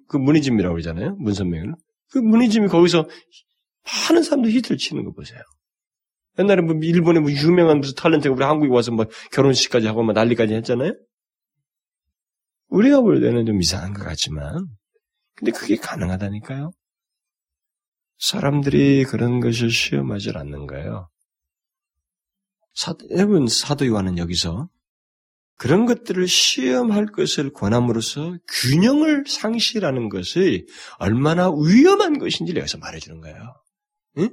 그 0.08 0.18
문이즘이라고 0.18 0.74
그러잖아요. 0.74 1.16
문선명은. 1.20 1.76
그 2.12 2.20
문이즘이 2.20 2.68
거기서 2.68 3.08
많은 4.10 4.24
사람들 4.24 4.52
히트를 4.52 4.78
치는 4.78 5.04
거 5.04 5.12
보세요. 5.12 5.42
옛날에 6.40 6.62
뭐 6.62 6.76
일본에 6.82 7.20
뭐 7.20 7.32
유명한 7.32 7.80
무슨 7.80 7.96
탤런트가 7.96 8.36
우리 8.36 8.44
한국에 8.44 8.72
와서 8.72 8.92
뭐 8.92 9.06
결혼식까지 9.32 9.88
하고 9.88 10.04
막 10.04 10.14
난리까지 10.14 10.54
했잖아요. 10.54 10.94
우리가 12.70 13.02
볼 13.02 13.22
때는 13.22 13.46
좀 13.46 13.62
이상한 13.62 13.94
것 13.94 14.04
같지만, 14.04 14.68
근데 15.36 15.52
그게 15.52 15.76
가능하다니까요. 15.76 16.72
사람들이 18.20 19.06
그런 19.06 19.40
것을 19.40 19.70
시험하지 19.70 20.32
않는 20.36 20.68
거예요. 20.68 21.10
사, 22.74 22.94
여러분 23.12 23.48
사도 23.48 23.88
요한은 23.88 24.18
여기서 24.18 24.70
그런 25.58 25.86
것들을 25.86 26.28
시험할 26.28 27.08
것을 27.08 27.52
권함으로써 27.52 28.38
균형을 28.48 29.24
상실하는 29.28 30.10
것이 30.10 30.68
얼마나 31.00 31.50
위험한 31.50 32.20
것인지 32.20 32.54
여기서 32.56 32.78
말해주는 32.78 33.22
거예요. 33.22 33.56
응? 34.20 34.30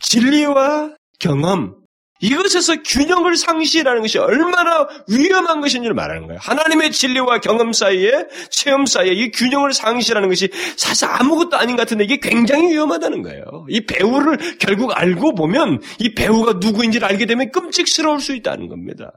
진리와 0.00 0.96
경험, 1.18 1.76
이것에서 2.20 2.82
균형을 2.82 3.36
상실하는 3.36 4.02
것이 4.02 4.18
얼마나 4.18 4.88
위험한 5.08 5.60
것인지를 5.60 5.94
말하는 5.94 6.26
거예요. 6.26 6.40
하나님의 6.42 6.90
진리와 6.90 7.40
경험 7.40 7.72
사이에, 7.72 8.26
체험 8.50 8.86
사이에 8.86 9.12
이 9.12 9.30
균형을 9.30 9.72
상실하는 9.72 10.28
것이 10.28 10.48
사실 10.76 11.06
아무것도 11.06 11.56
아닌 11.56 11.76
것 11.76 11.82
같은데 11.82 12.04
이게 12.04 12.18
굉장히 12.18 12.72
위험하다는 12.72 13.22
거예요. 13.22 13.44
이 13.68 13.86
배우를 13.86 14.58
결국 14.58 14.96
알고 14.96 15.34
보면 15.36 15.80
이 16.00 16.14
배우가 16.14 16.54
누구인지를 16.54 17.06
알게 17.06 17.26
되면 17.26 17.52
끔찍스러울 17.52 18.20
수 18.20 18.34
있다는 18.34 18.66
겁니다. 18.66 19.12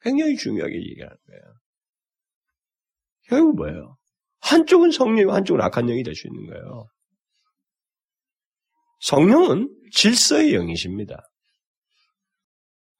굉장히 0.00 0.36
중요하게 0.36 0.74
얘기하는 0.74 1.16
거예요. 1.28 1.42
결국 3.28 3.56
뭐예요? 3.56 3.96
한쪽은 4.40 4.90
성령이고 4.90 5.32
한쪽은 5.32 5.60
악한 5.62 5.86
영이 5.86 6.02
될 6.02 6.16
수 6.16 6.26
있는 6.26 6.46
거예요. 6.46 6.88
성령은 9.02 9.68
질서의 9.92 10.54
영이십니다. 10.54 11.28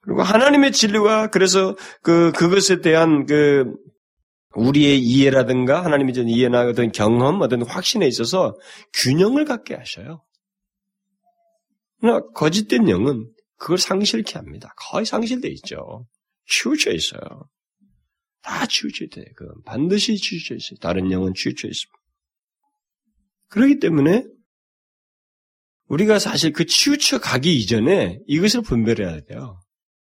그리고 0.00 0.22
하나님의 0.22 0.72
진리와 0.72 1.28
그래서 1.28 1.76
그 2.02 2.32
그것에 2.32 2.80
대한 2.80 3.24
그 3.24 3.72
우리의 4.54 4.98
이해라든가 5.00 5.84
하나님의 5.84 6.12
전 6.12 6.28
이해나 6.28 6.66
어떤 6.66 6.90
경험, 6.90 7.40
어떤 7.40 7.62
확신에 7.62 8.06
있어서 8.06 8.58
균형을 8.94 9.44
갖게 9.44 9.74
하셔요. 9.74 10.24
그러나 12.00 12.20
거짓된 12.34 12.88
영은 12.88 13.30
그걸 13.56 13.78
상실케 13.78 14.34
합니다. 14.34 14.74
거의 14.76 15.06
상실돼 15.06 15.48
있죠. 15.50 16.06
치우쳐 16.46 16.90
있어요. 16.90 17.48
다 18.42 18.66
치우쳐 18.66 19.04
있대. 19.04 19.24
그 19.36 19.46
반드시 19.64 20.16
치우쳐 20.16 20.56
있어요. 20.56 20.78
다른 20.80 21.12
영은 21.12 21.32
치우쳐 21.34 21.68
있습니다. 21.68 21.98
그렇기 23.50 23.78
때문에 23.78 24.24
우리가 25.92 26.18
사실 26.18 26.52
그 26.52 26.64
치우쳐 26.64 27.18
가기 27.20 27.54
이전에 27.54 28.18
이것을 28.26 28.62
분별해야 28.62 29.20
돼요. 29.20 29.60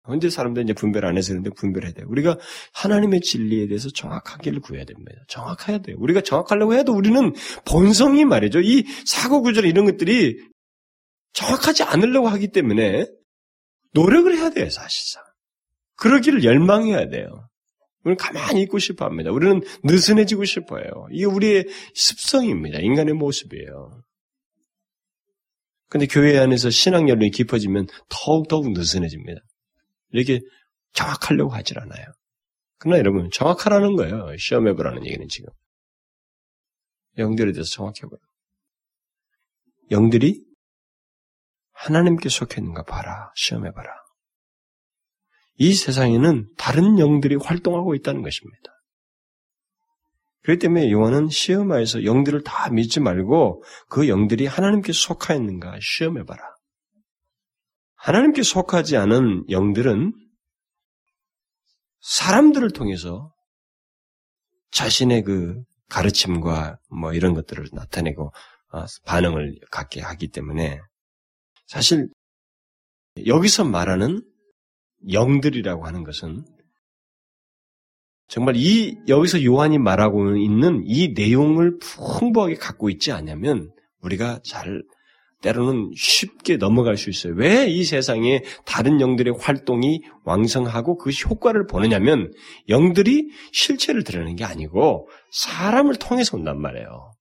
언제 0.03 0.29
사람들이 0.29 0.65
이제 0.65 0.73
분별 0.73 1.05
안 1.05 1.17
해서 1.17 1.29
그런데 1.29 1.49
분별해야 1.49 1.93
돼요. 1.93 2.05
우리가 2.09 2.37
하나님의 2.73 3.21
진리에 3.21 3.67
대해서 3.67 3.89
정확하기를 3.89 4.59
구해야 4.59 4.85
됩니다. 4.85 5.11
정확해야 5.27 5.79
돼요. 5.79 5.95
우리가 5.99 6.21
정확하려고 6.21 6.75
해도 6.75 6.93
우리는 6.93 7.33
본성이 7.65 8.23
말이죠. 8.23 8.59
이 8.59 8.83
사고 9.05 9.41
구절 9.41 9.65
이런 9.65 9.85
것들이 9.85 10.37
정확하지 11.31 11.83
않으려고 11.83 12.27
하기 12.27 12.49
때문에 12.49 13.07
노력을 13.93 14.31
해야 14.35 14.51
돼요, 14.51 14.69
사실상. 14.69 15.23
그러기를 15.95 16.43
열망해야 16.43 17.09
돼요. 17.09 17.47
우리는 18.03 18.17
가만히 18.17 18.61
있고 18.63 18.77
싶어 18.77 19.05
합니다. 19.05 19.31
우리는 19.31 19.61
느슨해지고 19.83 20.45
싶어요. 20.45 20.83
이게 21.11 21.25
우리의 21.25 21.65
습성입니다. 21.95 22.79
인간의 22.79 23.15
모습이에요. 23.15 24.03
근데 25.93 26.07
교회 26.07 26.39
안에서 26.39 26.71
신앙 26.71 27.07
연륜이 27.07 27.29
깊어지면 27.29 27.85
더욱더욱 28.09 28.71
느슨해집니다. 28.71 29.41
이렇게 30.09 30.41
정확하려고 30.93 31.51
하질 31.51 31.77
않아요. 31.77 32.03
그러나 32.79 32.97
여러분, 32.97 33.29
정확하라는 33.31 33.95
거예요. 33.95 34.35
시험해보라는 34.35 35.05
얘기는 35.05 35.27
지금. 35.27 35.53
영들에 37.19 37.51
대해서 37.51 37.69
정확해보라. 37.69 38.19
영들이 39.91 40.43
하나님께 41.73 42.27
속해 42.27 42.55
있는가 42.57 42.81
봐라. 42.85 43.31
시험해봐라. 43.35 43.91
이 45.57 45.75
세상에는 45.75 46.55
다른 46.57 46.97
영들이 46.97 47.35
활동하고 47.35 47.93
있다는 47.93 48.23
것입니다. 48.23 48.71
그렇기 50.43 50.59
때문에 50.59 50.91
요한은 50.91 51.29
시험하에서 51.29 52.03
영들을 52.03 52.43
다 52.43 52.69
믿지 52.69 52.99
말고 52.99 53.63
그 53.89 54.07
영들이 54.07 54.45
하나님께 54.45 54.91
속하였는가 54.91 55.79
시험해봐라. 55.81 56.41
하나님께 57.95 58.43
속하지 58.43 58.97
않은 58.97 59.45
영들은 59.49 60.13
사람들을 62.01 62.71
통해서 62.71 63.33
자신의 64.71 65.23
그 65.23 65.63
가르침과 65.89 66.79
뭐 66.89 67.13
이런 67.13 67.33
것들을 67.33 67.65
나타내고 67.71 68.33
어, 68.73 68.85
반응을 69.05 69.59
갖게 69.71 70.01
하기 70.01 70.29
때문에 70.29 70.79
사실 71.67 72.09
여기서 73.25 73.63
말하는 73.63 74.21
영들이라고 75.11 75.85
하는 75.85 76.03
것은 76.03 76.43
정말 78.33 78.55
이 78.57 78.97
여기서 79.07 79.43
요한이 79.43 79.77
말하고 79.77 80.35
있는 80.37 80.81
이 80.87 81.09
내용을 81.09 81.77
풍부하게 81.77 82.55
갖고 82.55 82.89
있지 82.89 83.11
않냐면 83.11 83.69
우리가 84.01 84.39
잘 84.43 84.81
때로는 85.43 85.91
쉽게 85.95 86.57
넘어갈 86.57 86.97
수 86.97 87.11
있어요. 87.11 87.35
왜 87.35 87.67
이 87.67 87.83
세상에 87.83 88.41
다른 88.65 88.99
영들의 88.99 89.35
활동이 89.39 90.01
왕성하고 90.23 90.97
그것이 90.97 91.25
효과를 91.29 91.67
보느냐면 91.67 92.31
영들이 92.69 93.29
실체를 93.51 94.03
드러내는 94.03 94.35
게 94.35 94.45
아니고 94.45 95.09
사람을 95.31 95.97
통해서 95.97 96.35
온단 96.35 96.59
말이에요. 96.59 97.11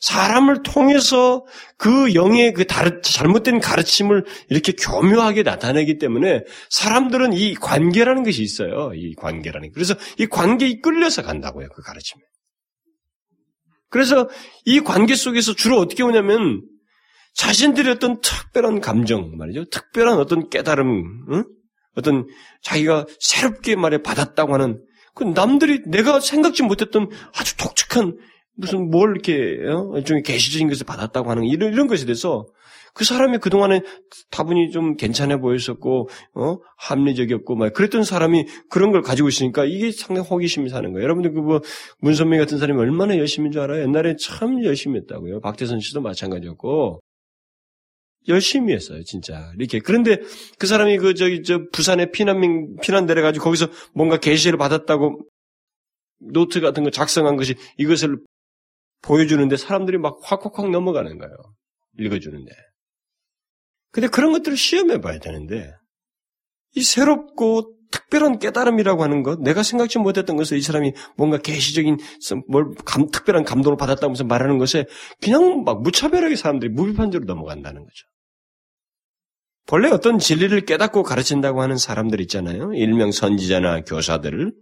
사람을 0.00 0.62
통해서 0.62 1.44
그 1.76 2.14
영의 2.14 2.52
그 2.52 2.66
잘못된 2.66 3.60
가르침을 3.60 4.24
이렇게 4.48 4.72
교묘하게 4.72 5.42
나타내기 5.42 5.98
때문에 5.98 6.44
사람들은 6.70 7.32
이 7.32 7.54
관계라는 7.54 8.24
것이 8.24 8.42
있어요. 8.42 8.92
이 8.94 9.14
관계라는. 9.14 9.68
게. 9.68 9.72
그래서 9.72 9.94
이 10.18 10.26
관계에 10.26 10.80
끌려서 10.80 11.22
간다고요. 11.22 11.68
그 11.74 11.82
가르침에. 11.82 12.22
그래서 13.88 14.28
이 14.64 14.80
관계 14.80 15.14
속에서 15.14 15.54
주로 15.54 15.78
어떻게 15.78 16.02
오냐면 16.02 16.62
자신들의 17.34 17.92
어떤 17.92 18.20
특별한 18.20 18.80
감정 18.80 19.36
말이죠. 19.36 19.66
특별한 19.70 20.18
어떤 20.18 20.48
깨달음, 20.50 21.26
응? 21.30 21.44
어떤 21.96 22.26
자기가 22.62 23.06
새롭게 23.20 23.76
말해 23.76 24.02
받았다고 24.02 24.54
하는 24.54 24.82
그 25.14 25.24
남들이 25.24 25.82
내가 25.86 26.20
생각지 26.20 26.62
못했던 26.62 27.08
아주 27.36 27.56
독특한 27.56 28.16
무슨 28.54 28.90
뭘 28.90 29.10
이렇게 29.10 29.58
어? 29.66 29.96
일종의 29.96 30.22
계시적인 30.22 30.68
것을 30.68 30.86
받았다고 30.86 31.30
하는 31.30 31.44
이런 31.44 31.72
이런 31.72 31.86
것에 31.86 32.04
대해서 32.04 32.46
그 32.94 33.04
사람이 33.04 33.38
그 33.38 33.48
동안에 33.48 33.80
다분히 34.30 34.70
좀 34.70 34.96
괜찮아 34.96 35.38
보였었고 35.38 36.08
어? 36.34 36.56
합리적이었고 36.76 37.56
막 37.56 37.72
그랬던 37.72 38.04
사람이 38.04 38.46
그런 38.68 38.92
걸 38.92 39.00
가지고 39.02 39.28
있으니까 39.28 39.64
이게 39.64 39.90
상당히 39.90 40.28
호기심이 40.28 40.68
사는 40.68 40.92
거예요. 40.92 41.04
여러분들 41.04 41.32
그 41.32 41.40
뭐 41.40 41.60
문선미 42.00 42.38
같은 42.38 42.58
사람이 42.58 42.78
얼마나 42.78 43.16
열심인 43.16 43.52
줄 43.52 43.62
알아요? 43.62 43.82
옛날에 43.82 44.16
참 44.20 44.62
열심히 44.64 44.98
했다고요. 45.00 45.40
박태선 45.40 45.80
씨도 45.80 46.02
마찬가지였고 46.02 47.00
열심히 48.28 48.72
했어요, 48.74 49.02
진짜. 49.04 49.52
이렇게. 49.58 49.80
그런데 49.80 50.18
그 50.58 50.66
사람이 50.66 50.98
그, 50.98 51.14
저기, 51.14 51.42
저, 51.42 51.66
부산에 51.72 52.12
피난민, 52.12 52.76
피난 52.80 53.06
내려가지고 53.06 53.42
거기서 53.44 53.66
뭔가 53.94 54.18
계시를 54.18 54.58
받았다고 54.58 55.20
노트 56.20 56.60
같은 56.60 56.84
거 56.84 56.90
작성한 56.90 57.36
것이 57.36 57.56
이것을 57.78 58.18
보여주는데 59.02 59.56
사람들이 59.56 59.98
막 59.98 60.18
확확확 60.22 60.70
넘어가는 60.70 61.18
거예요. 61.18 61.34
읽어주는데. 61.98 62.52
근데 63.90 64.08
그런 64.08 64.32
것들을 64.32 64.56
시험해 64.56 65.00
봐야 65.00 65.18
되는데, 65.18 65.70
이 66.74 66.82
새롭고 66.82 67.76
특별한 67.90 68.38
깨달음이라고 68.38 69.02
하는 69.02 69.22
것, 69.22 69.38
내가 69.40 69.62
생각지 69.62 69.98
못했던 69.98 70.36
것을 70.36 70.56
이 70.56 70.62
사람이 70.62 70.94
뭔가 71.16 71.36
계시적인 71.36 71.98
뭘 72.48 72.74
감, 72.86 73.10
특별한 73.10 73.44
감동을 73.44 73.76
받았다면서 73.76 74.24
말하는 74.24 74.56
것에 74.56 74.86
그냥 75.20 75.62
막 75.64 75.82
무차별하게 75.82 76.36
사람들이 76.36 76.72
무비판적으로 76.72 77.26
넘어간다는 77.26 77.82
거죠. 77.82 78.06
본래 79.66 79.90
어떤 79.90 80.18
진리를 80.18 80.58
깨닫고 80.62 81.02
가르친다고 81.02 81.62
하는 81.62 81.76
사람들 81.76 82.20
있잖아요. 82.22 82.72
일명 82.72 83.12
선지자나 83.12 83.82
교사들을. 83.82 84.52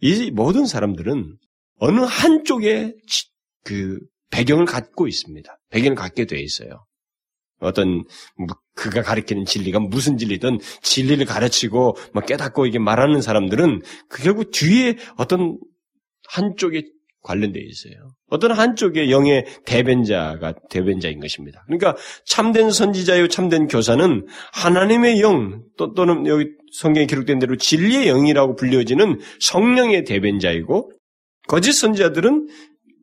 이 0.00 0.30
모든 0.30 0.66
사람들은 0.66 1.36
어느 1.78 2.00
한쪽에 2.00 2.94
그 3.64 3.98
배경을 4.30 4.64
갖고 4.64 5.06
있습니다. 5.06 5.58
배경을 5.70 5.96
갖게 5.96 6.24
돼 6.26 6.40
있어요. 6.40 6.84
어떤 7.60 8.04
그가 8.74 9.02
가르치는 9.02 9.44
진리가 9.44 9.78
무슨 9.80 10.18
진리든 10.18 10.58
진리를 10.82 11.24
가르치고 11.24 11.96
막 12.12 12.26
깨닫고 12.26 12.66
이게 12.66 12.78
말하는 12.78 13.22
사람들은 13.22 13.82
그 14.08 14.22
결국 14.22 14.50
뒤에 14.50 14.96
어떤 15.16 15.58
한쪽에 16.28 16.82
관련되어 17.22 17.62
있어요. 17.62 18.10
어떤 18.28 18.52
한쪽의 18.52 19.10
영의 19.10 19.46
대변자가 19.64 20.54
대변자인 20.68 21.20
것입니다. 21.20 21.64
그러니까 21.66 21.96
참된 22.26 22.70
선지자요 22.70 23.28
참된 23.28 23.66
교사는 23.66 24.26
하나님의 24.52 25.20
영 25.22 25.62
또, 25.78 25.94
또는 25.94 26.26
여기 26.26 26.50
성경에 26.72 27.06
기록된 27.06 27.38
대로 27.38 27.56
진리의 27.56 28.06
영이라고 28.08 28.56
불려지는 28.56 29.20
성령의 29.40 30.04
대변자이고 30.04 30.92
거짓 31.46 31.72
선지자들은 31.72 32.48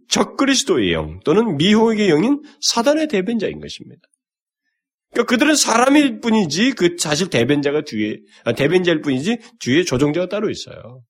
적그리스도의 0.10 0.94
영 0.94 1.20
또는 1.24 1.58
미호의 1.58 2.10
영인 2.10 2.42
사단의 2.60 3.08
대변자인 3.08 3.60
것입니다. 3.60 4.02
그러니까 5.12 5.30
그들은 5.30 5.56
사람일 5.56 6.20
뿐이지 6.22 6.72
그 6.72 6.96
사실 6.98 7.30
대변자가 7.30 7.84
뒤에 7.86 8.18
아, 8.46 8.54
대변자일 8.54 9.02
뿐이지 9.02 9.40
뒤에 9.60 9.84
조종자가 9.84 10.28
따로 10.30 10.50
있어요. 10.50 11.02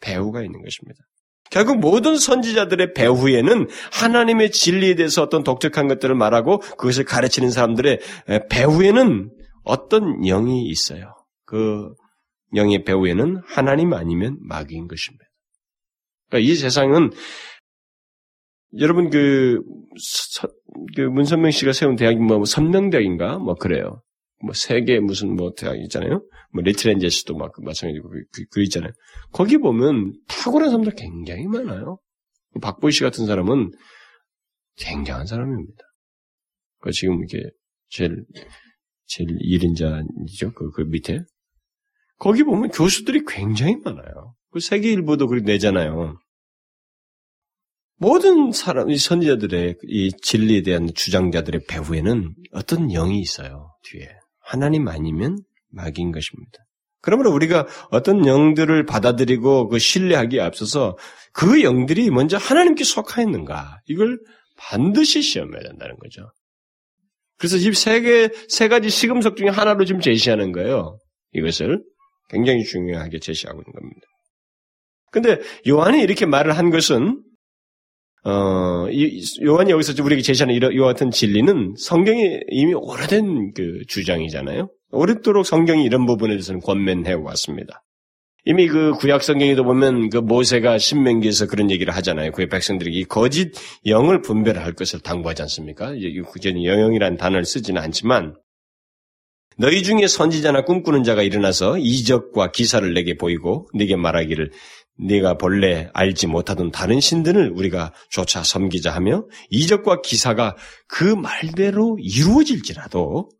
배우가 0.00 0.42
있는 0.42 0.62
것입니다. 0.62 1.00
결국 1.50 1.78
모든 1.78 2.16
선지자들의 2.16 2.92
배후에는 2.94 3.68
하나님의 3.92 4.50
진리에 4.50 4.94
대해서 4.94 5.22
어떤 5.22 5.44
독특한 5.44 5.88
것들을 5.88 6.14
말하고 6.14 6.58
그것을 6.58 7.04
가르치는 7.04 7.50
사람들의 7.50 8.00
배후에는 8.50 9.30
어떤 9.62 10.20
영이 10.22 10.66
있어요. 10.66 11.14
그 11.44 11.92
영의 12.54 12.84
배후에는 12.84 13.42
하나님 13.46 13.92
아니면 13.92 14.38
마귀인 14.40 14.88
것입니다. 14.88 15.25
그러니까 16.28 16.50
이 16.50 16.54
세상은 16.54 17.10
여러분 18.78 19.10
그, 19.10 19.62
서, 19.98 20.48
그 20.96 21.02
문선명 21.02 21.50
씨가 21.50 21.72
세운 21.72 21.96
대학이 21.96 22.18
뭐 22.18 22.44
선명대학인가 22.44 23.38
뭐 23.38 23.54
그래요. 23.54 24.02
뭐 24.42 24.52
세계 24.52 25.00
무슨 25.00 25.34
뭐 25.34 25.52
대학 25.56 25.78
있잖아요. 25.78 26.22
뭐 26.52 26.62
리트렌제스도 26.62 27.36
막 27.36 27.52
마찬가지고 27.58 28.10
그, 28.10 28.24
그, 28.32 28.44
그 28.50 28.62
있잖아요. 28.64 28.92
거기 29.32 29.56
보면 29.56 30.14
탁월한 30.28 30.70
사람들 30.70 30.94
굉장히 30.94 31.46
많아요. 31.46 31.98
박보희 32.60 32.92
씨 32.92 33.02
같은 33.02 33.26
사람은 33.26 33.72
굉장한 34.76 35.26
사람입니다. 35.26 35.82
그 36.80 36.92
지금 36.92 37.24
이게 37.24 37.42
제일 37.88 38.24
제일 39.06 39.28
1인자이죠. 39.38 40.54
그, 40.54 40.70
그 40.70 40.82
밑에 40.82 41.20
거기 42.18 42.42
보면 42.42 42.70
교수들이 42.70 43.24
굉장히 43.26 43.76
많아요. 43.84 44.34
그 44.56 44.60
세계일보도 44.60 45.26
그렇게 45.26 45.52
내잖아요. 45.52 46.18
모든 47.98 48.52
사람, 48.52 48.88
이 48.88 48.96
선지자들의 48.96 49.76
이 49.86 50.10
진리에 50.22 50.62
대한 50.62 50.88
주장자들의 50.94 51.66
배후에는 51.68 52.34
어떤 52.52 52.88
영이 52.88 53.20
있어요. 53.20 53.74
뒤에 53.84 54.08
하나님 54.40 54.88
아니면 54.88 55.36
마귀인 55.68 56.10
것입니다. 56.10 56.58
그러므로 57.02 57.34
우리가 57.34 57.66
어떤 57.90 58.26
영들을 58.26 58.86
받아들이고 58.86 59.68
그 59.68 59.78
신뢰하기에 59.78 60.40
앞서서 60.40 60.96
그 61.34 61.62
영들이 61.62 62.08
먼저 62.10 62.38
하나님께 62.38 62.82
속하였는가 62.82 63.80
이걸 63.88 64.18
반드시 64.56 65.20
시험해야 65.20 65.64
된다는 65.64 65.96
거죠. 65.98 66.32
그래서 67.36 67.58
지금 67.58 67.74
세 67.74 68.00
개, 68.00 68.30
세 68.48 68.68
가지 68.68 68.88
시금석 68.88 69.36
중에 69.36 69.48
하나로 69.48 69.84
지금 69.84 70.00
제시하는 70.00 70.52
거예요. 70.52 70.96
이것을 71.32 71.84
굉장히 72.30 72.64
중요하게 72.64 73.18
제시하고 73.18 73.60
있는 73.60 73.72
겁니다. 73.74 74.06
근데 75.16 75.38
요한이 75.66 76.02
이렇게 76.02 76.26
말을 76.26 76.58
한 76.58 76.68
것은 76.68 77.22
어, 78.22 78.86
이, 78.90 79.24
요한이 79.42 79.70
여기서 79.70 79.94
우리에게 80.02 80.20
제시하는 80.20 80.54
이와 80.74 80.88
같은 80.88 81.10
진리는 81.10 81.74
성경이 81.78 82.40
이미 82.50 82.74
오래된 82.74 83.54
그 83.54 83.80
주장이잖아요. 83.88 84.68
오랫도록 84.90 85.46
성경이 85.46 85.84
이런 85.84 86.04
부분에 86.04 86.34
대해서는 86.34 86.60
권면해 86.60 87.14
왔습니다. 87.14 87.82
이미 88.44 88.68
그 88.68 88.92
구약 88.92 89.22
성경에도 89.22 89.64
보면 89.64 90.10
그 90.10 90.18
모세가 90.18 90.76
신명기에서 90.76 91.46
그런 91.46 91.70
얘기를 91.70 91.94
하잖아요. 91.94 92.30
그의 92.32 92.50
백성들에게 92.50 93.04
거짓 93.04 93.52
영을 93.86 94.20
분별할 94.20 94.74
것을 94.74 95.00
당부하지 95.00 95.40
않습니까? 95.42 95.94
구제는 96.26 96.62
영영이라는 96.62 97.16
단어를 97.16 97.46
쓰지는 97.46 97.80
않지만 97.80 98.36
너희 99.58 99.82
중에 99.82 100.06
선지자나 100.06 100.64
꿈꾸는 100.64 101.02
자가 101.02 101.22
일어나서 101.22 101.78
이적과 101.78 102.52
기사를 102.52 102.92
내게 102.92 103.16
보이고 103.16 103.68
네게 103.74 103.96
말하기를 103.96 104.50
네가 104.98 105.38
본래 105.38 105.90
알지 105.92 106.26
못하던 106.26 106.70
다른 106.70 107.00
신들을 107.00 107.52
우리가 107.54 107.92
조차 108.10 108.42
섬기자 108.42 108.94
하며 108.94 109.24
이적과 109.50 110.00
기사가 110.02 110.56
그 110.88 111.04
말대로 111.04 111.98
이루어질지라도 112.00 113.30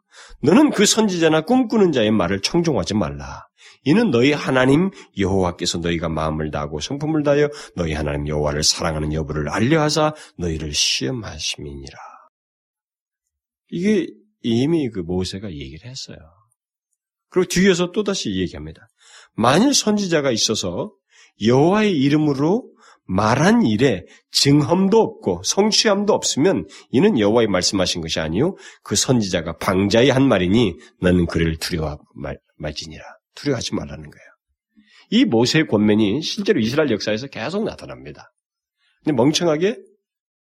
너는 0.42 0.70
그 0.70 0.86
선지자나 0.86 1.42
꿈꾸는 1.42 1.92
자의 1.92 2.10
말을 2.10 2.40
청종하지 2.40 2.94
말라. 2.94 3.46
이는 3.84 4.10
너희 4.10 4.32
하나님 4.32 4.90
여호와께서 5.16 5.78
너희가 5.78 6.08
마음을 6.08 6.50
다하고 6.50 6.80
성품을 6.80 7.22
다하여 7.22 7.48
너희 7.76 7.92
하나님 7.92 8.26
여호와를 8.26 8.62
사랑하는 8.62 9.12
여부를 9.12 9.48
알려하사 9.48 10.14
너희를 10.38 10.72
시험하심이니라. 10.72 11.96
이게 13.70 14.08
이미 14.46 14.88
그 14.88 15.00
모세가 15.00 15.50
얘기를 15.50 15.88
했어요. 15.88 16.16
그리고 17.28 17.48
뒤에서 17.48 17.92
또다시 17.92 18.30
얘기합니다. 18.40 18.88
만일 19.34 19.74
선지자가 19.74 20.30
있어서 20.30 20.92
여호와의 21.44 21.98
이름으로 21.98 22.70
말한 23.08 23.62
일에 23.62 24.04
증험도 24.30 25.00
없고 25.00 25.42
성취함도 25.44 26.12
없으면 26.12 26.66
이는 26.90 27.18
여호와의 27.18 27.46
말씀하신 27.48 28.00
것이 28.00 28.18
아니요 28.18 28.56
그 28.82 28.96
선지자가 28.96 29.58
방자의 29.58 30.10
한 30.10 30.26
말이니 30.26 30.76
너는 31.00 31.26
그를 31.26 31.56
두려워 31.56 31.98
말, 32.14 32.38
말지니라 32.56 33.04
두려워하지 33.34 33.74
말라는 33.74 34.10
거예요. 34.10 34.26
이 35.10 35.24
모세의 35.24 35.68
권면이 35.68 36.22
실제로 36.22 36.58
이스라엘 36.58 36.90
역사에서 36.90 37.28
계속 37.28 37.64
나타납니다. 37.64 38.32
근데 39.04 39.14
멍청하게 39.14 39.78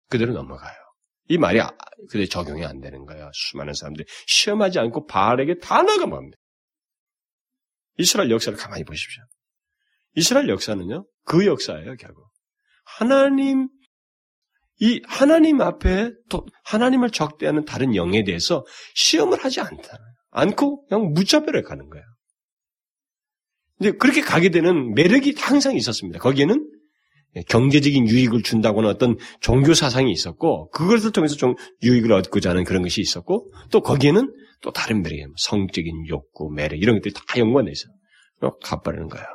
그대로 0.09 0.33
넘어가요. 0.33 0.88
이 1.29 1.39
말이 1.39 1.61
아, 1.61 1.71
그대 2.11 2.27
적용이 2.27 2.65
안 2.65 2.81
되는 2.81 3.05
거예요. 3.05 3.31
수많은 3.33 3.75
사람들이 3.75 4.07
시험하지 4.27 4.79
않고 4.79 5.07
바알에게 5.07 5.59
다 5.59 5.83
나가갑니다. 5.83 6.37
이스라엘 7.99 8.31
역사를 8.31 8.57
가만히 8.57 8.85
보십시오. 8.85 9.23
이스라엘 10.15 10.49
역사는요, 10.49 11.07
그 11.25 11.47
역사예요, 11.47 11.97
결국. 11.97 12.29
하나님, 12.85 13.69
이 14.81 15.03
하나님 15.07 15.61
앞에 15.61 16.13
또 16.31 16.47
하나님을 16.65 17.11
적대하는 17.11 17.65
다른 17.65 17.95
영에 17.95 18.25
대해서 18.25 18.65
시험을 18.95 19.45
하지 19.45 19.61
않다. 19.61 19.99
않고 20.31 20.87
그냥 20.87 21.13
무차별에 21.13 21.63
가는 21.63 21.89
거예요. 21.89 22.05
근데 23.77 23.97
그렇게 23.97 24.21
가게 24.21 24.51
되는 24.51 24.95
매력이 24.95 25.35
항상 25.39 25.77
있었습니다. 25.77 26.19
거기에는 26.19 26.69
경제적인 27.49 28.09
유익을 28.09 28.43
준다고는 28.43 28.89
어떤 28.89 29.17
종교 29.41 29.75
사상이 29.75 30.11
있었고 30.11 30.71
그것을 30.71 31.13
통해서 31.13 31.37
좀 31.37 31.55
유익을 31.83 32.13
얻고자 32.13 32.51
하는 32.51 32.65
그런 32.65 32.83
것이 32.83 33.01
있었고 33.01 33.53
또 33.71 33.81
거기에는 33.81 34.33
또 34.63 34.73
다른 34.73 35.03
매력이 35.03 35.25
성적인 35.37 36.09
욕구, 36.09 36.51
매력 36.51 36.81
이런 36.81 36.97
것들이 36.97 37.15
다 37.15 37.23
연관돼 37.37 37.71
있어요. 37.71 37.93
가버리는 38.63 39.09
거예요. 39.09 39.27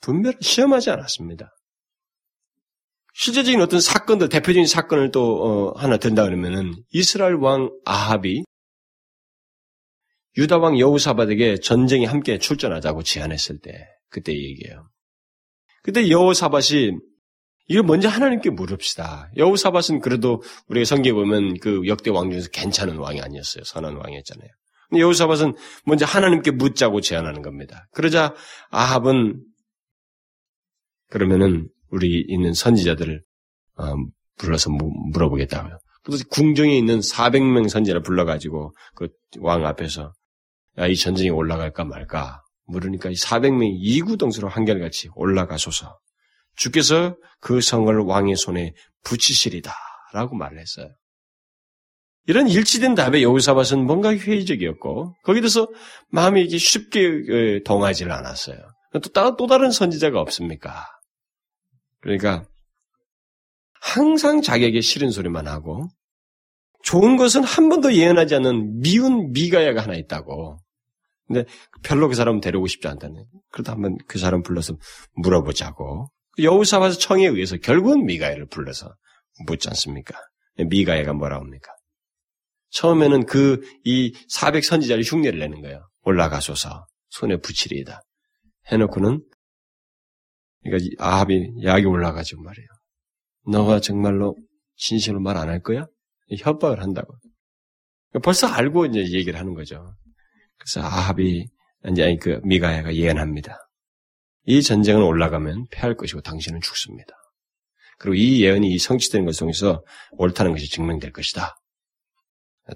분별 0.00 0.34
시험하지 0.40 0.90
않았습니다. 0.90 1.54
실제적인 3.14 3.60
어떤 3.60 3.80
사건들, 3.80 4.28
대표적인 4.28 4.66
사건을 4.66 5.10
또 5.10 5.42
어, 5.42 5.78
하나 5.78 5.96
든다 5.98 6.24
그러면은 6.24 6.74
이스라엘 6.90 7.34
왕 7.34 7.70
아합이 7.84 8.42
유다 10.38 10.58
왕 10.58 10.78
여우사밧에게 10.78 11.58
전쟁에 11.58 12.06
함께 12.06 12.38
출전하자고 12.38 13.02
제안했을 13.02 13.58
때 13.60 13.86
그때 14.08 14.32
얘기예요. 14.32 14.88
그때 15.82 16.08
여우사밧이 16.10 16.92
이걸 17.68 17.84
먼저 17.84 18.08
하나님께 18.08 18.50
물읍시다. 18.50 19.30
여우사밧은 19.36 20.00
그래도 20.00 20.42
우리가 20.68 20.84
성경에 20.84 21.14
보면 21.14 21.58
그 21.60 21.86
역대 21.86 22.10
왕 22.10 22.30
중에서 22.30 22.48
괜찮은 22.50 22.96
왕이 22.96 23.20
아니었어요. 23.20 23.64
선한 23.64 23.96
왕이었잖아요. 23.96 24.48
근데 24.90 25.00
여우사밧은 25.02 25.54
먼저 25.86 26.04
하나님께 26.04 26.50
묻자고 26.50 27.00
제안하는 27.00 27.42
겁니다. 27.42 27.86
그러자 27.92 28.34
아합은 28.70 29.42
그러면은 31.08 31.68
우리 31.88 32.24
있는 32.28 32.52
선지자들을 32.52 33.22
어, 33.76 33.94
불러서 34.38 34.70
물어보겠다고요. 35.12 35.78
그래서 36.04 36.24
궁정에 36.30 36.76
있는 36.76 36.98
400명 37.00 37.68
선지자를 37.68 38.02
불러가지고 38.02 38.74
그 38.94 39.08
왕 39.38 39.64
앞에서 39.64 40.12
야, 40.78 40.86
이 40.86 40.96
전쟁에 40.96 41.30
올라갈까 41.30 41.84
말까 41.84 42.42
물으니까 42.72 43.10
이 43.10 43.14
400명이 43.14 43.76
이구동서로 43.80 44.48
한결같이 44.48 45.08
올라가소서 45.14 45.98
주께서 46.56 47.16
그 47.40 47.60
성을 47.60 47.96
왕의 47.98 48.36
손에 48.36 48.74
붙이시리다 49.04 49.72
라고 50.12 50.36
말을 50.36 50.58
했어요. 50.58 50.88
이런 52.26 52.48
일치된 52.48 52.94
답에 52.94 53.22
여우사밧은 53.22 53.84
뭔가 53.84 54.14
회의적이었고 54.14 55.16
거기에 55.24 55.40
대해서 55.40 55.68
마음이 56.10 56.42
이게 56.42 56.58
쉽게 56.58 57.62
동하지를 57.64 58.12
않았어요. 58.12 58.58
또, 58.92 59.36
또 59.36 59.46
다른 59.46 59.70
선지자가 59.70 60.20
없습니까? 60.20 60.86
그러니까 62.00 62.44
항상 63.80 64.42
자기에게 64.42 64.80
싫은 64.80 65.10
소리만 65.10 65.48
하고 65.48 65.88
좋은 66.84 67.16
것은 67.16 67.42
한 67.42 67.68
번도 67.68 67.94
예언하지 67.94 68.36
않는 68.36 68.80
미운 68.80 69.32
미가야가 69.32 69.82
하나 69.82 69.94
있다고. 69.94 70.58
근데 71.32 71.50
별로 71.82 72.08
그 72.08 72.14
사람 72.14 72.40
데려오고 72.40 72.66
싶지 72.66 72.88
않다는. 72.88 73.24
그러다 73.50 73.72
한번 73.72 73.96
그 74.06 74.18
사람 74.18 74.42
불러서 74.42 74.76
물어보자고. 75.14 76.08
여우사와서 76.38 76.98
청에 76.98 77.26
의해서 77.26 77.56
결국은 77.56 78.04
미가야를 78.06 78.46
불러서 78.46 78.94
묻지 79.46 79.68
않습니까? 79.68 80.14
미가야가 80.58 81.12
뭐라 81.14 81.36
합니까? 81.36 81.72
처음에는 82.70 83.26
그 83.26 83.60
이 83.84 84.14
400 84.28 84.64
선지자를 84.64 85.02
흉내를 85.04 85.38
내는 85.38 85.60
거예요. 85.62 85.88
올라가소서 86.02 86.86
손에 87.10 87.36
붙이리이다. 87.38 88.00
해놓고는 88.70 89.22
그러니까 90.62 91.04
아합이 91.04 91.64
약이 91.64 91.84
올라가지고 91.84 92.42
말이에요. 92.42 92.68
너가 93.48 93.80
정말로 93.80 94.36
진실로 94.76 95.20
말 95.20 95.36
안 95.36 95.48
할 95.48 95.60
거야? 95.60 95.86
협박을 96.38 96.80
한다고. 96.80 97.14
벌써 98.22 98.46
알고 98.46 98.86
이제 98.86 99.00
얘기를 99.00 99.38
하는 99.38 99.54
거죠. 99.54 99.94
그래서 100.62 100.80
아합이 100.80 101.46
이제 101.90 102.16
그 102.16 102.40
미가야가 102.44 102.94
예언합니다. 102.94 103.58
이 104.44 104.62
전쟁은 104.62 105.02
올라가면 105.02 105.66
패할 105.70 105.96
것이고 105.96 106.20
당신은 106.20 106.60
죽습니다. 106.60 107.12
그리고 107.98 108.14
이 108.14 108.42
예언이 108.42 108.78
성취되는 108.78 109.26
것을 109.26 109.40
통해서 109.40 109.84
옳다는 110.12 110.52
것이 110.52 110.68
증명될 110.68 111.12
것이다. 111.12 111.56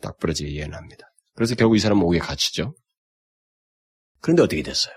딱 0.03 0.19
부러지게 0.19 0.53
예언합니다. 0.53 1.07
그래서 1.35 1.55
결국 1.55 1.77
이 1.77 1.79
사람은 1.79 2.03
옥에 2.03 2.19
갇히죠. 2.19 2.75
그런데 4.21 4.43
어떻게 4.43 4.63
됐어요? 4.63 4.95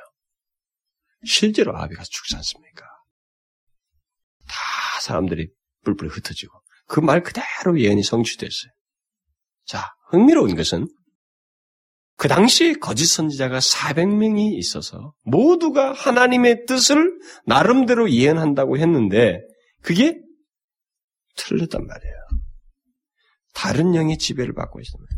실제로 1.25 1.75
아합이 1.77 1.95
가서 1.95 2.09
죽지 2.09 2.35
않습니까? 2.37 2.85
다 4.47 5.01
사람들이 5.01 5.49
뿔뿔이 5.83 6.09
흩어지고 6.09 6.59
그 6.87 7.01
말 7.01 7.21
그대로 7.21 7.79
예언이 7.79 8.01
성취됐어요. 8.03 8.71
자, 9.65 9.93
흥미로운 10.09 10.55
것은 10.55 10.87
그 12.19 12.27
당시 12.27 12.73
거짓 12.73 13.05
선지자가 13.05 13.59
400명이 13.59 14.57
있어서 14.57 15.13
모두가 15.23 15.93
하나님의 15.93 16.65
뜻을 16.67 17.17
나름대로 17.45 18.11
예언한다고 18.11 18.77
했는데 18.77 19.39
그게 19.81 20.19
틀렸단 21.37 21.87
말이에요. 21.87 22.15
다른 23.53 23.95
영의 23.95 24.17
지배를 24.17 24.53
받고 24.53 24.81
있습니다. 24.81 25.09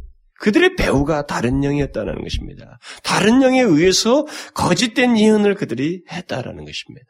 그들의 0.42 0.76
배우가 0.76 1.26
다른 1.26 1.64
영이었다는 1.64 2.22
것입니다. 2.22 2.78
다른 3.04 3.42
영에 3.42 3.62
의해서 3.62 4.24
거짓된 4.54 5.18
예언을 5.18 5.56
그들이 5.56 6.04
했다라는 6.08 6.66
것입니다. 6.66 7.08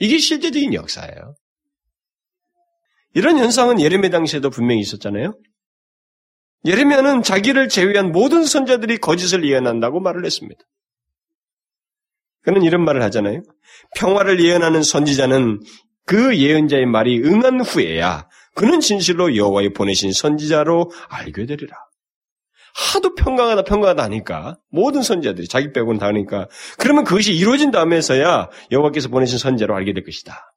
이게 0.00 0.18
실제적인 0.18 0.74
역사예요. 0.74 1.36
이런 3.14 3.38
현상은 3.38 3.80
예레미 3.80 4.10
당시에도 4.10 4.50
분명히 4.50 4.80
있었잖아요. 4.80 5.32
예레미야는 6.64 7.22
자기를 7.22 7.68
제외한 7.68 8.12
모든 8.12 8.44
선자들이 8.44 8.98
거짓을 8.98 9.44
예언한다고 9.44 10.00
말을 10.00 10.24
했습니다. 10.24 10.62
그는 12.42 12.62
이런 12.62 12.84
말을 12.84 13.02
하잖아요. 13.02 13.42
평화를 13.96 14.44
예언하는 14.44 14.82
선지자는 14.82 15.60
그 16.06 16.36
예언자의 16.36 16.86
말이 16.86 17.22
응한 17.22 17.60
후에야 17.60 18.28
그는 18.54 18.80
진실로 18.80 19.36
여호와의 19.36 19.72
보내신 19.72 20.12
선지자로 20.12 20.90
알게 21.08 21.46
되리라. 21.46 21.76
하도 22.74 23.14
평강하다 23.14 23.64
평강하다 23.64 24.02
하니까 24.04 24.58
모든 24.70 25.02
선지자들이 25.02 25.46
자기 25.46 25.72
빼고는 25.72 25.98
다 25.98 26.06
하니까 26.06 26.48
그러면 26.78 27.04
그것이 27.04 27.34
이루어진 27.34 27.70
다음에서야 27.70 28.48
여호와께서 28.70 29.08
보내신 29.08 29.38
선지자로 29.38 29.74
알게 29.74 29.92
될 29.92 30.04
것이다. 30.04 30.54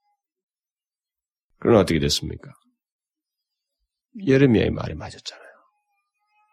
그럼 1.60 1.78
어떻게 1.78 2.00
됐습니까? 2.00 2.52
예레미야의 4.26 4.72
말이 4.72 4.94
맞았잖아요. 4.96 5.45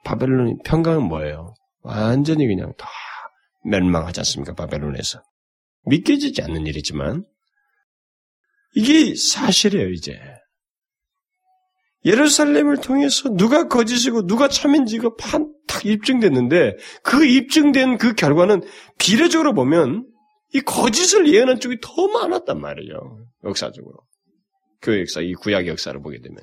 바벨론이 0.05 0.57
평강은 0.65 1.05
뭐예요? 1.05 1.55
완전히 1.83 2.47
그냥 2.47 2.73
다 2.77 2.89
멸망하지 3.65 4.21
않습니까? 4.21 4.55
바벨론에서. 4.55 5.23
믿겨지지 5.85 6.43
않는 6.43 6.67
일이지만 6.67 7.25
이게 8.75 9.15
사실이에요, 9.15 9.91
이제. 9.91 10.19
예루살렘을 12.05 12.79
통해서 12.79 13.29
누가 13.31 13.69
거짓이고 13.69 14.27
누가 14.27 14.49
참인지가 14.49 15.11
판딱 15.17 15.87
입증됐는데 15.87 16.77
그 17.05 17.25
입증된 17.25 17.99
그 17.99 18.15
결과는 18.15 18.63
비례적으로 18.99 19.55
보면 19.55 20.09
이 20.53 20.61
거짓을 20.61 21.33
예언한 21.33 21.61
쪽이 21.61 21.79
더 21.81 22.09
많았단 22.09 22.61
말이에요. 22.61 23.27
역사적으로. 23.45 23.99
교회 24.83 25.01
역사, 25.01 25.21
이 25.21 25.33
구약 25.35 25.67
역사를 25.69 25.99
보게 26.03 26.21
되면. 26.21 26.39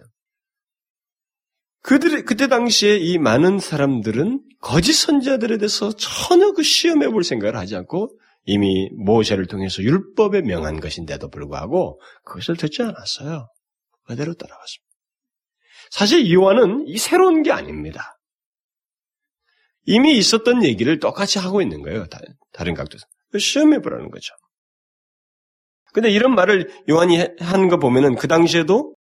그들 1.82 2.26
그때 2.26 2.48
당시에 2.48 2.98
이 2.98 3.18
많은 3.18 3.60
사람들은 3.60 4.42
거짓 4.60 4.94
선지자들에 4.94 5.58
대해서 5.58 5.92
전혀 5.94 6.52
그 6.52 6.62
시험해 6.64 7.08
볼 7.10 7.24
생각을 7.24 7.56
하지 7.56 7.76
않고 7.76 8.18
이미 8.46 8.90
모세를 9.06 9.46
통해서 9.48 9.82
율법에 9.82 10.42
명한 10.42 10.80
것인데도 10.80 11.30
불구하고 11.30 12.02
그것을 12.24 12.58
듣지 12.58 12.82
않았어요. 12.82 13.48
그대로 14.06 14.34
따라갔습니다. 14.34 14.90
사실 15.92 16.32
요한은 16.32 16.86
이 16.88 16.98
새로운 16.98 17.44
게 17.44 17.52
아닙니다. 17.52 18.18
이미 19.86 20.18
있었던 20.18 20.64
얘기를 20.64 21.00
똑같이 21.00 21.40
하고 21.40 21.62
있는 21.62 21.82
거예요. 21.82 22.06
다 22.08 22.64
른 22.64 22.74
각도에서. 22.74 23.06
시험해 23.38 23.80
보라는 23.82 24.10
거죠. 24.10 24.34
근데 25.94 26.10
이런 26.10 26.36
말을 26.36 26.70
요한이 26.90 27.18
한 27.40 27.70
거 27.70 27.78
보면은 27.78 28.16
그 28.16 28.28
당시에도 28.28 28.96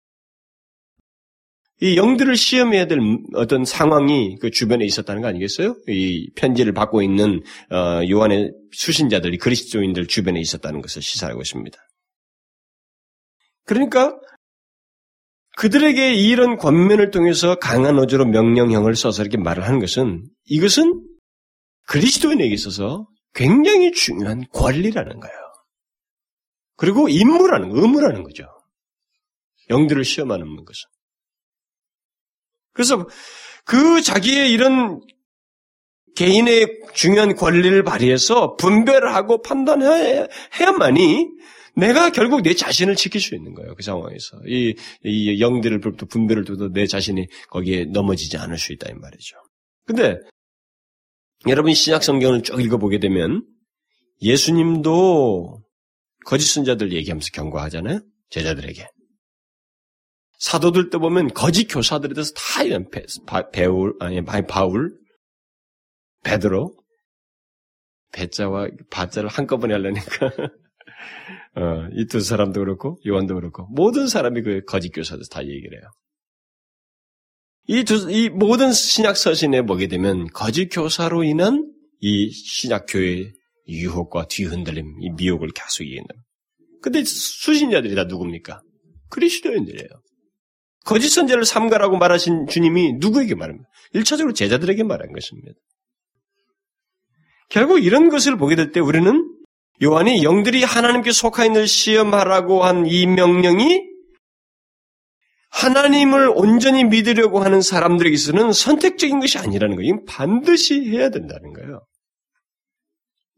이 1.79 1.95
영들을 1.95 2.35
시험해야 2.35 2.87
될 2.87 2.99
어떤 3.35 3.63
상황이 3.63 4.37
그 4.39 4.49
주변에 4.49 4.83
있었다는 4.83 5.21
거 5.21 5.27
아니겠어요? 5.27 5.75
이 5.87 6.31
편지를 6.35 6.73
받고 6.73 7.03
있는 7.03 7.43
어, 7.71 8.01
요한의 8.09 8.51
수신자들이 8.71 9.37
그리스도인들 9.37 10.07
주변에 10.07 10.39
있었다는 10.39 10.81
것을 10.81 11.03
시사하고 11.03 11.41
있습니다. 11.41 11.77
그러니까 13.65 14.17
그들에게 15.57 16.15
이런 16.15 16.57
권면을 16.57 17.11
통해서 17.11 17.55
강한 17.55 17.99
어조로 17.99 18.25
명령형을 18.25 18.95
써서 18.95 19.21
이렇게 19.21 19.37
말을 19.37 19.65
하는 19.65 19.79
것은 19.79 20.27
이것은 20.45 21.03
그리스도인에게 21.87 22.53
있어서 22.53 23.07
굉장히 23.33 23.91
중요한 23.91 24.43
권리라는 24.51 25.19
거예요. 25.19 25.37
그리고 26.75 27.09
임무라는 27.09 27.71
의무라는 27.71 28.23
거죠. 28.23 28.45
영들을 29.69 30.03
시험하는 30.03 30.55
것은. 30.55 30.96
그래서 32.77 33.07
그 33.65 34.01
자기의 34.01 34.51
이런 34.51 35.01
개인의 36.15 36.81
중요한 36.93 37.35
권리를 37.35 37.83
발휘해서 37.83 38.55
분별을 38.55 39.13
하고 39.13 39.41
판단해야만이 39.41 41.27
내가 41.75 42.11
결국 42.11 42.41
내 42.41 42.53
자신을 42.53 42.95
지킬 42.95 43.19
수 43.19 43.35
있는 43.35 43.53
거예요. 43.53 43.75
그 43.75 43.83
상황에서. 43.83 44.37
이, 44.47 44.75
이 45.03 45.41
영들을 45.41 45.79
분별을 45.79 46.43
두도 46.43 46.71
내 46.71 46.87
자신이 46.87 47.27
거기에 47.49 47.85
넘어지지 47.85 48.37
않을 48.37 48.57
수 48.57 48.73
있다, 48.73 48.89
이 48.89 48.93
말이죠. 48.93 49.35
근데, 49.85 50.17
여러분 51.47 51.73
신약 51.73 52.03
성경을 52.03 52.41
쭉 52.41 52.61
읽어보게 52.61 52.99
되면, 52.99 53.43
예수님도 54.21 55.61
거짓 56.25 56.45
선자들 56.45 56.93
얘기하면서 56.93 57.27
경고하잖아요? 57.33 58.01
제자들에게. 58.31 58.87
사도들 60.37 60.89
때 60.89 60.97
보면 60.97 61.33
거짓 61.33 61.65
교사들에 61.67 62.13
대해서 62.13 62.31
다 62.33 62.63
이런 62.63 62.89
배, 62.89 63.65
울 63.65 63.95
아니, 63.99 64.23
바울, 64.23 64.95
베드로, 66.23 66.75
배자와 68.13 68.69
바자를 68.89 69.29
한꺼번에 69.29 69.73
하려니까 69.73 70.31
어, 71.55 71.87
이 71.93 72.05
두 72.07 72.19
사람도 72.19 72.59
그렇고 72.59 72.99
요한도 73.05 73.35
그렇고 73.35 73.67
모든 73.71 74.07
사람이 74.07 74.41
그 74.43 74.61
거짓 74.65 74.89
교사들 74.89 75.23
다 75.29 75.43
얘기를 75.43 75.79
해요. 75.79 75.89
이 77.67 77.83
두, 77.83 78.09
이 78.09 78.29
모든 78.29 78.71
신약 78.71 79.17
서신에 79.17 79.63
보게 79.63 79.87
되면 79.87 80.27
거짓 80.27 80.69
교사로 80.69 81.23
인한 81.23 81.69
이 81.99 82.29
신약 82.29 82.85
교회의 82.87 83.33
유혹과 83.67 84.27
뒤흔들림, 84.29 85.01
이 85.01 85.09
미혹을 85.17 85.49
계속 85.53 85.83
얘기한다. 85.83 86.13
근데 86.81 87.03
수신자들이 87.03 87.95
다 87.95 88.05
누굽니까? 88.05 88.61
그리스도인들이에요. 89.09 89.89
거짓 90.87 91.09
선제를 91.09 91.45
삼가라고 91.45 91.97
말하신 91.97 92.47
주님이 92.47 92.93
누구에게 92.97 93.35
말합니까? 93.35 93.67
1차적으로 93.93 94.33
제자들에게 94.33 94.83
말한 94.83 95.11
것입니다. 95.11 95.51
결국 97.49 97.83
이런 97.83 98.09
것을 98.09 98.37
보게 98.37 98.55
될 98.55 98.71
때 98.71 98.79
우리는 98.79 99.29
요한이 99.83 100.23
영들이 100.23 100.63
하나님께 100.63 101.11
속하인을 101.11 101.67
시험하라고 101.67 102.63
한 102.63 102.85
이 102.87 103.05
명령이 103.05 103.83
하나님을 105.49 106.31
온전히 106.35 106.83
믿으려고 106.83 107.39
하는 107.39 107.61
사람들에게서는 107.61 108.51
선택적인 108.51 109.19
것이 109.19 109.37
아니라는 109.37 109.75
거예요. 109.75 110.03
반드시 110.05 110.81
해야 110.89 111.09
된다는 111.09 111.53
거예요. 111.53 111.81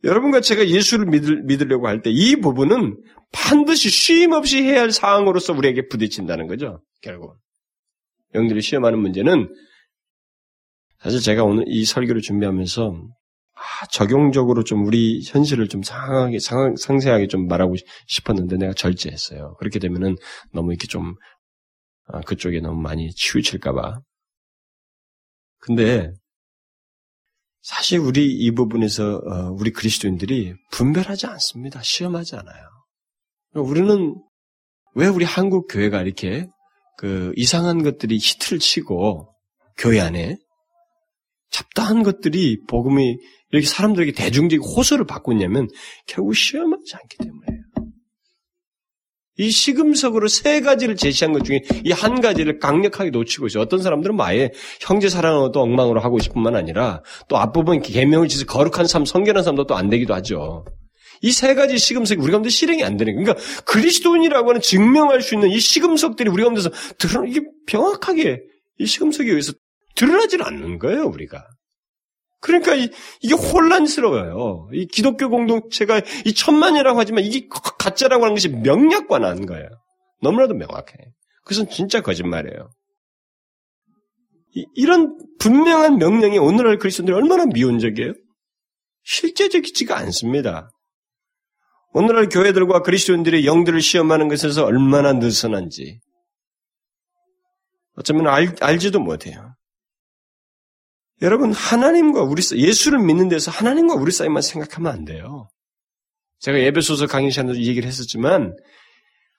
여러분과 0.03 0.41
제가 0.41 0.67
예수를 0.69 1.05
믿을, 1.07 1.43
믿으려고 1.43 1.87
할 1.87 2.01
때 2.01 2.09
이 2.11 2.35
부분은 2.37 2.97
반드시 3.31 3.89
쉼 3.89 4.33
없이 4.33 4.61
해야 4.63 4.81
할 4.81 4.91
사항으로서 4.91 5.53
우리에게 5.53 5.87
부딪힌다는 5.89 6.47
거죠. 6.47 6.81
결국. 7.01 7.37
영들이 8.35 8.61
시험하는 8.61 8.99
문제는 8.99 9.53
사실 10.99 11.21
제가 11.21 11.43
오늘 11.43 11.63
이 11.67 11.85
설교를 11.85 12.21
준비하면서 12.21 12.93
아, 13.53 13.85
적용적으로 13.87 14.63
좀 14.63 14.85
우리 14.85 15.21
현실을 15.25 15.67
좀 15.67 15.83
상하게, 15.83 16.39
상, 16.39 16.75
상세하게 16.75 17.27
좀 17.27 17.47
말하고 17.47 17.75
싶었는데 18.07 18.57
내가 18.57 18.73
절제했어요. 18.73 19.55
그렇게 19.59 19.79
되면은 19.79 20.15
너무 20.53 20.71
이렇게 20.71 20.87
좀 20.87 21.15
아, 22.05 22.21
그쪽에 22.21 22.61
너무 22.61 22.81
많이 22.81 23.09
치우칠까봐. 23.11 23.99
근데 25.59 26.13
사실 27.61 27.99
우리 27.99 28.31
이 28.31 28.51
부분에서 28.51 29.17
어, 29.17 29.51
우리 29.51 29.71
그리스도인들이 29.71 30.53
분별하지 30.71 31.27
않습니다. 31.27 31.81
시험하지 31.81 32.37
않아요. 32.37 32.69
우리는 33.55 34.15
왜 34.95 35.07
우리 35.07 35.25
한국 35.25 35.67
교회가 35.69 36.01
이렇게 36.01 36.47
그 36.99 37.31
이상한 37.37 37.81
것들이 37.81 38.17
히트를 38.17 38.59
치고 38.59 39.33
교회 39.77 40.01
안에 40.01 40.35
잡다한 41.49 42.03
것들이 42.03 42.65
복음이 42.67 43.15
이렇게 43.51 43.65
사람들에게 43.65 44.11
대중적인 44.11 44.61
호소를 44.61 45.05
받고 45.05 45.31
있냐면 45.31 45.69
결국 46.07 46.35
시험하지 46.35 46.95
않기 46.95 47.17
때문에요. 47.19 47.61
이 49.37 49.49
시금석으로 49.49 50.27
세 50.27 50.59
가지를 50.59 50.97
제시한 50.97 51.31
것 51.31 51.45
중에 51.45 51.61
이 51.85 51.91
한 51.93 52.19
가지를 52.19 52.59
강력하게 52.59 53.11
놓치고 53.11 53.47
있어요. 53.47 53.63
어떤 53.63 53.81
사람들은 53.81 54.15
뭐 54.17 54.25
아예 54.25 54.51
형제 54.81 55.07
또 55.53 55.61
엉망으로 55.61 56.01
하고 56.01 56.19
싶은 56.19 56.41
만 56.41 56.57
아니라 56.57 57.01
또 57.29 57.37
앞부분 57.37 57.81
개명을 57.81 58.27
지서 58.27 58.45
거룩한 58.45 58.87
삶, 58.87 59.05
성결한 59.05 59.45
삶도 59.45 59.67
또 59.67 59.75
안 59.75 59.89
되기도 59.89 60.13
하죠. 60.15 60.65
이 61.21 61.31
세 61.31 61.53
가지 61.53 61.77
시금석이 61.77 62.21
우리 62.21 62.31
가운데 62.31 62.49
실행이 62.49 62.83
안 62.83 62.97
되는 62.97 63.13
거예요. 63.15 63.25
그러니까 63.25 63.63
그리스도인이라고 63.63 64.49
하는 64.49 64.61
증명할 64.61 65.21
수 65.21 65.35
있는 65.35 65.49
이 65.49 65.59
시금석들이 65.59 66.29
우리 66.29 66.43
가운데서 66.43 66.69
드러 66.97 67.25
이게 67.25 67.41
명확하게 67.71 68.41
이 68.79 68.85
시금석에 68.85 69.29
의해서 69.29 69.53
드러나질 69.95 70.43
않는 70.43 70.79
거예요, 70.79 71.03
우리가. 71.07 71.45
그러니까 72.41 72.73
이, 72.73 72.87
게 72.87 73.33
혼란스러워요. 73.33 74.69
이 74.73 74.87
기독교 74.87 75.29
공동체가 75.29 76.01
이 76.25 76.33
천만이라고 76.33 76.97
하지만 76.97 77.25
이게 77.25 77.47
가짜라고 77.77 78.23
하는 78.23 78.35
것이 78.35 78.47
명약과 78.47 79.19
난 79.19 79.45
거예요. 79.45 79.67
너무나도 80.21 80.53
명확해. 80.53 80.93
그것은 81.43 81.69
진짜 81.69 82.01
거짓말이에요. 82.01 82.69
이, 84.55 84.85
런 84.85 85.17
분명한 85.39 85.97
명령이 85.97 86.37
오늘날 86.37 86.77
그리스도인들이 86.77 87.15
얼마나 87.15 87.45
미온적이에요? 87.45 88.13
실제적이지가 89.03 89.97
않습니다. 89.97 90.69
오늘날 91.91 92.29
교회들과 92.29 92.81
그리스도인들의 92.81 93.45
영들을 93.45 93.81
시험하는 93.81 94.27
것에서 94.27 94.65
얼마나 94.65 95.13
느슨한지 95.13 95.99
어쩌면 97.95 98.27
알, 98.27 98.55
알지도 98.61 98.99
못해요. 98.99 99.55
여러분 101.21 101.51
하나님과 101.51 102.21
우리 102.21 102.41
예수를 102.55 102.99
믿는 102.99 103.27
데서 103.27 103.51
하나님과 103.51 103.95
우리 103.95 104.11
사이만 104.11 104.41
생각하면 104.41 104.91
안 104.91 105.03
돼요. 105.03 105.49
제가 106.39 106.59
예배소서 106.59 107.07
강의 107.07 107.31
시간에도 107.31 107.59
얘기를 107.59 107.87
했었지만 107.87 108.55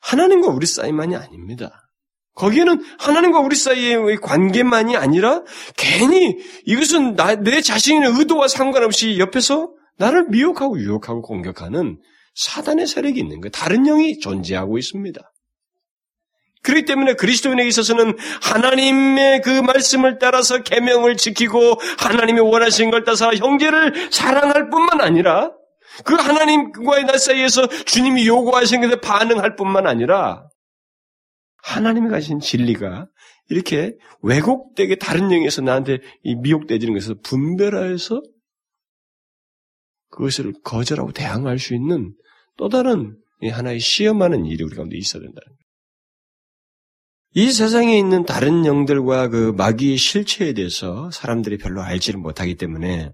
하나님과 0.03 0.49
우리 0.49 0.67
사이만이 0.67 1.17
아닙니다. 1.17 1.89
거기에는 2.35 2.83
하나님과 2.99 3.41
우리 3.41 3.57
사이의 3.57 4.17
관계만이 4.17 4.97
아니라 4.97 5.43
괜히 5.77 6.37
이것은 6.65 7.15
나, 7.15 7.35
내 7.35 7.61
자신의 7.61 8.11
의도와 8.19 8.49
상관없이 8.49 9.19
옆에서 9.19 9.73
나를 9.97 10.29
미혹하고 10.29 10.79
유혹하고 10.79 11.23
공격하는 11.23 11.99
사단의 12.35 12.87
세력이 12.87 13.18
있는 13.18 13.41
거예요. 13.41 13.51
다른 13.51 13.85
영이 13.85 14.18
존재하고 14.18 14.78
있습니다. 14.78 15.20
그렇기 16.62 16.85
때문에 16.85 17.14
그리스도인에게 17.14 17.68
있어서는 17.68 18.16
하나님의 18.43 19.41
그 19.41 19.49
말씀을 19.62 20.18
따라서 20.18 20.62
계명을 20.62 21.16
지키고 21.16 21.76
하나님이 21.99 22.41
원하신 22.41 22.91
걸 22.91 23.05
따라서 23.05 23.35
형제를 23.35 24.11
사랑할 24.11 24.68
뿐만 24.68 25.01
아니라 25.01 25.53
그 26.05 26.14
하나님과의 26.14 27.05
나 27.05 27.16
사이에서 27.16 27.66
주님이 27.66 28.26
요구하신 28.26 28.83
것에 28.83 29.01
반응할 29.01 29.57
뿐만 29.57 29.87
아니라 29.87 30.49
하나님이 31.62 32.11
가신 32.11 32.41
진리가 32.41 33.07
이렇게 33.49 33.97
왜곡되게 34.22 34.97
다른 34.97 35.33
영에서 35.33 35.62
나한테 35.62 35.99
미혹되지는 36.43 36.95
것에서 36.95 37.14
분별하여서 37.22 38.22
그것을 40.11 40.53
거절하고 40.63 41.13
대항할 41.13 41.59
수 41.59 41.75
있는 41.75 42.15
또 42.57 42.69
다른 42.69 43.17
하나의 43.43 43.81
시험하는 43.81 44.45
일이 44.47 44.63
우리 44.65 44.77
가운데 44.77 44.97
있어야 44.97 45.23
된다는 45.23 45.47
거예요. 45.47 45.61
이 47.33 47.53
세상에 47.53 47.97
있는 47.97 48.25
다른 48.25 48.67
영들과 48.67 49.29
그 49.29 49.53
마귀의 49.57 49.97
실체에 49.97 50.53
대해서 50.53 51.11
사람들이 51.13 51.59
별로 51.59 51.81
알지를 51.81 52.19
못하기 52.21 52.57
때문에 52.57 53.13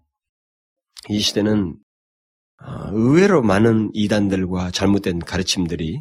이 1.11 1.21
시대는 1.21 1.77
어, 2.63 2.89
의외로 2.93 3.43
많은 3.43 3.91
이단들과 3.93 4.71
잘못된 4.71 5.19
가르침들이 5.19 6.01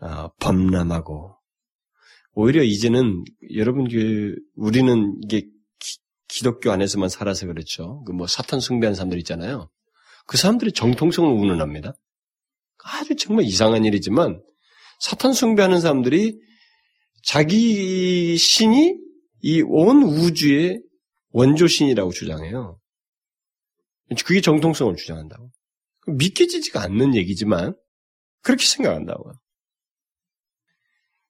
어, 0.00 0.28
범람하고 0.38 1.36
오히려 2.34 2.62
이제는 2.62 3.24
여러분 3.56 3.88
그 3.88 4.36
우리는 4.54 5.18
이게 5.24 5.48
기, 6.28 6.44
독교 6.44 6.70
안에서만 6.70 7.08
살아서 7.08 7.46
그렇죠. 7.46 8.04
그 8.04 8.12
뭐 8.12 8.28
사탄 8.28 8.60
숭배하는 8.60 8.94
사람들 8.94 9.18
있잖아요. 9.18 9.68
그 10.30 10.36
사람들이 10.36 10.70
정통성을 10.70 11.28
운운합니다. 11.28 11.92
아주 12.84 13.16
정말 13.16 13.44
이상한 13.46 13.84
일이지만 13.84 14.40
사탄 15.00 15.32
숭배하는 15.32 15.80
사람들이 15.80 16.38
자기 17.24 18.36
신이 18.36 18.96
이 19.42 19.62
온 19.62 20.04
우주의 20.04 20.80
원조신이라고 21.30 22.12
주장해요. 22.12 22.78
그게 24.24 24.40
정통성을 24.40 24.94
주장한다고. 24.94 25.50
믿겨지지가 26.06 26.80
않는 26.80 27.16
얘기지만 27.16 27.74
그렇게 28.42 28.64
생각한다고요. 28.64 29.34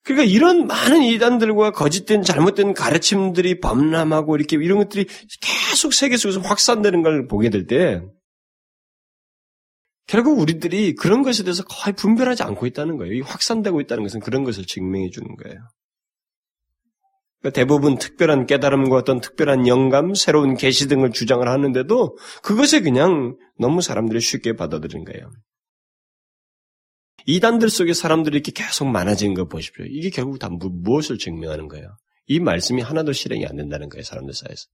그러니까 0.03 0.31
이런 0.31 0.67
많은 0.67 1.05
이단들과 1.05 1.71
거짓된 1.71 2.23
잘못된 2.23 2.75
가르침들이 2.75 3.61
범람하고 3.61 4.37
이렇게 4.37 4.57
이런 4.57 4.77
것들이 4.77 5.07
계속 5.41 5.95
세계 5.95 6.19
속에서 6.19 6.41
확산되는 6.41 7.03
걸 7.03 7.27
보게 7.27 7.49
될 7.49 7.67
때 7.67 8.03
결국 10.11 10.41
우리들이 10.41 10.97
그런 10.97 11.23
것에 11.23 11.45
대해서 11.45 11.63
거의 11.63 11.95
분별하지 11.95 12.43
않고 12.43 12.67
있다는 12.67 12.97
거예요. 12.97 13.23
확산되고 13.23 13.81
있다는 13.81 14.03
것은 14.03 14.19
그런 14.19 14.43
것을 14.43 14.67
증명해 14.67 15.11
주는 15.11 15.37
거예요. 15.37 15.61
그러니까 17.39 17.55
대부분 17.55 17.97
특별한 17.97 18.47
깨달음과 18.47 18.97
어떤 18.97 19.21
특별한 19.21 19.69
영감, 19.69 20.15
새로운 20.15 20.57
계시 20.57 20.89
등을 20.89 21.13
주장을 21.13 21.47
하는데도 21.47 22.19
그것에 22.43 22.81
그냥 22.81 23.37
너무 23.57 23.83
사람들이 23.83 24.21
쉽게 24.21 24.57
받아들인 24.57 25.05
거예요. 25.05 25.31
이단들 27.27 27.71
속에 27.71 27.93
사람들이 27.93 28.35
이렇게 28.35 28.51
계속 28.51 28.89
많아지는 28.89 29.35
거 29.35 29.47
보십시오. 29.47 29.85
이게 29.85 30.11
결국 30.11 30.41
다 30.41 30.49
무엇을 30.51 31.19
증명하는 31.19 31.69
거예요? 31.69 31.97
이 32.27 32.41
말씀이 32.41 32.83
하나도 32.83 33.13
실행이 33.13 33.47
안 33.47 33.55
된다는 33.55 33.89
거예요, 33.89 34.03
사람들 34.03 34.35
사이에서. 34.35 34.67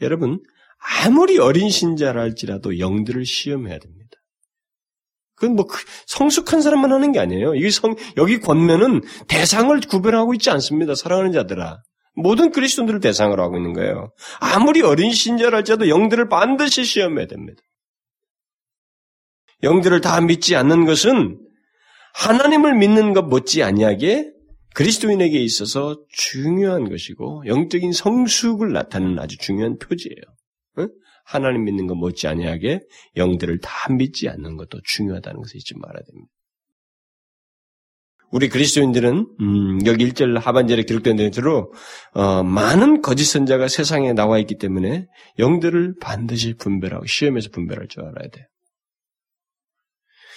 여러분, 0.00 0.40
아무리 0.78 1.38
어린 1.38 1.70
신자라 1.70 2.20
할지라도 2.20 2.78
영들을 2.78 3.24
시험해야 3.24 3.78
됩니다. 3.78 4.08
그건 5.34 5.54
뭐그 5.54 5.78
성숙한 6.06 6.62
사람만 6.62 6.92
하는 6.92 7.12
게 7.12 7.20
아니에요. 7.20 7.54
이 7.54 7.70
성, 7.70 7.94
여기 8.16 8.40
권면은 8.40 9.02
대상을 9.28 9.78
구별하고 9.88 10.34
있지 10.34 10.50
않습니다. 10.50 10.94
사랑하는 10.94 11.32
자들아. 11.32 11.80
모든 12.14 12.50
그리스도인들을 12.50 12.98
대상으로 13.00 13.42
하고 13.42 13.56
있는 13.56 13.72
거예요. 13.72 14.12
아무리 14.40 14.82
어린 14.82 15.12
신자랄지라도 15.12 15.88
영들을 15.88 16.28
반드시 16.28 16.84
시험해야 16.84 17.26
됩니다. 17.26 17.62
영들을 19.62 20.00
다 20.00 20.20
믿지 20.20 20.56
않는 20.56 20.84
것은 20.84 21.38
하나님을 22.14 22.74
믿는 22.76 23.12
것 23.12 23.22
못지 23.22 23.62
아니하게 23.62 24.32
그리스도인에게 24.74 25.38
있어서 25.38 25.98
중요한 26.10 26.88
것이고 26.88 27.44
영적인 27.46 27.92
성숙을 27.92 28.72
나타내는 28.72 29.18
아주 29.18 29.36
중요한 29.38 29.78
표지예요. 29.78 30.37
응? 31.34 31.34
하나님 31.34 31.64
믿는 31.64 31.86
것 31.86 31.94
못지 31.94 32.26
아니하게 32.26 32.80
영들을 33.16 33.60
다 33.60 33.92
믿지 33.92 34.28
않는 34.28 34.56
것도 34.56 34.80
중요하다는 34.84 35.40
것을 35.40 35.56
잊지 35.56 35.74
말아야 35.76 36.02
됩니다. 36.04 36.32
우리 38.30 38.48
그리스도인들은 38.48 39.26
음, 39.40 39.86
여기 39.86 40.06
1절 40.06 40.38
하반절에 40.38 40.82
기록된 40.82 41.16
대로 41.16 41.72
어, 42.12 42.42
많은 42.42 43.00
거짓 43.00 43.24
선자가 43.24 43.68
세상에 43.68 44.12
나와 44.12 44.38
있기 44.38 44.58
때문에 44.58 45.06
영들을 45.38 45.94
반드시 46.00 46.54
분별하고 46.54 47.06
시험에서 47.06 47.48
분별할 47.50 47.88
줄 47.88 48.02
알아야 48.02 48.28
돼요. 48.28 48.44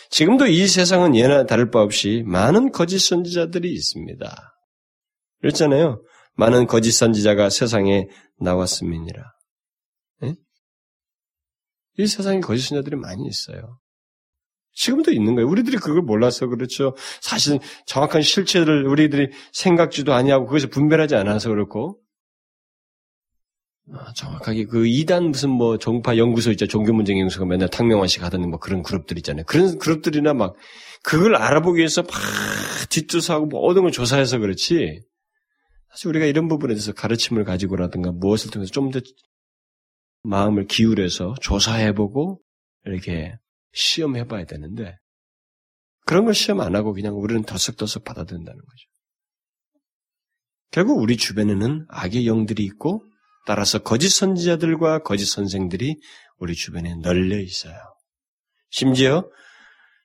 지금도 0.09 0.47
이 0.47 0.67
세상은 0.67 1.15
예나 1.15 1.45
다를 1.45 1.69
바 1.69 1.81
없이 1.81 2.23
많은 2.25 2.71
거짓 2.71 2.99
선지자들이 2.99 3.71
있습니다. 3.71 4.53
그렇잖아요. 5.41 6.01
많은 6.35 6.67
거짓 6.67 6.91
선지자가 6.91 7.49
세상에 7.49 8.07
나왔음이니라. 8.39 9.23
네? 11.97 12.03
이 12.03 12.07
세상에 12.07 12.39
거짓 12.39 12.63
선지자들이 12.63 12.95
많이 12.95 13.25
있어요. 13.27 13.79
지금도 14.73 15.11
있는 15.11 15.35
거예요. 15.35 15.49
우리들이 15.49 15.77
그걸 15.77 16.01
몰라서 16.01 16.47
그렇죠. 16.47 16.95
사실 17.21 17.59
정확한 17.85 18.21
실체를 18.21 18.87
우리들이 18.87 19.29
생각지도 19.51 20.13
아니하고 20.13 20.45
그것을 20.45 20.69
분별하지 20.69 21.15
않아서 21.15 21.49
그렇고 21.49 21.99
아, 23.93 24.13
정확하게 24.13 24.65
그 24.65 24.87
이단 24.87 25.31
무슨 25.31 25.49
뭐 25.49 25.77
종파 25.77 26.15
연구소 26.15 26.51
있죠. 26.51 26.67
종교 26.67 26.93
문제 26.93 27.13
연구소가 27.13 27.45
맨날 27.45 27.67
탕명환식 27.67 28.23
하던 28.23 28.49
뭐 28.49 28.59
그런 28.59 28.83
그룹들 28.83 29.17
있잖아요. 29.17 29.43
그런 29.45 29.77
그룹들이나 29.77 30.33
막 30.33 30.55
그걸 31.03 31.35
알아보기 31.35 31.79
위해서 31.79 32.01
막 32.03 32.11
뒷조사하고 32.89 33.47
뭐 33.47 33.61
얻은 33.61 33.81
걸 33.81 33.91
조사해서 33.91 34.37
그렇지. 34.37 35.01
사실 35.89 36.07
우리가 36.07 36.25
이런 36.25 36.47
부분에 36.47 36.73
대해서 36.73 36.93
가르침을 36.93 37.43
가지고라든가 37.43 38.11
무엇을 38.13 38.51
통해서 38.51 38.71
좀 38.71 38.91
더 38.91 39.01
마음을 40.23 40.67
기울여서 40.67 41.35
조사해보고 41.41 42.41
이렇게 42.85 43.35
시험해봐야 43.73 44.45
되는데 44.45 44.95
그런 46.05 46.25
걸 46.25 46.33
시험 46.33 46.61
안 46.61 46.75
하고 46.75 46.93
그냥 46.93 47.15
우리는 47.15 47.43
덜썩덜썩 47.43 48.03
받아들인다는 48.03 48.59
거죠. 48.59 48.87
결국 50.71 50.99
우리 51.01 51.17
주변에는 51.17 51.85
악의 51.89 52.27
영들이 52.27 52.63
있고 52.63 53.03
따라서 53.45 53.79
거짓 53.79 54.09
선지자들과 54.09 54.99
거짓 54.99 55.25
선생들이 55.25 55.95
우리 56.37 56.53
주변에 56.53 56.95
널려 56.95 57.39
있어요. 57.39 57.75
심지어 58.69 59.29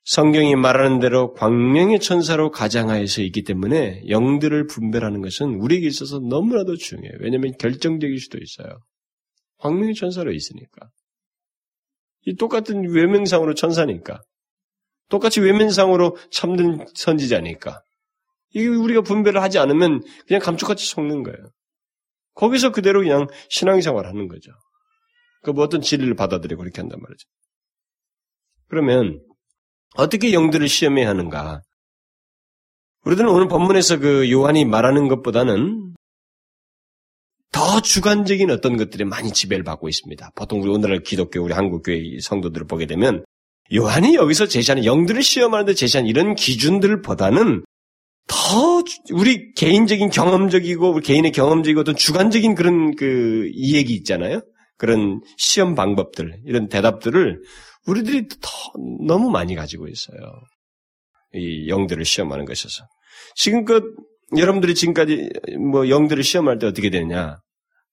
성경이 0.04 0.54
말하는 0.54 1.00
대로 1.00 1.32
광명의 1.34 1.98
천사로 2.00 2.50
가장하여서 2.50 3.22
있기 3.22 3.42
때문에 3.42 4.02
영들을 4.08 4.66
분별하는 4.66 5.20
것은 5.20 5.54
우리에게 5.54 5.86
있어서 5.88 6.20
너무나도 6.20 6.76
중요해요. 6.76 7.18
왜냐하면 7.20 7.52
결정적일 7.58 8.18
수도 8.20 8.38
있어요. 8.38 8.78
광명의 9.58 9.94
천사로 9.94 10.32
있으니까. 10.32 10.88
이 12.26 12.36
똑같은 12.36 12.88
외명상으로 12.88 13.54
천사니까. 13.54 14.20
똑같이 15.08 15.40
외면상으로 15.40 16.16
참된 16.30 16.86
선지자니까. 16.94 17.80
이게 18.50 18.68
우리가 18.68 19.02
분별을 19.02 19.42
하지 19.42 19.58
않으면 19.58 20.02
그냥 20.26 20.40
감쪽같이 20.40 20.86
속는 20.86 21.22
거예요. 21.22 21.50
거기서 22.34 22.72
그대로 22.72 23.00
그냥 23.00 23.26
신앙생활 23.48 24.06
하는 24.06 24.28
거죠. 24.28 24.52
그 25.42 25.52
어떤 25.52 25.80
진리를 25.80 26.14
받아들이고 26.14 26.60
그렇게 26.60 26.80
한단 26.80 27.00
말이죠. 27.00 27.28
그러면 28.68 29.20
어떻게 29.94 30.32
영들을 30.32 30.68
시험해야 30.68 31.08
하는가? 31.08 31.62
우리들은 33.04 33.30
오늘 33.30 33.46
본문에서 33.48 33.98
그 33.98 34.30
요한이 34.30 34.64
말하는 34.64 35.08
것보다는 35.08 35.94
더 37.76 37.82
주관적인 37.82 38.50
어떤 38.50 38.78
것들이 38.78 39.04
많이 39.04 39.30
지배를 39.30 39.62
받고 39.62 39.90
있습니다. 39.90 40.30
보통 40.34 40.62
우리 40.62 40.70
오늘날 40.70 41.02
기독교, 41.02 41.42
우리 41.42 41.52
한국 41.52 41.82
교회 41.82 42.00
성도들을 42.22 42.66
보게 42.66 42.86
되면 42.86 43.22
요한이 43.74 44.14
여기서 44.14 44.46
제시하는 44.46 44.86
영들을 44.86 45.22
시험하는데 45.22 45.74
제시하는 45.74 46.08
이런 46.08 46.34
기준들보다는 46.34 47.64
더 48.28 48.82
우리 49.12 49.52
개인적인 49.52 50.08
경험적이고 50.08 50.90
우리 50.90 51.02
개인의 51.02 51.32
경험적이고 51.32 51.80
어떤 51.80 51.96
주관적인 51.96 52.54
그런 52.54 52.96
그 52.96 53.50
이야기 53.52 53.92
있잖아요. 53.96 54.40
그런 54.78 55.20
시험 55.36 55.74
방법들 55.74 56.40
이런 56.46 56.68
대답들을 56.68 57.42
우리들이 57.86 58.28
더 58.40 58.48
너무 59.06 59.30
많이 59.30 59.54
가지고 59.54 59.86
있어요. 59.86 60.16
이 61.34 61.68
영들을 61.68 62.06
시험하는 62.06 62.46
것에서 62.46 62.86
지금껏 63.34 63.82
여러분들이 64.34 64.74
지금까지 64.74 65.28
뭐 65.70 65.90
영들을 65.90 66.22
시험할 66.22 66.58
때 66.58 66.66
어떻게 66.66 66.88
되느냐? 66.88 67.36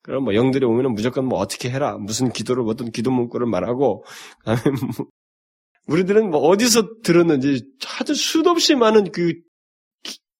그럼 0.03 0.25
뭐 0.25 0.35
영들이 0.35 0.65
오면은 0.65 0.93
무조건 0.93 1.25
뭐 1.25 1.39
어떻게 1.39 1.69
해라 1.69 1.97
무슨 1.97 2.31
기도를 2.31 2.63
어떤 2.67 2.91
기도 2.91 3.09
문구를 3.09 3.47
말하고 3.47 4.05
그다음에 4.39 4.61
뭐 4.97 5.07
우리들은 5.87 6.29
뭐 6.29 6.39
어디서 6.41 7.01
들었는지 7.03 7.65
아주 7.99 8.13
수도 8.13 8.51
없이 8.51 8.75
많은 8.75 9.11
그 9.11 9.33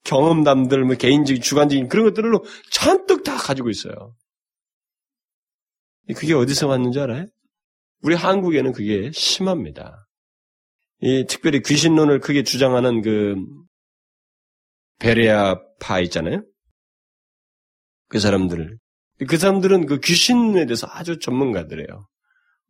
경험담들, 0.04 0.84
뭐 0.84 0.96
개인적인, 0.96 1.42
주관적인 1.42 1.88
그런 1.88 2.06
것들로 2.06 2.44
잔뜩 2.72 3.24
다 3.24 3.36
가지고 3.38 3.70
있어요. 3.70 4.16
그게 6.16 6.34
어디서 6.34 6.68
왔는지 6.68 7.00
알아요? 7.00 7.26
우리 8.02 8.16
한국에는 8.16 8.74
그게 8.74 9.12
심합니다. 9.14 10.08
이 11.00 11.26
특별히 11.28 11.62
귀신론을 11.62 12.20
크게 12.20 12.44
주장하는 12.44 13.02
그 13.02 13.36
베레아파 15.00 16.02
있잖아요. 16.02 16.44
그 18.10 18.20
사람들을 18.20 18.78
그 19.26 19.38
사람들은 19.38 19.86
그 19.86 20.00
귀신에 20.00 20.66
대해서 20.66 20.88
아주 20.90 21.20
전문가들이에요. 21.20 22.08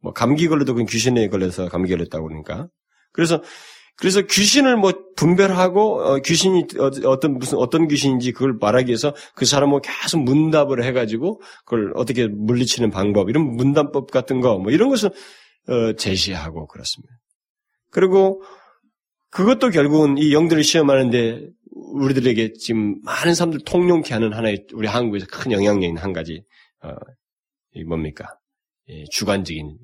뭐 0.01 0.13
감기 0.13 0.47
걸려도 0.47 0.75
그 0.75 0.85
귀신에 0.85 1.27
걸려서 1.29 1.69
감기 1.69 1.91
걸렸다고 1.91 2.27
그러니까. 2.27 2.67
그래서 3.13 3.41
그래서 3.95 4.21
귀신을 4.21 4.75
뭐 4.75 4.91
분별하고 5.15 6.01
어, 6.01 6.17
귀신이 6.17 6.65
어, 6.79 7.19
떤 7.19 7.37
무슨 7.37 7.59
어떤 7.59 7.87
귀신인지 7.87 8.31
그걸 8.31 8.57
말하기 8.59 8.87
위해서 8.87 9.13
그 9.35 9.45
사람을 9.45 9.81
계속 9.83 10.23
문답을 10.23 10.83
해가지고 10.83 11.41
그걸 11.65 11.93
어떻게 11.95 12.27
물리치는 12.27 12.89
방법 12.89 13.29
이런 13.29 13.55
문답법 13.55 14.11
같은 14.11 14.41
거 14.41 14.57
뭐 14.57 14.71
이런 14.71 14.89
것을 14.89 15.11
어, 15.67 15.93
제시하고 15.93 16.67
그렇습니다. 16.67 17.13
그리고 17.91 18.41
그것도 19.29 19.69
결국은 19.69 20.17
이 20.17 20.33
영들을 20.33 20.63
시험하는데 20.63 21.47
우리들에게 21.93 22.53
지금 22.53 23.01
많은 23.03 23.35
사람들 23.35 23.61
통용케 23.65 24.13
하는 24.13 24.33
하나의 24.33 24.65
우리 24.73 24.87
한국에서 24.87 25.25
큰 25.27 25.51
영향력 25.51 25.87
있는 25.87 26.01
한 26.01 26.13
가지 26.13 26.43
어, 26.81 26.89
이 27.73 27.83
뭡니까 27.83 28.27
예, 28.89 29.05
주관적인 29.11 29.77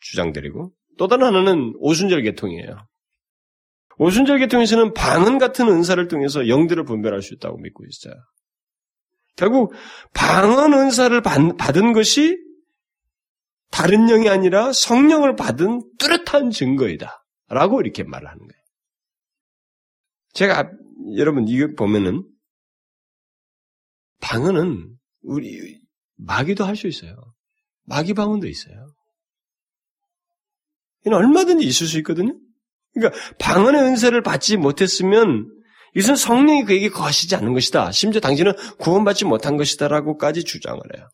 주장들이고 0.00 0.72
또 0.98 1.08
다른 1.08 1.26
하나는 1.26 1.74
오순절 1.78 2.22
계통이에요. 2.22 2.86
오순절 3.98 4.38
계통에서는 4.40 4.92
방언 4.94 5.38
같은 5.38 5.68
은사를 5.68 6.06
통해서 6.08 6.48
영들을 6.48 6.84
분별할 6.84 7.22
수 7.22 7.34
있다고 7.34 7.58
믿고 7.58 7.84
있어요. 7.84 8.14
결국 9.36 9.72
방언 10.12 10.72
은사를 10.72 11.20
받 11.22 11.76
은 11.76 11.92
것이 11.92 12.38
다른 13.70 14.06
영이 14.06 14.28
아니라 14.28 14.72
성령을 14.72 15.36
받은 15.36 15.82
뚜렷한 15.98 16.50
증거이다. 16.50 17.22
라고 17.48 17.80
이렇게 17.80 18.02
말을 18.02 18.26
하는 18.26 18.38
거예요. 18.38 18.62
제가 20.32 20.70
여러분 21.16 21.46
이거 21.48 21.68
보면은 21.76 22.24
방언은 24.20 24.96
우리 25.22 25.78
마귀도 26.16 26.64
할 26.64 26.76
수 26.76 26.86
있어요. 26.88 27.14
마귀 27.84 28.14
방언도 28.14 28.48
있어요. 28.48 28.94
이는 31.04 31.16
얼마든지 31.16 31.64
있을 31.64 31.86
수 31.86 31.98
있거든요. 31.98 32.36
그러니까 32.94 33.18
방언의 33.38 33.80
은사를 33.82 34.20
받지 34.22 34.56
못했으면 34.56 35.52
이것은 35.94 36.16
성령이 36.16 36.64
그에게 36.64 36.88
거시지 36.88 37.36
않는 37.36 37.52
것이다. 37.52 37.92
심지어 37.92 38.20
당신은 38.20 38.52
구원받지 38.78 39.24
못한 39.24 39.56
것이다라고까지 39.56 40.44
주장을 40.44 40.80
해요. 40.96 41.08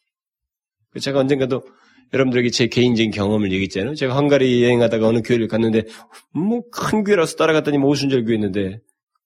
제가 1.01 1.21
언젠가도 1.21 1.63
여러분들에게 2.13 2.51
제 2.51 2.67
개인적인 2.67 3.11
경험을 3.11 3.53
얘기했잖아요. 3.53 3.95
제가 3.95 4.15
헝가리 4.17 4.63
여행하다가 4.63 5.07
어느 5.07 5.23
교회를 5.23 5.49
갔는데 5.49 5.85
뭐 6.35 6.63
큰 6.71 7.05
교회라서 7.05 7.37
따라갔더니 7.37 7.79
뭐 7.79 7.91
오순절 7.91 8.25
교회였는데 8.25 8.81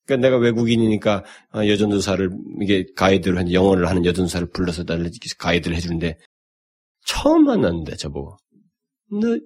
그러니까 0.07 0.28
내가 0.28 0.38
외국인이니까 0.38 1.24
어, 1.54 1.66
여전도사를 1.66 2.30
이게 2.62 2.86
가이드를 2.96 3.38
한 3.38 3.52
영어를 3.52 3.88
하는 3.88 4.04
여전도사를 4.04 4.50
불러서 4.50 4.84
달래 4.84 5.11
가이드를 5.38 5.76
해주는데 5.76 6.18
처음 7.04 7.44
만났는데 7.44 7.96
저보고 7.96 8.36
너 9.11 9.38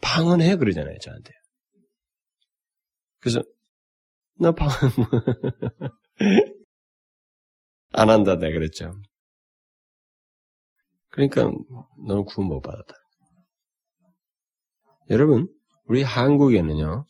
방언해 0.00 0.56
그러잖아요 0.56 0.96
저한테. 0.98 1.32
그래서 3.20 3.42
나 4.38 4.52
방언 4.52 4.72
안 7.92 8.10
한다 8.10 8.36
내가 8.36 8.52
그랬죠. 8.52 8.92
그러니까 11.08 11.50
너는 12.06 12.24
구원 12.26 12.48
못 12.48 12.60
받았다. 12.60 12.94
여러분 15.10 15.48
우리 15.84 16.02
한국에는요 16.02 17.06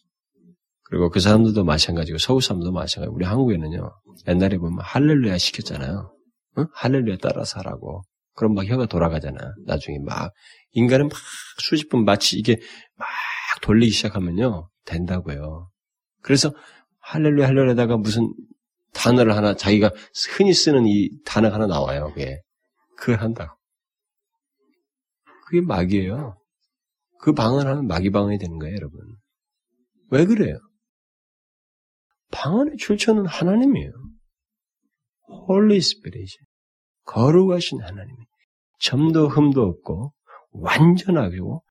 그리고 0.89 1.11
그 1.11 1.21
사람들도 1.21 1.65
마찬가지고 1.65 2.19
서구 2.19 2.41
사람도 2.41 2.73
마찬가지고 2.73 3.15
우리 3.15 3.25
한국에는요 3.25 3.91
옛날에 4.29 4.57
보면 4.59 4.79
할렐루야 4.81 5.37
시켰잖아요. 5.37 6.15
응? 6.59 6.67
할렐루야 6.73 7.17
따라서 7.21 7.59
하라고. 7.61 8.03
그럼 8.35 8.55
막 8.55 8.67
혀가 8.67 8.87
돌아가잖아. 8.87 9.39
나중에 9.65 9.99
막 10.05 10.33
인간은 10.73 11.09
막 11.09 11.19
수십 11.59 11.89
분 11.89 12.05
마치 12.05 12.39
이게 12.39 12.61
막 12.97 13.09
돌리기 13.63 13.93
시작하면요 13.93 14.69
된다고요. 14.85 15.71
그래서 16.23 16.53
할렐루야 17.01 17.49
할렐루야다가 17.49 17.97
무슨 17.97 18.33
단어를 18.93 19.37
하나 19.37 19.55
자기가 19.55 19.91
흔히 20.37 20.53
쓰는 20.53 20.87
이 20.87 21.11
단어 21.25 21.49
하나 21.49 21.67
나와요. 21.67 22.13
그게 22.15 22.41
그걸 22.97 23.17
한다고. 23.17 23.57
그게 25.47 25.61
마귀예요. 25.61 26.37
그 27.21 27.33
방언 27.33 27.67
하면 27.67 27.87
마귀 27.87 28.11
방언이 28.11 28.39
되는 28.39 28.59
거예요, 28.59 28.75
여러분. 28.77 29.01
왜 30.11 30.25
그래요? 30.25 30.59
방언의 32.31 32.77
출처는 32.79 33.27
하나님이에요. 33.27 33.93
Holy 35.49 35.81
Spirit이 35.81 36.37
거룩하신 37.05 37.81
하나님이 37.81 38.17
점도 38.81 39.29
흠도 39.29 39.63
없고 39.63 40.13
완전하고 40.51 41.63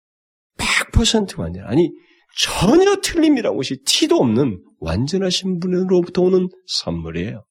100% 0.58 1.40
완전 1.40 1.66
아니 1.66 1.92
전혀 2.38 2.96
틀림이라는 2.98 3.56
것이 3.56 3.82
티도 3.86 4.18
없는 4.18 4.62
완전하신 4.80 5.60
분으로부터 5.60 6.22
오는 6.24 6.50
선물이에요. 6.68 7.46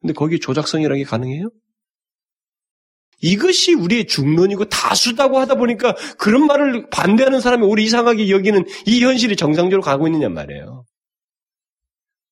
근데 0.00 0.12
거기에 0.14 0.38
조작성이라는 0.38 0.98
게 0.98 1.04
가능해요? 1.04 1.50
이것이 3.20 3.74
우리의 3.74 4.06
중론이고 4.06 4.66
다수다고 4.66 5.38
하다 5.38 5.54
보니까 5.54 5.94
그런 6.18 6.46
말을 6.46 6.88
반대하는 6.90 7.40
사람이 7.40 7.64
우리 7.64 7.84
이상하게 7.84 8.28
여기는 8.28 8.64
이 8.86 9.02
현실이 9.02 9.36
정상적으로 9.36 9.82
가고 9.82 10.06
있느냐 10.08 10.28
말이에요. 10.28 10.84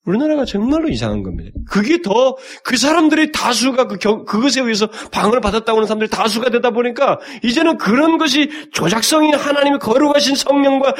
우리나라가 0.04 0.44
정말로 0.44 0.88
이상한 0.88 1.22
겁니다. 1.22 1.50
그게 1.70 2.02
더 2.02 2.36
그 2.64 2.76
사람들의 2.76 3.32
다수가 3.32 3.86
그 3.86 3.98
겨, 3.98 4.24
그것에 4.24 4.60
의해서 4.62 4.88
방을 5.10 5.40
받았다고 5.40 5.78
하는 5.78 5.86
사람들이 5.86 6.10
다수가 6.10 6.50
되다 6.50 6.70
보니까 6.70 7.18
이제는 7.42 7.76
그런 7.76 8.18
것이 8.18 8.48
조작성인 8.72 9.34
하나님의 9.34 9.78
거룩하신 9.78 10.36
성령과 10.36 10.94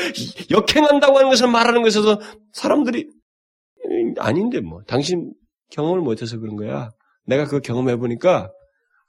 역행한다고 0.50 1.18
하는 1.18 1.30
것을 1.30 1.48
말하는 1.48 1.82
것에서 1.82 2.20
사람들이 2.52 3.08
아닌데 4.18 4.60
뭐 4.60 4.82
당신 4.86 5.32
경험을 5.70 6.00
못해서 6.00 6.38
그런 6.38 6.56
거야. 6.56 6.90
내가 7.26 7.44
그거 7.44 7.60
경험해 7.60 7.96
보니까 7.96 8.50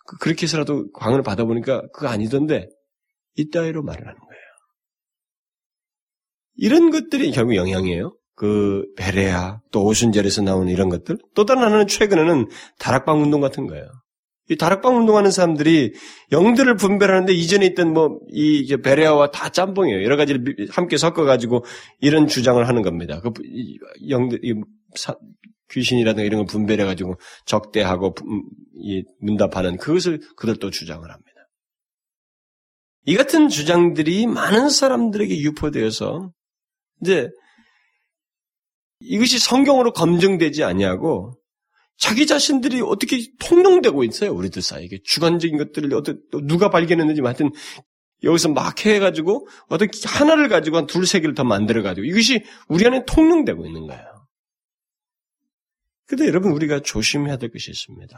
그, 0.06 0.18
그렇게 0.18 0.44
해서라도 0.44 0.92
광을 0.94 1.22
받아 1.22 1.46
보니까 1.46 1.82
그거 1.94 2.08
아니던데 2.08 2.68
이따위로 3.36 3.84
말을 3.84 4.02
하는 4.02 4.20
거예요. 4.20 4.44
이런 6.56 6.92
것들이 6.92 7.32
결국 7.32 7.56
영향이에요. 7.56 8.16
그 8.36 8.86
베레아 8.98 9.60
또 9.72 9.86
오순절에서 9.86 10.42
나오는 10.42 10.72
이런 10.72 10.90
것들 10.90 11.18
또 11.36 11.46
다른 11.46 11.64
하나는 11.64 11.88
최근에는 11.88 12.48
다락방 12.80 13.22
운동 13.22 13.42
같은 13.42 13.68
거예요. 13.68 13.86
이 14.50 14.58
다락방 14.58 14.98
운동하는 14.98 15.32
사람들이 15.32 15.94
영들을 16.32 16.76
분별하는데 16.76 17.32
이전에 17.34 17.66
있던 17.68 17.94
뭐 17.94 18.20
이 18.30 18.76
베레아와 18.84 19.32
다 19.32 19.50
짬뽕이에요. 19.50 20.04
여러 20.04 20.18
가지를 20.18 20.68
함께 20.72 20.98
섞어가지고 20.98 21.64
이런 22.02 22.28
주장을 22.28 22.68
하는 22.68 22.82
겁니다. 22.82 23.22
그 23.22 23.32
영들 24.10 24.40
귀신이라든가 25.70 26.26
이런 26.26 26.40
걸 26.40 26.46
분별해가지고 26.48 27.16
적대하고 27.46 28.16
문답하는 29.20 29.78
그것을 29.78 30.20
그들도 30.36 30.72
주장을 30.72 31.10
합니다. 31.10 31.32
이 33.06 33.16
같은 33.16 33.50
주장들이 33.50 34.28
많은 34.28 34.70
사람들에게 34.70 35.40
유포되어서 35.40 36.32
이제 37.02 37.30
이것이 39.04 39.40
성경으로 39.40 39.94
검증되지 39.94 40.64
아니하고 40.64 41.34
자기 41.98 42.26
자신들이 42.26 42.82
어떻게 42.82 43.18
통용되고 43.40 44.04
있어요 44.04 44.34
우리들 44.34 44.62
사이에 44.62 44.88
주관적인 45.04 45.58
것들을 45.58 45.94
어떻게 45.94 46.20
누가 46.44 46.70
발견했는지 46.70 47.22
하여튼 47.22 47.52
여기서 48.24 48.50
막 48.50 48.86
해가지고 48.86 49.48
어떤 49.70 49.90
하나를 50.06 50.48
가지고 50.50 50.78
한 50.78 50.88
둘 50.88 51.06
세 51.06 51.20
개를 51.20 51.36
더 51.36 51.44
만들어가지고 51.44 52.06
이것이 52.06 52.44
우리 52.70 52.86
안에 52.88 53.04
통용되고 53.06 53.66
있는 53.66 53.88
거예요. 53.88 54.28
근데 56.08 56.28
여러분 56.28 56.52
우리가 56.52 56.82
조심해야 56.82 57.38
될 57.38 57.52
것이 57.52 57.72
있습니다. 57.72 58.18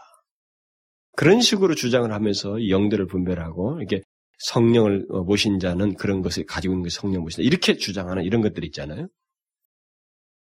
그런 1.15 1.41
식으로 1.41 1.75
주장을 1.75 2.11
하면서 2.11 2.69
영들을 2.69 3.07
분별하고 3.07 3.77
이렇게 3.79 4.01
성령을 4.39 5.05
모신 5.25 5.59
자는 5.59 5.95
그런 5.95 6.21
것을 6.21 6.45
가지고 6.45 6.73
있는 6.73 6.83
게 6.83 6.89
성령 6.89 7.23
모신다. 7.23 7.43
이렇게 7.43 7.77
주장하는 7.77 8.23
이런 8.23 8.41
것들이 8.41 8.67
있잖아요. 8.67 9.07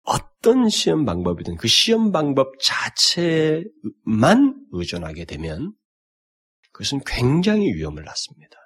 어떤 0.03 0.69
시험 0.69 1.05
방법이든 1.05 1.55
그 1.57 1.67
시험 1.67 2.11
방법 2.11 2.53
자체만 2.59 3.65
의존하게 4.71 5.25
되면 5.25 5.73
그것은 6.71 7.01
굉장히 7.05 7.73
위험을 7.73 8.03
낳습니다. 8.03 8.57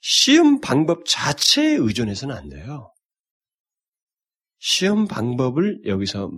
시험 0.00 0.60
방법 0.60 1.04
자체에 1.06 1.74
의존해서는 1.76 2.34
안 2.34 2.48
돼요. 2.48 2.92
시험 4.58 5.06
방법을 5.06 5.82
여기서 5.86 6.30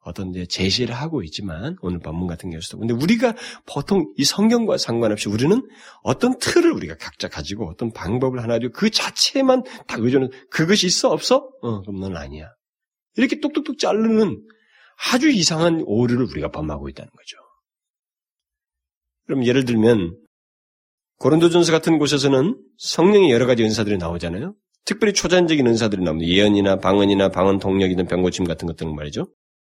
어떤 0.00 0.30
이제 0.30 0.46
제시를 0.46 0.94
하고 0.94 1.22
있지만 1.22 1.76
오늘 1.80 1.98
본문 1.98 2.28
같은 2.28 2.50
경우서도 2.50 2.78
근데 2.78 2.92
우리가 2.92 3.34
보통 3.66 4.12
이 4.16 4.24
성경과 4.24 4.76
상관없이 4.76 5.28
우리는 5.28 5.66
어떤 6.02 6.38
틀을 6.38 6.70
우리가 6.72 6.96
각자 6.96 7.28
가지고 7.28 7.68
어떤 7.70 7.90
방법을 7.90 8.42
하나 8.42 8.54
가지고 8.54 8.72
그 8.74 8.90
자체만 8.90 9.62
다 9.86 9.96
의존해 9.98 10.28
그것이 10.50 10.86
있어 10.86 11.10
없어? 11.10 11.48
어 11.62 11.80
그럼 11.80 12.00
넌 12.00 12.16
아니야. 12.16 12.50
이렇게 13.16 13.40
똑똑똑 13.40 13.78
자르는 13.78 14.42
아주 15.12 15.30
이상한 15.30 15.82
오류를 15.84 16.26
우리가 16.26 16.50
범하고 16.50 16.88
있다는 16.88 17.10
거죠. 17.10 17.36
그럼 19.26 19.44
예를 19.46 19.64
들면 19.64 20.16
고린도전서 21.18 21.72
같은 21.72 21.98
곳에서는 21.98 22.60
성령의 22.78 23.30
여러 23.30 23.46
가지 23.46 23.62
은사들이 23.62 23.98
나오잖아요. 23.98 24.54
특별히 24.84 25.14
초자연적인 25.14 25.66
은사들이 25.66 26.02
나옵니다. 26.02 26.30
예언이나 26.30 26.76
방언이나 26.76 27.30
방언 27.30 27.58
동력이든 27.58 28.06
병고침 28.06 28.44
같은 28.44 28.66
것들은 28.66 28.94
말이죠. 28.94 29.26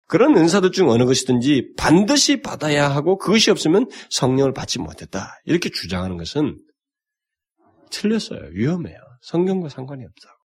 그런 0.08 0.36
은사들 0.36 0.72
중 0.72 0.90
어느 0.90 1.06
것이든지 1.06 1.74
반드시 1.78 2.42
받아야 2.42 2.90
하고 2.90 3.18
그것이 3.18 3.52
없으면 3.52 3.88
성령을 4.10 4.54
받지 4.54 4.80
못했다. 4.80 5.40
이렇게 5.46 5.70
주장하는 5.70 6.18
것은 6.18 6.60
틀렸어요. 7.92 8.50
위험해요. 8.52 8.98
성경과 9.22 9.70
상관이 9.70 10.04
없다고. 10.04 10.43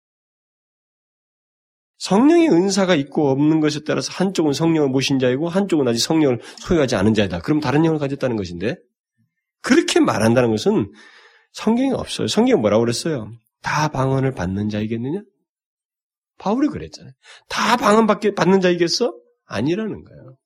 성령의 2.01 2.49
은사가 2.49 2.95
있고 2.95 3.29
없는 3.29 3.59
것에 3.59 3.81
따라서 3.85 4.11
한쪽은 4.11 4.53
성령을 4.53 4.89
모신 4.89 5.19
자이고 5.19 5.49
한쪽은 5.49 5.87
아직 5.87 5.99
성령을 5.99 6.39
소유하지 6.57 6.95
않은 6.95 7.13
자이다. 7.13 7.41
그럼 7.41 7.59
다른 7.59 7.85
영을 7.85 7.99
가졌다는 7.99 8.37
것인데 8.37 8.75
그렇게 9.61 9.99
말한다는 9.99 10.49
것은 10.49 10.91
성경이 11.53 11.91
없어요. 11.91 12.27
성경이 12.27 12.59
뭐라고 12.59 12.81
그랬어요? 12.81 13.31
다 13.61 13.89
방언을 13.89 14.31
받는 14.33 14.69
자이겠느냐? 14.69 15.21
바울이 16.39 16.69
그랬잖아요. 16.69 17.13
다 17.47 17.77
방언 17.77 18.07
받는 18.07 18.61
자이겠어? 18.61 19.15
아니라는 19.45 20.03
거예요. 20.03 20.37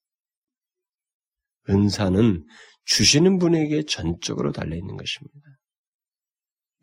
은사는 1.69 2.45
주시는 2.83 3.39
분에게 3.39 3.83
전적으로 3.85 4.51
달려 4.51 4.75
있는 4.75 4.97
것입니다. 4.97 5.39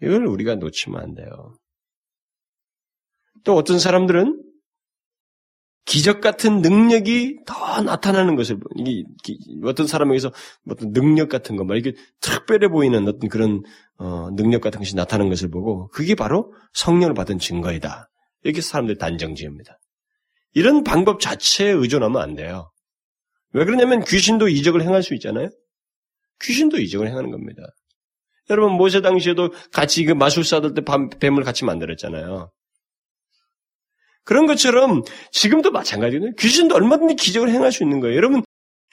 이걸 0.01 0.25
우리가 0.25 0.55
놓치면 0.55 0.99
안 0.99 1.13
돼요. 1.13 1.59
또 3.45 3.55
어떤 3.55 3.79
사람들은 3.79 4.52
기적 5.93 6.23
같은 6.23 6.63
능력이 6.63 7.41
더 7.45 7.83
나타나는 7.83 8.35
것을 8.35 8.57
이게 8.77 9.05
어떤 9.63 9.87
사람에게서 9.87 10.33
어떤 10.71 10.95
능력 10.95 11.29
같은 11.29 11.55
거, 11.57 11.65
막 11.65 11.77
이게 11.77 11.93
특별해 12.23 12.69
보이는 12.69 13.07
어떤 13.07 13.29
그런 13.29 13.63
어, 13.99 14.31
능력 14.31 14.63
같은 14.63 14.81
것이 14.81 14.97
나타나는 14.97 15.29
것을 15.29 15.51
보고 15.51 15.89
그게 15.89 16.15
바로 16.15 16.55
성령을 16.73 17.13
받은 17.13 17.39
증거이다. 17.39 18.09
이렇게 18.43 18.63
사람들이 18.63 18.97
단정지입니다. 18.97 19.79
이런 20.55 20.83
방법 20.83 21.21
자체에 21.21 21.69
의존하면 21.73 22.23
안 22.23 22.37
돼요. 22.37 22.73
왜 23.53 23.67
그러냐면 23.67 24.03
귀신도 24.03 24.49
이적을 24.49 24.81
행할 24.81 25.03
수 25.03 25.13
있잖아요. 25.13 25.51
귀신도 26.41 26.79
이적을 26.79 27.07
행하는 27.07 27.31
겁니다. 27.31 27.61
여러분 28.49 28.79
모세 28.79 29.03
당시에도 29.03 29.51
같이 29.75 30.07
그 30.07 30.13
마술사들 30.13 30.73
때 30.73 30.83
뱀을 31.21 31.43
같이 31.43 31.67
만들었잖아요. 31.67 32.51
그런 34.25 34.47
것처럼 34.47 35.03
지금도 35.31 35.71
마찬가지거든요. 35.71 36.35
귀신도 36.39 36.75
얼마든지 36.75 37.17
기적을 37.17 37.51
행할 37.51 37.73
수 37.73 37.83
있는 37.83 38.01
거예요. 38.01 38.17
여러분 38.17 38.43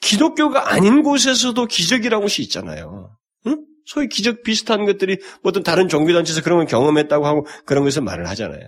기독교가 0.01 0.71
아닌 0.73 1.03
곳에서도 1.03 1.65
기적이라는 1.65 2.21
것이 2.21 2.41
있잖아요. 2.43 3.15
응? 3.47 3.65
소위 3.85 4.07
기적 4.07 4.43
비슷한 4.43 4.85
것들이 4.85 5.17
뭐 5.41 5.49
어떤 5.49 5.63
다른 5.63 5.87
종교단체에서 5.87 6.41
그런 6.41 6.59
걸 6.59 6.67
경험했다고 6.67 7.25
하고 7.25 7.45
그런 7.65 7.83
것을 7.83 8.01
말을 8.01 8.27
하잖아요. 8.29 8.61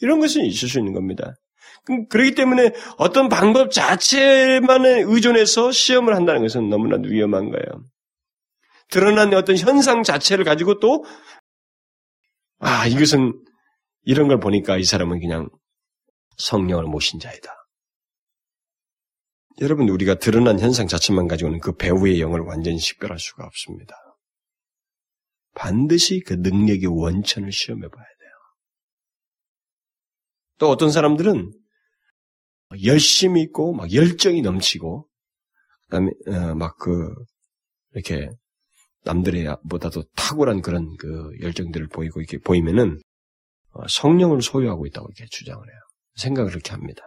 이런 0.00 0.20
것은 0.20 0.44
있을 0.44 0.68
수 0.68 0.78
있는 0.78 0.92
겁니다. 0.92 1.34
그렇기 2.08 2.34
때문에 2.34 2.72
어떤 2.96 3.28
방법 3.28 3.70
자체만에 3.70 5.02
의존해서 5.06 5.70
시험을 5.70 6.14
한다는 6.14 6.42
것은 6.42 6.68
너무나 6.70 6.96
위험한 7.02 7.50
거예요. 7.50 7.84
드러난 8.90 9.32
어떤 9.34 9.56
현상 9.56 10.02
자체를 10.02 10.44
가지고 10.44 10.78
또, 10.78 11.04
아, 12.58 12.86
이것은 12.86 13.34
이런 14.04 14.28
걸 14.28 14.40
보니까 14.40 14.76
이 14.78 14.84
사람은 14.84 15.20
그냥 15.20 15.48
성령을 16.38 16.84
모신 16.84 17.20
자이다. 17.20 17.52
여러분, 19.60 19.88
우리가 19.88 20.16
드러난 20.16 20.58
현상 20.58 20.88
자체만 20.88 21.28
가지고는 21.28 21.60
그 21.60 21.76
배우의 21.76 22.20
영을 22.20 22.40
완전히 22.40 22.78
식별할 22.78 23.18
수가 23.18 23.44
없습니다. 23.44 23.94
반드시 25.54 26.20
그 26.26 26.34
능력의 26.34 26.86
원천을 26.86 27.52
시험해 27.52 27.88
봐야 27.88 28.04
돼요. 28.04 28.30
또 30.58 30.70
어떤 30.70 30.90
사람들은 30.90 31.52
열심히 32.84 33.42
있고, 33.42 33.72
막 33.72 33.92
열정이 33.92 34.42
넘치고, 34.42 35.08
그 35.84 35.88
다음에, 35.90 36.10
어, 36.26 36.54
막 36.56 36.76
그, 36.78 37.14
이렇게, 37.92 38.28
남들보다도 39.04 40.02
탁월한 40.16 40.62
그런 40.62 40.96
그 40.96 41.30
열정들을 41.40 41.88
보이고, 41.88 42.20
이렇게 42.20 42.38
보이면은, 42.38 43.00
어, 43.70 43.86
성령을 43.86 44.42
소유하고 44.42 44.86
있다고 44.86 45.08
이렇게 45.08 45.28
주장을 45.30 45.64
해요. 45.64 45.83
생각을 46.16 46.50
그렇게 46.50 46.72
합니다. 46.72 47.02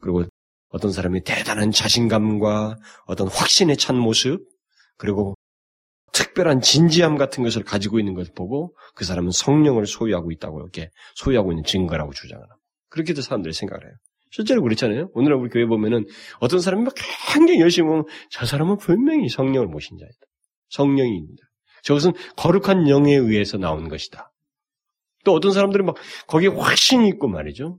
그리고 0.00 0.24
어떤 0.68 0.90
사람이 0.90 1.22
대단한 1.24 1.70
자신감과 1.70 2.76
어떤 3.06 3.28
확신에 3.28 3.76
찬 3.76 3.96
모습, 3.96 4.40
그리고 4.96 5.34
특별한 6.12 6.60
진지함 6.60 7.16
같은 7.16 7.42
것을 7.42 7.64
가지고 7.64 7.98
있는 7.98 8.14
것을 8.14 8.32
보고 8.34 8.76
그 8.94 9.04
사람은 9.04 9.30
성령을 9.30 9.86
소유하고 9.86 10.30
있다고 10.30 10.60
이렇게 10.60 10.90
소유하고 11.14 11.52
있는 11.52 11.64
증거라고 11.64 12.12
주장을 12.12 12.42
합니다. 12.42 12.56
그렇게도 12.90 13.22
사람들이 13.22 13.52
생각을 13.52 13.84
해요. 13.84 13.94
실제로 14.30 14.62
그렇잖아요. 14.62 15.10
오늘 15.14 15.34
우리 15.34 15.50
교회 15.50 15.66
보면은 15.66 16.06
어떤 16.40 16.60
사람이 16.60 16.84
막 16.84 16.94
굉장히 17.32 17.60
열심히 17.60 17.88
보면 17.88 18.04
저 18.30 18.46
사람은 18.46 18.78
분명히 18.78 19.28
성령을 19.28 19.68
모신 19.68 19.98
자이다. 19.98 20.16
성령입니다. 20.70 21.42
저것은 21.82 22.12
거룩한 22.36 22.88
영에 22.88 23.14
의해서 23.14 23.58
나온 23.58 23.88
것이다. 23.88 24.32
또 25.24 25.32
어떤 25.34 25.52
사람들은 25.52 25.84
막 25.84 25.96
거기에 26.26 26.48
확신이 26.48 27.08
있고 27.08 27.28
말이죠. 27.28 27.78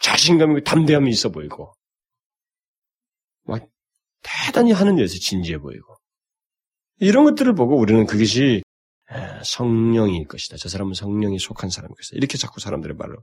자신감이 0.00 0.64
담대함이 0.64 1.10
있어 1.10 1.30
보이고 1.30 1.72
막 3.44 3.66
대단히 4.22 4.72
하는 4.72 4.98
일에서 4.98 5.18
진지해 5.18 5.58
보이고 5.58 5.96
이런 6.98 7.24
것들을 7.24 7.54
보고 7.54 7.78
우리는 7.78 8.06
그것이 8.06 8.62
성령일 9.44 10.26
것이다. 10.28 10.56
저 10.56 10.68
사람은 10.68 10.94
성령이 10.94 11.38
속한 11.38 11.70
사람일 11.70 11.94
것이다. 11.96 12.16
이렇게 12.16 12.38
자꾸 12.38 12.60
사람들의 12.60 12.96
말로. 12.96 13.22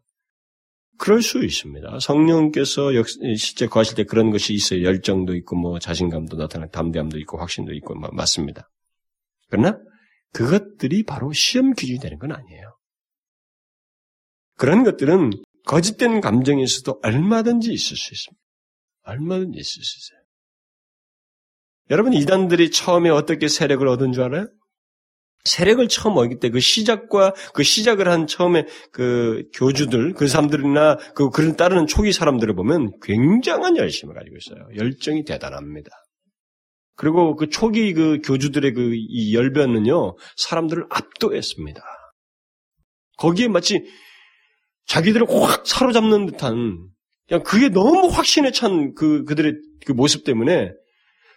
그럴 0.97 1.21
수 1.21 1.43
있습니다. 1.43 1.99
성령께서 1.99 2.89
실제 3.37 3.67
거하실 3.67 3.95
때 3.95 4.03
그런 4.03 4.31
것이 4.31 4.53
있어요. 4.53 4.83
열정도 4.83 5.35
있고, 5.35 5.55
뭐, 5.55 5.77
자신감도 5.77 6.37
나타나, 6.37 6.65
담대함도 6.67 7.19
있고, 7.19 7.37
확신도 7.37 7.73
있고, 7.75 7.93
맞습니다. 7.95 8.67
그러나, 9.47 9.77
그것들이 10.33 11.03
바로 11.03 11.31
시험 11.33 11.73
기준이 11.73 11.99
되는 11.99 12.17
건 12.17 12.31
아니에요. 12.31 12.75
그런 14.57 14.83
것들은 14.83 15.29
거짓된 15.67 16.21
감정에서도 16.21 17.01
얼마든지 17.03 17.71
있을 17.71 17.97
수 17.97 18.13
있습니다. 18.13 18.41
얼마든지 19.03 19.59
있을 19.59 19.83
수 19.83 19.99
있어요. 19.99 20.19
여러분, 21.89 22.13
이단들이 22.13 22.71
처음에 22.71 23.09
어떻게 23.09 23.47
세력을 23.47 23.85
얻은 23.87 24.11
줄 24.13 24.23
알아요? 24.23 24.47
세력을 25.45 25.87
처음 25.87 26.17
얻을 26.17 26.39
때그 26.39 26.59
시작과 26.59 27.33
그 27.53 27.63
시작을 27.63 28.09
한 28.09 28.27
처음에 28.27 28.65
그 28.91 29.45
교주들, 29.53 30.13
그 30.13 30.27
사람들이나 30.27 30.97
그 31.15 31.29
그를 31.29 31.55
따르는 31.55 31.87
초기 31.87 32.11
사람들을 32.11 32.53
보면 32.55 32.99
굉장한 33.01 33.77
열심을 33.77 34.13
가지고 34.13 34.35
있어요. 34.35 34.67
열정이 34.75 35.23
대단합니다. 35.23 35.89
그리고 36.95 37.35
그 37.35 37.47
초기 37.49 37.93
그 37.93 38.19
교주들의 38.23 38.73
그 38.73 38.93
이 38.93 39.35
열변은요, 39.35 40.17
사람들을 40.35 40.87
압도했습니다. 40.89 41.81
거기에 43.17 43.47
마치 43.47 43.85
자기들을 44.87 45.27
확 45.29 45.65
사로잡는 45.65 46.25
듯한, 46.27 46.89
그냥 47.27 47.43
그게 47.43 47.69
너무 47.69 48.07
확신에 48.07 48.51
찬 48.51 48.93
그, 48.95 49.23
그들의 49.25 49.53
그 49.85 49.91
모습 49.91 50.23
때문에 50.23 50.71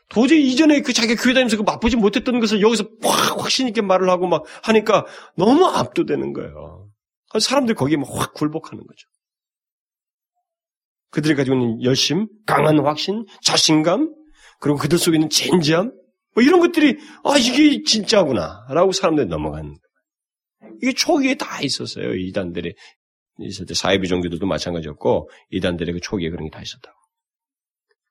도저히 0.08 0.48
이전에 0.48 0.80
그 0.80 0.92
자기 0.92 1.14
교회 1.14 1.34
다니면서 1.34 1.56
그 1.56 1.62
맛보지 1.62 1.96
못했던 1.96 2.40
것을 2.40 2.60
여기서 2.62 2.84
확 3.02 3.40
확신 3.40 3.68
있게 3.68 3.80
말을 3.80 4.08
하고 4.08 4.26
막 4.26 4.44
하니까 4.62 5.06
너무 5.36 5.66
압도되는 5.66 6.32
거예요. 6.32 6.88
사람들이 7.38 7.76
거기에 7.76 7.96
막확 7.96 8.34
굴복하는 8.34 8.84
거죠. 8.84 9.08
그들이 11.10 11.34
가지고 11.34 11.56
있는 11.56 11.82
열심, 11.82 12.28
강한 12.46 12.78
확신, 12.80 13.24
자신감, 13.42 14.12
그리고 14.60 14.78
그들 14.78 14.98
속에 14.98 15.16
있는 15.16 15.28
진지함, 15.28 15.92
뭐 16.34 16.44
이런 16.44 16.60
것들이 16.60 16.98
아 17.24 17.36
이게 17.36 17.82
진짜구나 17.82 18.66
라고 18.70 18.92
사람들이 18.92 19.26
넘어가는 19.26 19.64
거예요. 19.64 20.74
이게 20.82 20.92
초기에 20.92 21.34
다 21.34 21.60
있었어요. 21.62 22.14
이단들이 22.14 22.74
있을 23.42 23.66
때 23.66 23.74
사이비 23.74 24.08
종교들도 24.08 24.46
마찬가지였고 24.46 25.30
이단들의 25.50 25.94
그 25.94 26.00
초기에 26.00 26.30
그런 26.30 26.46
게 26.46 26.50
다 26.50 26.60
있었다고. 26.62 26.96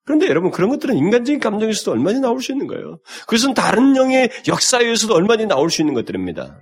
그런데 0.06 0.28
여러분 0.28 0.50
그런 0.50 0.70
것들은 0.72 0.98
인간적인 0.98 1.40
감정에서도 1.40 1.92
얼마든지 1.92 2.22
나올 2.22 2.42
수 2.42 2.52
있는 2.52 2.66
거예요. 2.68 3.00
그것은 3.28 3.54
다른 3.54 3.96
영의 3.96 4.30
역사에서도 4.48 5.14
얼마든지 5.14 5.48
나올 5.48 5.70
수 5.70 5.82
있는 5.82 5.94
것들입니다. 5.94 6.60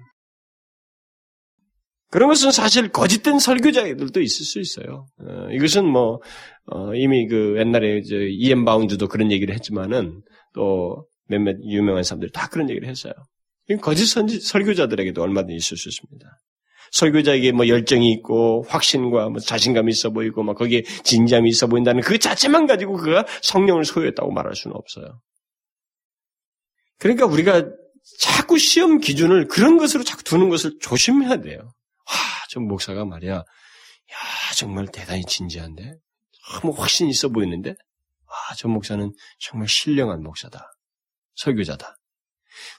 그런 2.10 2.30
것은 2.30 2.52
사실 2.52 2.90
거짓된 2.90 3.40
설교자들도 3.40 4.22
있을 4.22 4.46
수 4.46 4.60
있어요. 4.60 5.08
어, 5.20 5.50
이것은 5.52 5.86
뭐 5.86 6.20
어, 6.66 6.94
이미 6.94 7.28
그 7.28 7.56
옛날에 7.58 8.02
이엠 8.32 8.66
바운드도 8.66 9.08
그런 9.08 9.32
얘기를 9.32 9.54
했지만은 9.54 10.22
또 10.54 11.06
몇몇 11.28 11.58
유명한 11.64 12.04
사람들이 12.04 12.32
다 12.32 12.48
그런 12.50 12.70
얘기를 12.70 12.88
했어요. 12.88 13.14
거짓 13.82 14.06
선지, 14.06 14.40
설교자들에게도 14.40 15.22
얼마든지 15.22 15.56
있을 15.56 15.78
수 15.78 15.90
있습니다. 15.90 16.26
설교자에게 16.92 17.52
뭐 17.52 17.68
열정이 17.68 18.12
있고 18.14 18.66
확신과 18.68 19.30
뭐 19.30 19.40
자신감이 19.40 19.92
있어 19.92 20.10
보이고 20.10 20.44
막 20.44 20.56
거기에 20.56 20.84
진지함이 21.04 21.50
있어 21.50 21.68
보인다는 21.68 22.02
그 22.02 22.18
자체만 22.18 22.68
가지고 22.68 22.98
그가 22.98 23.26
성령을 23.42 23.86
소유했다고 23.86 24.32
말할 24.32 24.56
수는 24.56 24.76
없어요. 24.76 25.22
그러니까 27.00 27.26
우리가 27.26 27.66
자꾸 28.20 28.58
시험 28.58 29.00
기준을 29.00 29.48
그런 29.48 29.78
것으로 29.78 30.04
자꾸 30.04 30.24
두는 30.24 30.50
것을 30.50 30.78
조심해야 30.82 31.38
돼요. 31.42 31.60
와, 31.60 32.14
저 32.50 32.60
목사가 32.60 33.06
말이야. 33.06 33.34
야, 33.36 33.44
정말 34.56 34.88
대단히 34.88 35.24
진지한데? 35.24 35.96
너무 36.62 36.74
확신 36.74 37.10
있어 37.10 37.30
보이는데? 37.30 37.72
와, 37.72 38.56
저 38.58 38.68
목사는 38.68 39.12
정말 39.40 39.68
신령한 39.68 40.24
목사다. 40.24 40.72
설교자다. 41.36 41.96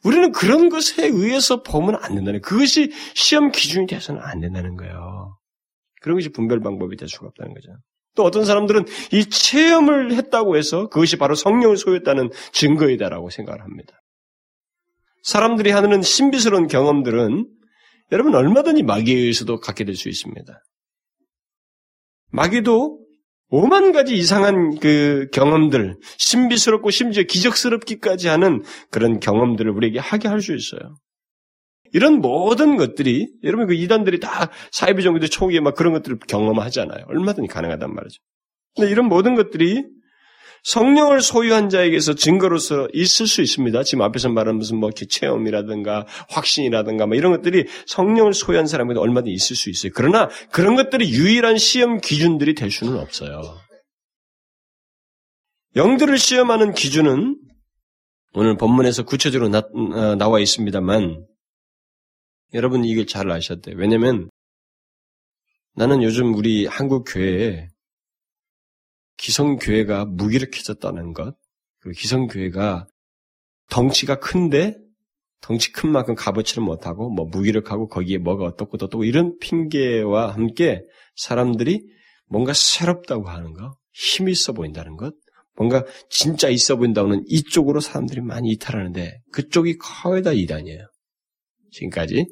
우리는 0.05 0.33
그런 0.33 0.69
것에 0.69 1.07
의해서 1.07 1.63
보면 1.63 1.97
안 2.03 2.15
된다는 2.15 2.41
그것이 2.41 2.93
시험 3.15 3.51
기준이 3.51 3.87
돼서는 3.87 4.21
안 4.23 4.41
된다는 4.41 4.77
거예요. 4.77 5.39
그런 6.01 6.17
것이 6.17 6.31
분별 6.31 6.61
방법이 6.61 6.97
될 6.97 7.09
수가 7.09 7.27
없다는 7.27 7.55
거죠. 7.55 7.69
또 8.15 8.25
어떤 8.25 8.45
사람들은 8.45 8.85
이 9.13 9.25
체험을 9.25 10.13
했다고 10.13 10.57
해서 10.57 10.89
그것이 10.89 11.17
바로 11.17 11.35
성령을 11.35 11.77
소유했다는 11.77 12.31
증거이다라고 12.53 13.31
생각을 13.31 13.63
합니다. 13.63 13.95
사람들이 15.23 15.71
하는 15.71 16.03
신비스러운 16.03 16.67
경험들은 16.69 17.47
여러분 18.11 18.35
얼마든지 18.35 18.83
마귀에 18.83 19.15
의해서도 19.15 19.61
갖게 19.61 19.85
될 19.85 19.95
수 19.95 20.09
있습니다. 20.09 20.63
마귀도 22.31 23.05
오만 23.51 23.93
가지 23.93 24.15
이상한 24.15 24.79
그 24.79 25.29
경험들, 25.33 25.97
신비스럽고 26.19 26.91
심지어 26.91 27.23
기적스럽기까지 27.23 28.29
하는 28.29 28.63
그런 28.91 29.21
경험들을 29.21 29.71
우리에게 29.71 29.99
하게 29.99 30.29
할 30.29 30.41
수 30.41 30.55
있어요. 30.55 30.97
이런 31.93 32.21
모든 32.21 32.77
것들이, 32.77 33.29
여러분 33.45 33.67
그 33.67 33.75
이단들이 33.75 34.21
다 34.21 34.51
사이비 34.73 35.03
종교들 35.03 35.31
초기에 35.31 35.61
막 35.61 35.75
그런 35.75 35.95
것들을 35.95 36.19
경험하잖아요. 36.29 37.07
얼마든지 37.09 37.49
가능하단 37.49 37.95
말이죠. 37.95 38.21
근데 38.77 38.91
이런 38.91 39.07
모든 39.07 39.35
것들이 39.35 39.85
성령을 40.65 41.21
소유한 41.21 41.69
자에게서 41.69 42.15
증거로서 42.15 42.89
있을 42.93 43.27
수 43.27 43.43
있습니다. 43.43 43.83
지금 43.85 44.03
앞에서 44.03 44.29
말한 44.29 44.57
무슨 44.57 44.79
뭐 44.79 44.91
체험이라든가 44.91 46.07
확신이라든가 46.29 47.07
뭐 47.07 47.17
이런 47.17 47.33
것들이 47.33 47.67
성령을 47.87 48.35
소유한 48.35 48.67
사람에게 48.67 48.99
얼마든지 48.99 49.33
있을 49.33 49.57
수 49.57 49.71
있어요. 49.71 49.93
그러나 49.95 50.29
그런 50.51 50.75
것들이 50.75 51.11
유일한 51.11 51.59
시험 51.59 52.01
기준들이 52.01 52.55
될 52.55 52.71
수는 52.71 52.99
없어요. 52.99 53.59
영들을 55.77 56.19
시험하는 56.19 56.73
기준은 56.73 57.39
오늘 58.35 58.57
본문에서 58.57 59.05
구체적으로 59.05 59.49
나, 59.49 59.59
어, 59.59 60.15
나와 60.17 60.41
있습니다만 60.41 61.27
여러분 62.55 62.85
이걸 62.85 63.07
잘 63.07 63.31
돼요. 63.61 63.77
왜냐면 63.79 64.29
나는 65.75 66.03
요즘 66.03 66.35
우리 66.35 66.67
한국 66.67 67.05
교회에 67.05 67.69
기성교회가 69.19 70.07
무기력해졌다는 70.07 71.13
것, 71.13 71.37
그리고 71.81 71.99
기성교회가 71.99 72.87
덩치가 73.71 74.19
큰데 74.19 74.77
덩치 75.41 75.73
큰 75.73 75.91
만큼 75.91 76.15
값어치를 76.15 76.63
못하고 76.63 77.11
뭐 77.11 77.27
무기력하고 77.27 77.89
거기에 77.89 78.19
뭐가 78.19 78.45
어떻고 78.45 78.77
어떻고 78.81 79.05
이런 79.05 79.37
핑계와 79.39 80.33
함께 80.33 80.83
사람들이 81.17 81.85
뭔가 82.27 82.53
새롭다고 82.53 83.29
하는 83.29 83.53
것, 83.53 83.77
힘이 83.93 84.33
있어 84.33 84.53
보인다는 84.53 84.97
것, 84.97 85.15
뭔가 85.57 85.85
진짜 86.09 86.49
있어 86.49 86.77
보인다고는 86.77 87.25
이쪽으로 87.27 87.81
사람들이 87.81 88.21
많이 88.21 88.51
이탈하는데 88.51 89.21
그쪽이 89.33 89.79
거의 89.79 90.23
다 90.23 90.33
이단이에요. 90.33 90.87
지금까지 91.73 92.27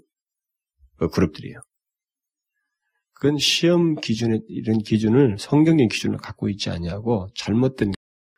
그 0.99 1.09
그룹들이에요. 1.09 1.61
그건 3.18 3.38
시험 3.38 3.94
기준에 3.96 4.40
이런 4.48 4.78
기준을 4.78 5.36
성경적 5.38 5.88
기준을 5.88 6.18
갖고 6.18 6.50
있지 6.50 6.68
아니하고 6.68 7.28
잘못된 7.34 7.92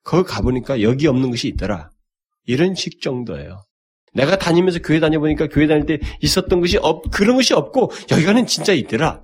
거기 0.05 0.22
가보니까 0.29 0.83
여기 0.83 1.09
없는 1.09 1.31
것이 1.31 1.49
있더라. 1.49 1.91
이런 2.45 2.74
식 2.74 3.01
정도예요. 3.01 3.64
내가 4.14 4.39
다니면서 4.39 4.79
교회 4.79 5.01
다녀보니까 5.01 5.49
교회 5.49 5.66
다닐 5.66 5.85
때 5.85 5.99
있었던 6.22 6.61
것이 6.61 6.79
없, 6.79 7.11
그런 7.11 7.37
것이 7.37 7.55
없고 7.55 7.91
여기가는 8.11 8.47
진짜 8.47 8.72
있더라. 8.72 9.22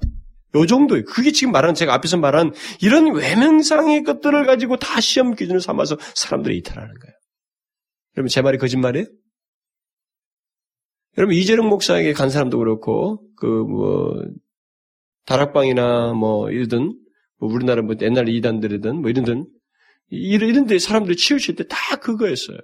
요 0.57 0.67
정도예요. 0.67 1.05
그게 1.05 1.31
지금 1.31 1.53
말한 1.53 1.75
제가 1.75 1.95
앞에서 1.95 2.17
말한 2.17 2.53
이런 2.83 3.15
외명상의 3.15 4.03
것들을 4.03 4.47
가지고 4.47 4.77
다 4.77 5.01
시험 5.01 5.35
기준을 5.37 5.61
삼아서 5.61 5.97
사람들이 6.15 6.59
이탈하는 6.59 6.95
거예요. 6.95 7.15
여러분 8.17 8.29
제 8.29 8.43
말이 8.43 8.59
거짓말이에요? 8.59 9.07
여러분 11.17 11.37
이재룡 11.37 11.69
목사에게 11.69 12.13
간 12.13 12.29
사람도 12.29 12.59
그렇고 12.59 13.23
그 13.37 13.47
뭐 13.47 14.21
다락방이나 15.27 16.13
뭐 16.15 16.51
이러든 16.51 16.99
뭐 17.39 17.53
우리나라 17.53 17.83
뭐 17.83 17.95
옛날 18.03 18.29
이단들이든 18.29 19.01
뭐 19.01 19.11
이러든 19.11 19.47
이런 20.11 20.67
데 20.67 20.79
사람들이 20.79 21.17
치우칠 21.17 21.57
때 21.57 21.65
다 21.69 21.97
그거였어요. 21.97 22.59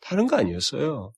다른 0.00 0.26
거 0.26 0.36
아니었어요. 0.36 1.12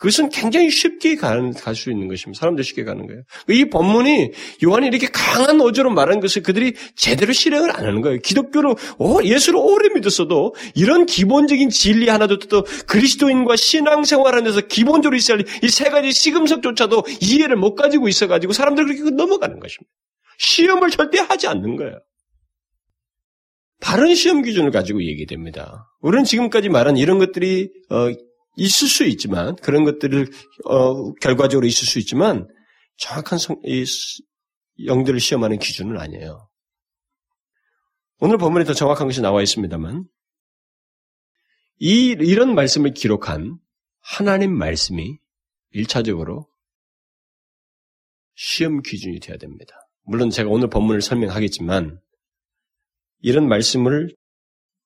그것은 0.00 0.30
굉장히 0.30 0.70
쉽게 0.70 1.14
갈 1.16 1.52
수 1.74 1.90
있는 1.90 2.08
것입니다. 2.08 2.40
사람들 2.40 2.64
쉽게 2.64 2.84
가는 2.84 3.06
거예요. 3.06 3.22
이 3.48 3.66
본문이 3.66 4.32
요한이 4.64 4.86
이렇게 4.86 5.08
강한 5.08 5.60
어조로 5.60 5.90
말한 5.90 6.20
것을 6.20 6.42
그들이 6.42 6.74
제대로 6.96 7.32
실행을 7.32 7.70
안 7.76 7.84
하는 7.84 8.00
거예요. 8.00 8.18
기독교로 8.18 8.76
예수를 9.24 9.60
오래 9.62 9.88
믿었어도 9.94 10.54
이런 10.74 11.04
기본적인 11.06 11.68
진리 11.68 12.08
하나도 12.08 12.38
또 12.38 12.64
그리스도인과 12.86 13.56
신앙생활하면서 13.56 14.62
기본적으로 14.62 15.16
있어야 15.16 15.36
할 15.38 15.44
이 15.62 15.68
세 15.68 15.90
가지 15.90 16.12
시금석조차도 16.12 17.04
이해를 17.20 17.56
못 17.56 17.74
가지고 17.74 18.08
있어가지고 18.08 18.52
사람들 18.54 18.86
그렇게 18.86 19.02
넘어가는 19.10 19.60
것입니다. 19.60 19.90
시험을 20.38 20.90
절대 20.90 21.18
하지 21.20 21.46
않는 21.46 21.76
거예요. 21.76 22.00
다른 23.80 24.14
시험 24.14 24.42
기준을 24.42 24.70
가지고 24.70 25.02
얘기됩니다. 25.04 25.90
우리는 26.00 26.24
지금까지 26.24 26.68
말한 26.68 26.96
이런 26.96 27.18
것들이 27.18 27.70
어, 27.90 28.08
있을 28.56 28.88
수 28.88 29.04
있지만 29.04 29.56
그런 29.56 29.84
것들을 29.84 30.28
어, 30.64 31.12
결과적으로 31.14 31.66
있을 31.66 31.86
수 31.86 31.98
있지만 31.98 32.48
정확한 32.98 33.38
성, 33.38 33.60
이, 33.64 33.84
영들을 34.84 35.18
시험하는 35.20 35.58
기준은 35.58 35.98
아니에요. 35.98 36.48
오늘 38.18 38.38
본문에 38.38 38.64
더 38.64 38.74
정확한 38.74 39.06
것이 39.06 39.20
나와 39.20 39.42
있습니다만 39.42 40.04
이 41.78 42.16
이런 42.18 42.54
말씀을 42.54 42.92
기록한 42.92 43.58
하나님 44.00 44.52
말씀이 44.56 45.18
일차적으로 45.70 46.48
시험 48.34 48.82
기준이 48.82 49.20
되어야 49.20 49.38
됩니다. 49.38 49.74
물론 50.02 50.30
제가 50.30 50.50
오늘 50.50 50.68
본문을 50.68 51.02
설명하겠지만 51.02 52.00
이런 53.20 53.48
말씀을 53.48 54.14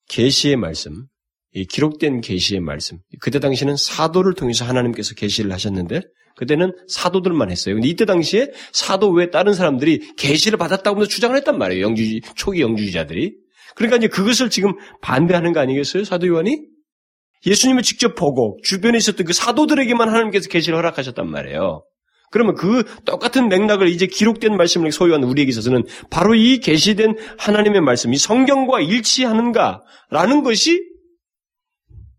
계시의 0.08 0.56
말씀, 0.56 0.92
이 0.92 1.13
기록된 1.62 2.20
계시의 2.20 2.61
말씀. 2.61 2.98
그때 3.20 3.38
당시는 3.38 3.76
사도를 3.76 4.34
통해서 4.34 4.64
하나님께서 4.64 5.14
계시를 5.14 5.52
하셨는데 5.52 6.00
그때는 6.36 6.72
사도들만 6.88 7.50
했어요. 7.50 7.76
근데 7.76 7.88
이때 7.88 8.05
당시에 8.05 8.50
사도 8.72 9.11
외에 9.11 9.30
다른 9.30 9.55
사람들이 9.55 10.14
계시를 10.16 10.59
받았다고 10.59 11.07
주장을 11.07 11.36
했단 11.36 11.59
말이에요. 11.59 11.84
영주지 11.84 12.22
초기 12.34 12.61
영주주자들이. 12.61 13.34
그러니까 13.76 13.96
이제 13.96 14.09
그것을 14.09 14.50
지금 14.50 14.72
반대하는 15.00 15.52
거 15.52 15.61
아니겠어요? 15.61 16.05
사도 16.05 16.26
요한이? 16.26 16.61
예수님을 17.46 17.82
직접 17.82 18.14
보고 18.14 18.59
주변에 18.62 18.98
있었던 18.98 19.26
그 19.26 19.32
사도들에게만 19.32 20.09
하나님께서 20.09 20.48
계시를 20.48 20.76
허락하셨단 20.78 21.28
말이에요. 21.30 21.84
그러면 22.30 22.57
그 22.57 22.82
똑같은 23.05 23.48
맥락을 23.48 23.88
이제 23.88 24.07
기록된 24.07 24.57
말씀을 24.57 24.90
소유한 24.90 25.22
우리에게 25.22 25.50
있어서는 25.50 25.84
바로 26.11 26.34
이 26.34 26.59
계시된 26.59 27.16
하나님의 27.38 27.80
말씀 27.80 28.12
이 28.12 28.16
성경과 28.16 28.80
일치하는가라는 28.80 30.42
것이 30.42 30.82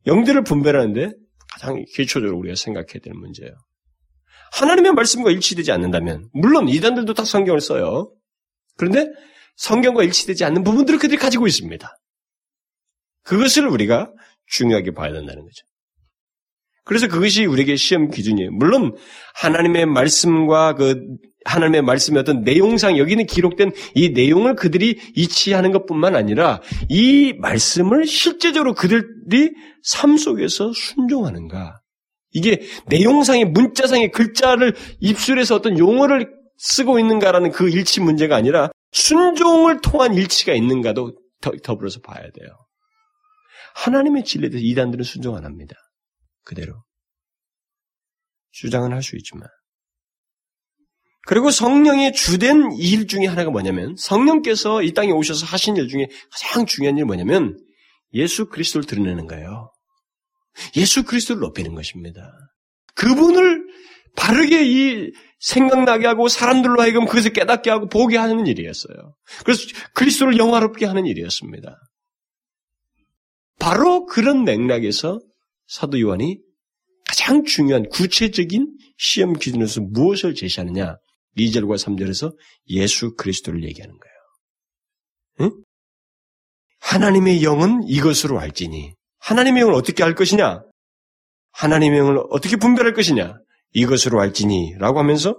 영들을 0.08 0.44
분별하는데 0.44 1.12
가장 1.54 1.84
기초적으로 1.94 2.38
우리가 2.38 2.56
생각해야 2.56 3.00
되는 3.02 3.20
문제예요. 3.20 3.54
하나님의 4.54 4.94
말씀과 4.94 5.32
일치되지 5.32 5.72
않는다면, 5.72 6.30
물론 6.34 6.70
이단들도 6.70 7.14
다 7.14 7.26
성경을 7.26 7.62
써요. 7.62 8.14
그런데 8.78 9.08
성경과 9.56 10.04
일치되지 10.04 10.44
않는 10.46 10.64
부분들을 10.64 11.00
그들이 11.00 11.18
가지고 11.18 11.48
있습니다. 11.48 11.90
그것을 13.24 13.68
우리가 13.68 14.12
중요하게 14.48 14.92
봐야 14.92 15.12
된다는 15.12 15.44
거죠. 15.44 15.66
그래서 16.84 17.08
그것이 17.08 17.46
우리에게 17.46 17.76
시험 17.76 18.10
기준이에요. 18.10 18.52
물론 18.52 18.96
하나님의 19.36 19.88
말씀과 19.88 20.76
그 20.76 21.02
하나님의 21.46 21.84
말씀의 21.84 22.20
어떤 22.22 22.42
내용상 22.42 22.98
여기는 22.98 23.26
기록된 23.28 23.72
이 23.94 24.10
내용을 24.10 24.56
그들이 24.56 25.00
이치하는 25.16 25.72
것뿐만 25.72 26.16
아니라 26.16 26.62
이 26.90 27.34
말씀을 27.40 28.06
실제적으로 28.06 28.74
그들이 28.74 29.54
삶 29.84 30.18
속에서 30.18 30.72
순종하는가. 30.74 31.80
이게 32.34 32.62
내용상의 32.88 33.46
문자상의 33.46 34.12
글자를 34.12 34.76
입술에서 35.00 35.56
어떤 35.56 35.78
용어를 35.78 36.34
쓰고 36.58 37.00
있는가라는 37.00 37.52
그 37.52 37.70
일치 37.70 38.02
문제가 38.02 38.36
아니라 38.36 38.72
순종을 38.92 39.82
통한 39.82 40.14
일치가 40.16 40.54
있는가도 40.54 41.14
더불어서 41.64 42.02
봐야 42.02 42.24
돼요. 42.24 42.50
하나님의 43.76 44.24
진리에 44.24 44.50
대해서 44.50 44.66
이단들은 44.66 45.04
순종 45.04 45.36
안 45.36 45.46
합니다. 45.46 45.76
그대로. 46.44 46.84
주장은 48.52 48.94
할 48.94 49.02
수 49.02 49.16
있지만. 49.18 49.48
그리고 51.26 51.50
성령의 51.50 52.14
주된 52.14 52.72
일 52.78 53.08
중에 53.08 53.26
하나가 53.26 53.50
뭐냐면 53.50 53.96
성령께서 53.98 54.84
이 54.84 54.94
땅에 54.94 55.12
오셔서 55.12 55.46
하신 55.46 55.76
일 55.78 55.88
중에 55.88 56.08
가장 56.32 56.66
중요한 56.66 56.98
일이 56.98 57.06
뭐냐면 57.06 57.58
예수 58.14 58.48
그리스도를 58.48 58.86
드러내는 58.86 59.28
거예요. 59.28 59.72
예수 60.76 61.04
그리스도를 61.04 61.42
높이는 61.42 61.74
것입니다. 61.74 62.32
그분을 62.94 63.66
바르게 64.16 64.64
이 64.66 65.12
생각나게 65.40 66.08
하고 66.08 66.28
사람들로 66.28 66.82
하여금 66.82 67.06
그것을 67.06 67.34
깨닫게 67.34 67.70
하고 67.70 67.88
보게 67.88 68.18
하는 68.18 68.48
일이었어요. 68.48 69.16
그래서 69.44 69.62
그리스도를 69.94 70.38
영화롭게 70.38 70.86
하는 70.86 71.06
일이었습니다. 71.06 71.78
바로 73.60 74.06
그런 74.06 74.44
맥락에서 74.44 75.20
사도 75.68 76.00
요한이 76.00 76.40
가장 77.08 77.44
중요한 77.44 77.90
구체적인 77.90 78.68
시험 78.98 79.34
기준으로서 79.34 79.82
무엇을 79.82 80.36
제시하느냐? 80.36 80.98
2절과 81.38 81.76
3절에서 81.76 82.36
예수 82.70 83.16
그리스도를 83.16 83.64
얘기하는 83.64 83.96
거예요. 83.98 84.16
응? 85.52 85.64
하나님의 86.80 87.44
영은 87.44 87.84
이것으로 87.88 88.40
알지니 88.40 88.94
하나님의 89.20 89.62
영을 89.62 89.74
어떻게 89.74 90.04
알 90.04 90.16
것이냐? 90.16 90.64
하나님의 91.52 92.00
영을 92.00 92.24
어떻게 92.30 92.58
분별할 92.58 92.94
것이냐? 92.94 93.38
이것으로 93.74 94.22
알지니 94.22 94.76
라고 94.78 95.00
하면서 95.00 95.36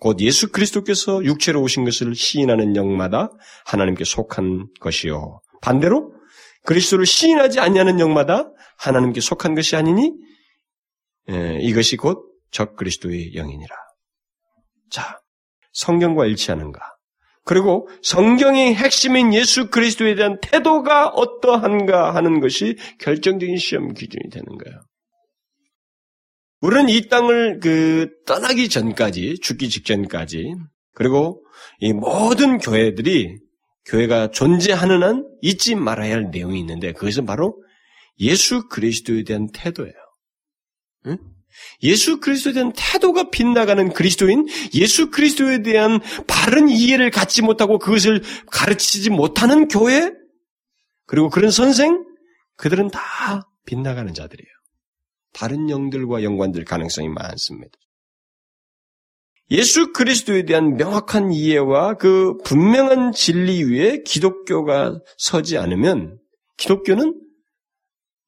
곧 0.00 0.20
예수 0.20 0.50
그리스도께서 0.50 1.24
육체로 1.24 1.62
오신 1.62 1.84
것을 1.84 2.14
시인하는 2.14 2.76
영마다 2.76 3.30
하나님께 3.66 4.04
속한 4.04 4.68
것이요. 4.80 5.40
반대로 5.62 6.14
그리스도를 6.64 7.06
시인하지 7.06 7.60
않냐는 7.60 8.00
영마다 8.00 8.50
하나님께 8.78 9.20
속한 9.20 9.54
것이 9.54 9.76
아니니 9.76 10.12
에, 11.28 11.58
이것이 11.62 11.96
곧 11.96 12.28
적 12.50 12.76
그리스도의 12.76 13.32
영이니라. 13.34 13.76
자, 14.90 15.20
성경과 15.78 16.26
일치하는가? 16.26 16.80
그리고 17.44 17.88
성경의 18.02 18.74
핵심인 18.74 19.32
예수 19.32 19.70
그리스도에 19.70 20.14
대한 20.16 20.38
태도가 20.42 21.08
어떠한가 21.08 22.14
하는 22.14 22.40
것이 22.40 22.76
결정적인 22.98 23.56
시험 23.56 23.94
기준이 23.94 24.28
되는 24.30 24.44
거예요. 24.44 24.80
우리는 26.60 26.88
이 26.88 27.08
땅을 27.08 27.60
그 27.60 28.10
떠나기 28.26 28.68
전까지 28.68 29.38
죽기 29.40 29.68
직전까지 29.68 30.56
그리고 30.94 31.44
이 31.78 31.92
모든 31.92 32.58
교회들이 32.58 33.38
교회가 33.86 34.30
존재하는 34.32 35.02
한 35.02 35.28
잊지 35.40 35.76
말아야 35.76 36.14
할 36.14 36.30
내용이 36.30 36.58
있는데 36.58 36.92
그것은 36.92 37.24
바로 37.24 37.62
예수 38.18 38.68
그리스도에 38.68 39.22
대한 39.22 39.48
태도예요. 39.52 39.94
응? 41.06 41.18
예수 41.82 42.20
그리스도에 42.20 42.52
대한 42.52 42.72
태도가 42.74 43.30
빗나가는 43.30 43.92
그리스도인, 43.92 44.46
예수 44.74 45.10
그리스도에 45.10 45.62
대한 45.62 46.00
바른 46.26 46.68
이해를 46.68 47.10
갖지 47.10 47.42
못하고 47.42 47.78
그것을 47.78 48.22
가르치지 48.50 49.10
못하는 49.10 49.68
교회, 49.68 50.12
그리고 51.06 51.30
그런 51.30 51.50
선생, 51.50 52.04
그들은 52.56 52.90
다 52.90 53.48
빗나가는 53.64 54.12
자들이에요. 54.12 54.48
다른 55.32 55.70
영들과 55.70 56.22
연관될 56.22 56.64
가능성이 56.64 57.08
많습니다. 57.08 57.78
예수 59.50 59.92
그리스도에 59.92 60.44
대한 60.44 60.76
명확한 60.76 61.32
이해와 61.32 61.94
그 61.94 62.36
분명한 62.44 63.12
진리 63.12 63.64
위에 63.64 64.02
기독교가 64.04 65.00
서지 65.16 65.56
않으면 65.56 66.18
기독교는 66.58 67.18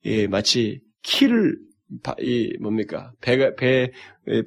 예, 0.07 0.27
마치 0.29 0.81
키를 1.03 1.59
이 2.21 2.57
뭡니까 2.61 3.13
배가 3.21 3.55
배 3.57 3.93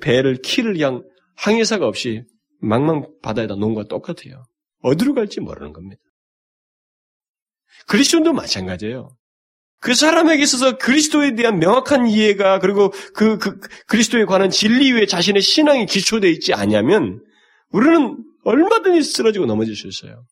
배를 0.01 0.37
키를 0.41 0.79
향 0.79 1.03
항해사가 1.35 1.87
없이 1.87 2.23
망망 2.59 3.07
바다에다 3.21 3.55
놓은 3.55 3.73
것과 3.73 3.87
똑같아요. 3.87 4.45
어디로 4.81 5.13
갈지 5.13 5.41
모르는 5.41 5.73
겁니다. 5.73 6.01
그리스도도 7.87 8.33
마찬가지예요. 8.33 9.15
그 9.79 9.93
사람에게 9.93 10.41
있어서 10.43 10.77
그리스도에 10.77 11.35
대한 11.35 11.59
명확한 11.59 12.07
이해가 12.07 12.59
그리고 12.59 12.91
그, 13.13 13.37
그 13.37 13.59
그리스도에 13.87 14.23
관한 14.23 14.49
진리 14.49 14.93
위에 14.93 15.05
자신의 15.05 15.41
신앙이 15.41 15.85
기초되어 15.87 16.29
있지 16.31 16.53
않냐면 16.53 17.21
우리는 17.69 18.17
얼마든지 18.45 19.03
쓰러지고 19.03 19.45
넘어질 19.45 19.75
수 19.75 19.87
있어요. 19.87 20.25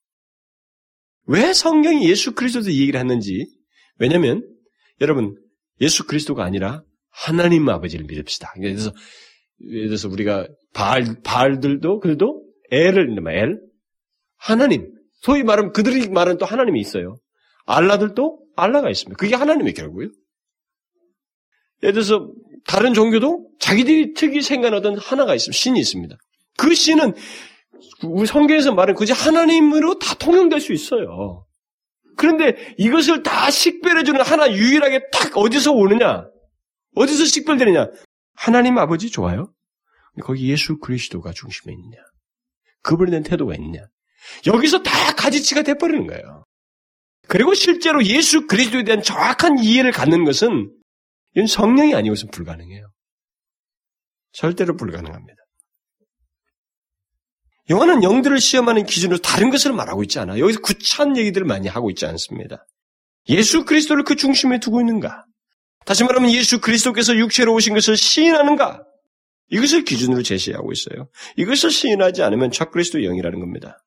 왜 1.26 1.54
성경이 1.54 2.10
예수 2.10 2.34
그리스도도 2.34 2.72
얘기를 2.72 2.98
했는지 2.98 3.46
왜냐하면 3.98 4.48
여러분 5.02 5.36
예수 5.82 6.06
그리스도가 6.08 6.46
아니라 6.46 6.84
하나님 7.12 7.68
아버지를 7.70 8.06
믿읍시다. 8.06 8.54
그래서 8.56 8.92
예를 9.70 9.88
들어서 9.88 10.10
우리가 10.10 10.48
바알 10.74 11.18
바알들도 11.24 12.00
그래도 12.00 12.44
엘을 12.72 13.16
엘 13.30 13.60
하나님 14.38 14.92
소위 15.22 15.44
말하면 15.44 15.72
그들이 15.72 16.10
말하는 16.10 16.38
또 16.38 16.46
하나님이 16.46 16.80
있어요. 16.80 17.18
알라들도 17.66 18.40
알라가 18.56 18.90
있습니다. 18.90 19.18
그게 19.18 19.36
하나님의 19.36 19.74
결국이요. 19.74 20.10
예를 21.84 21.94
들어서 21.94 22.32
다른 22.66 22.94
종교도 22.94 23.50
자기들이 23.60 24.14
특이 24.14 24.42
생각하던 24.42 24.98
하나가 24.98 25.36
있습니다. 25.36 25.58
신이 25.58 25.80
있습니다. 25.80 26.16
그 26.58 26.74
신은 26.74 27.14
우리 28.04 28.26
성경에서 28.26 28.74
말하는 28.74 28.96
그지 28.96 29.14
하나님으로 29.14 30.00
다 30.00 30.16
통용될 30.16 30.60
수 30.60 30.74
있어요. 30.74 31.46
그런데 32.18 32.56
이것을 32.78 33.24
다 33.24 33.50
식별해주는 33.50 34.22
하나 34.22 34.52
유일하게 34.52 35.10
딱 35.12 35.38
어디서 35.38 35.72
오느냐? 35.72 36.31
어디서 36.96 37.26
식별되느냐? 37.26 37.88
하나님 38.36 38.78
아버지 38.78 39.10
좋아요? 39.10 39.54
거기 40.22 40.50
예수 40.50 40.78
그리스도가 40.80 41.32
중심에 41.32 41.74
있냐? 41.74 41.98
그분에 42.82 43.12
대한 43.12 43.24
태도가 43.24 43.56
있냐? 43.56 43.80
여기서 44.46 44.84
다 44.84 45.14
가지치가 45.16 45.62
돼버리는 45.62 46.08
거예요. 46.08 46.46
그리고 47.28 47.54
실제로 47.54 48.04
예수 48.04 48.48
그리스도에 48.48 48.84
대한 48.84 49.02
정확한 49.02 49.60
이해를 49.60 49.92
갖는 49.92 50.26
것은 50.26 50.72
이건 51.36 51.48
성령이 51.48 51.96
아니고선 51.96 52.30
불가능해요. 52.32 52.92
절대로 54.34 54.76
불가능합니다. 54.76 55.42
영화는 57.70 58.04
영들을 58.04 58.40
시험하는 58.40 58.86
기준으로 58.86 59.20
다른 59.20 59.50
것을 59.50 59.72
말하고 59.72 60.04
있지 60.04 60.20
않아. 60.20 60.40
여기서 60.40 60.60
구차한 60.60 61.16
얘기들을 61.16 61.46
많이 61.48 61.68
하고 61.68 61.90
있지 61.90 62.06
않습니다. 62.06 62.66
예수 63.30 63.64
그리스도를 63.64 64.04
그 64.04 64.16
중심에 64.16 64.60
두고 64.60 64.82
있는가? 64.82 65.26
다시 65.86 66.04
말하면 66.04 66.32
예수 66.32 66.62
그리스도께서 66.62 67.16
육체로 67.16 67.54
오신 67.54 67.74
것을 67.74 67.98
시인하는가? 67.98 68.84
이것을 69.50 69.84
기준으로 69.84 70.24
제시하고 70.24 70.72
있어요. 70.72 71.10
이것을 71.36 71.72
시인하지 71.72 72.24
않으면 72.24 72.52
적그리스도 72.52 73.00
영이라는 73.04 73.40
겁니다. 73.40 73.84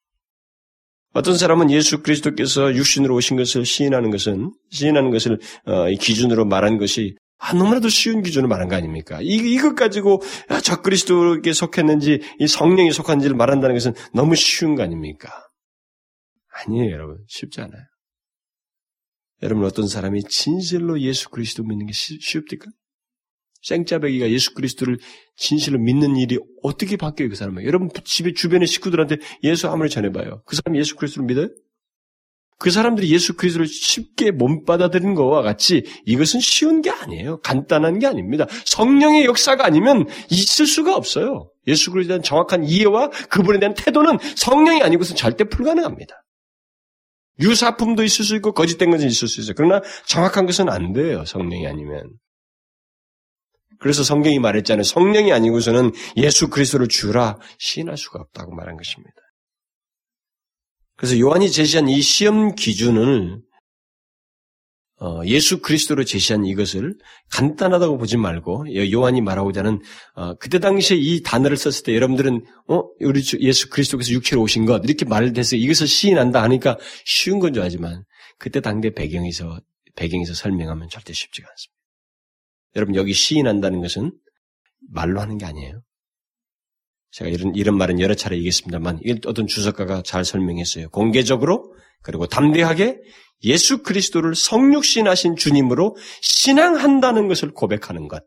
어떤 1.14 1.38
사람은 1.38 1.70
예수 1.70 2.03
그리스도께서 2.03 2.74
육신으로 2.74 3.14
오신 3.14 3.36
것을 3.36 3.64
시인하는 3.64 4.11
것은 4.11 4.53
시인하는 4.70 5.11
것을 5.11 5.38
어, 5.64 5.86
기준으로 5.88 6.45
말한 6.45 6.78
것이 6.78 7.16
아, 7.38 7.53
너무나도 7.53 7.88
쉬운 7.88 8.22
기준을 8.22 8.49
말한 8.49 8.68
거 8.68 8.76
아닙니까? 8.76 9.20
이, 9.22 9.36
이것 9.36 9.74
가지고 9.74 10.22
아, 10.49 10.61
적그리스도에게 10.61 11.53
속했는지 11.53 12.20
이 12.40 12.47
성령이 12.47 12.90
속한지를 12.90 13.36
말한다는 13.36 13.76
것은 13.76 13.95
너무 14.12 14.34
쉬운 14.34 14.74
거 14.74 14.82
아닙니까? 14.82 15.30
아니에요, 16.66 16.92
여러분. 16.92 17.18
쉽지 17.28 17.61
않아요. 17.61 17.82
여러분 19.43 19.64
어떤 19.64 19.87
사람이 19.87 20.24
진실로 20.24 21.01
예수 21.01 21.28
그리스도 21.28 21.62
믿는 21.64 21.87
게 21.87 21.93
쉽습니까? 21.93 22.70
생짜배기가 23.62 24.30
예수 24.30 24.55
그리스도를 24.55 24.99
진실로 25.37 25.78
믿는 25.78 26.16
일이 26.16 26.39
어떻게 26.62 26.97
바뀌어요, 26.97 27.30
그 27.30 27.35
사람은? 27.35 27.64
여러분 27.64 27.89
집에 28.05 28.32
주변의 28.32 28.66
식구들한테 28.66 29.16
예수 29.43 29.68
아무리 29.68 29.89
전해봐요. 29.89 30.43
그 30.45 30.57
사람이 30.57 30.78
예수 30.78 30.97
그리스도를 30.97 31.26
믿어요? 31.26 31.49
그 32.59 32.70
사람들이 32.70 33.11
예수 33.11 33.35
그리스도를 33.35 33.66
쉽게 33.66 34.30
못 34.30 34.64
받아들이는 34.64 35.14
것과 35.14 35.43
같이 35.43 35.85
이것은 36.07 36.41
쉬운 36.41 36.82
게 36.82 36.91
아니에요. 36.91 37.41
간단한 37.41 37.99
게 37.99 38.07
아닙니다. 38.07 38.47
성령의 38.64 39.24
역사가 39.24 39.66
아니면 39.66 40.07
있을 40.30 40.66
수가 40.66 40.95
없어요. 40.95 41.51
예수 41.66 41.91
그리스도에 41.91 42.14
대한 42.16 42.22
정확한 42.22 42.64
이해와 42.64 43.11
그분에 43.28 43.59
대한 43.59 43.74
태도는 43.74 44.18
성령이 44.37 44.82
아니고서는 44.82 45.16
절대 45.16 45.45
불가능합니다. 45.45 46.14
유사품도 47.41 48.05
있을 48.05 48.24
수 48.24 48.37
있고 48.37 48.53
거짓된 48.53 48.91
것은 48.91 49.09
있을 49.09 49.28
수 49.28 49.41
있어요. 49.41 49.55
그러나 49.57 49.80
정확한 50.07 50.47
것은 50.47 50.68
안 50.68 50.93
돼요. 50.93 51.24
성령이 51.24 51.66
아니면. 51.66 52.11
그래서 53.78 54.03
성경이 54.03 54.39
말했잖아요. 54.39 54.82
성령이 54.82 55.32
아니고서는 55.32 55.93
예수 56.16 56.49
그리스도를 56.49 56.89
주라 56.89 57.39
시인할 57.59 57.97
수가 57.97 58.20
없다고 58.20 58.55
말한 58.55 58.76
것입니다. 58.76 59.12
그래서 60.97 61.18
요한이 61.18 61.51
제시한 61.51 61.89
이 61.89 62.01
시험 62.01 62.55
기준을 62.55 63.32
어, 63.35 63.53
예수 65.26 65.61
그리스도로 65.61 66.05
제시한 66.05 66.45
이것을 66.45 66.95
간단하다고 67.30 67.99
보지 67.99 68.16
말고 68.16 68.66
요한이 68.92 69.20
말하고자 69.20 69.61
하는 69.61 69.80
어, 70.14 70.34
그때 70.34 70.59
당시에 70.59 70.97
이 70.97 71.22
단어를 71.22 71.57
썼을 71.57 71.84
때 71.84 71.95
여러분들은 71.95 72.45
어 72.68 72.82
우리 73.01 73.22
예수 73.40 73.68
그리스도께서 73.70 74.12
육체로 74.12 74.40
오신 74.42 74.66
것 74.66 74.82
이렇게 74.84 75.05
말돼서 75.05 75.57
이것을 75.57 75.86
시인한다 75.86 76.42
하니까 76.42 76.78
쉬운 77.05 77.38
건 77.40 77.53
줄 77.53 77.62
알지만 77.62 78.05
그때 78.38 78.61
당대 78.61 78.90
배경에서 78.90 79.61
배경에서 79.97 80.34
설명하면 80.34 80.88
절대 80.88 81.12
쉽지가 81.12 81.49
않습니다. 81.49 81.74
여러분 82.76 82.95
여기 82.95 83.12
시인한다는 83.12 83.80
것은 83.80 84.12
말로 84.90 85.20
하는 85.20 85.38
게 85.38 85.45
아니에요. 85.45 85.82
제가 87.12 87.30
이런, 87.30 87.55
이런 87.55 87.76
말은 87.78 88.01
여러 88.01 88.14
차례 88.14 88.36
얘기했습니다만, 88.36 88.99
어떤 89.26 89.47
주석가가 89.47 90.03
잘 90.03 90.24
설명했어요. 90.24 90.88
공개적으로, 90.90 91.72
그리고 92.05 92.26
담대하게 92.26 92.98
예수 93.42 93.82
그리스도를 93.82 94.34
성육신하신 94.34 95.36
주님으로 95.36 95.96
신앙한다는 96.22 97.26
것을 97.26 97.52
고백하는 97.52 98.07
것. 98.07 98.22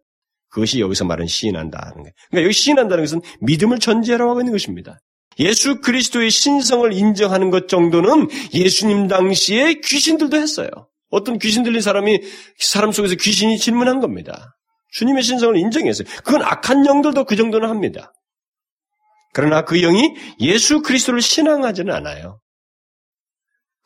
그것이 0.49 0.80
여기서 0.80 1.05
말하는 1.05 1.28
시인한다는 1.28 1.93
거예요. 1.93 2.11
그러니까 2.30 2.43
여기 2.45 2.53
시인한다는 2.53 3.03
것은 3.03 3.21
믿음을 3.41 3.80
전제라고 3.80 4.32
하고 4.32 4.41
있는 4.41 4.51
것입니다. 4.51 4.99
예수 5.39 5.82
그리스도의 5.82 6.32
신성을 6.32 6.91
인정하는 6.93 7.51
것 7.51 7.67
정도는 7.67 8.28
예수님 8.53 9.07
당시에 9.07 9.75
귀신들도 9.84 10.36
했어요. 10.36 10.69
어떤 11.09 11.38
귀신 11.38 11.63
들린 11.63 11.80
사람이 11.82 12.19
사람 12.59 12.91
속에서 12.91 13.15
귀신이 13.15 13.57
질문한 13.57 13.99
겁니다. 13.99 14.55
주님의 14.91 15.23
신성을 15.23 15.55
인정했어요. 15.57 16.07
그건 16.23 16.41
악한 16.41 16.86
영들도 16.86 17.25
그 17.25 17.36
정도는 17.36 17.69
합니다. 17.69 18.13
그러나 19.34 19.63
그 19.63 19.80
영이 19.80 20.15
예수 20.39 20.82
그리스도를 20.82 21.21
신앙하지는 21.21 21.93
않아요. 21.93 22.39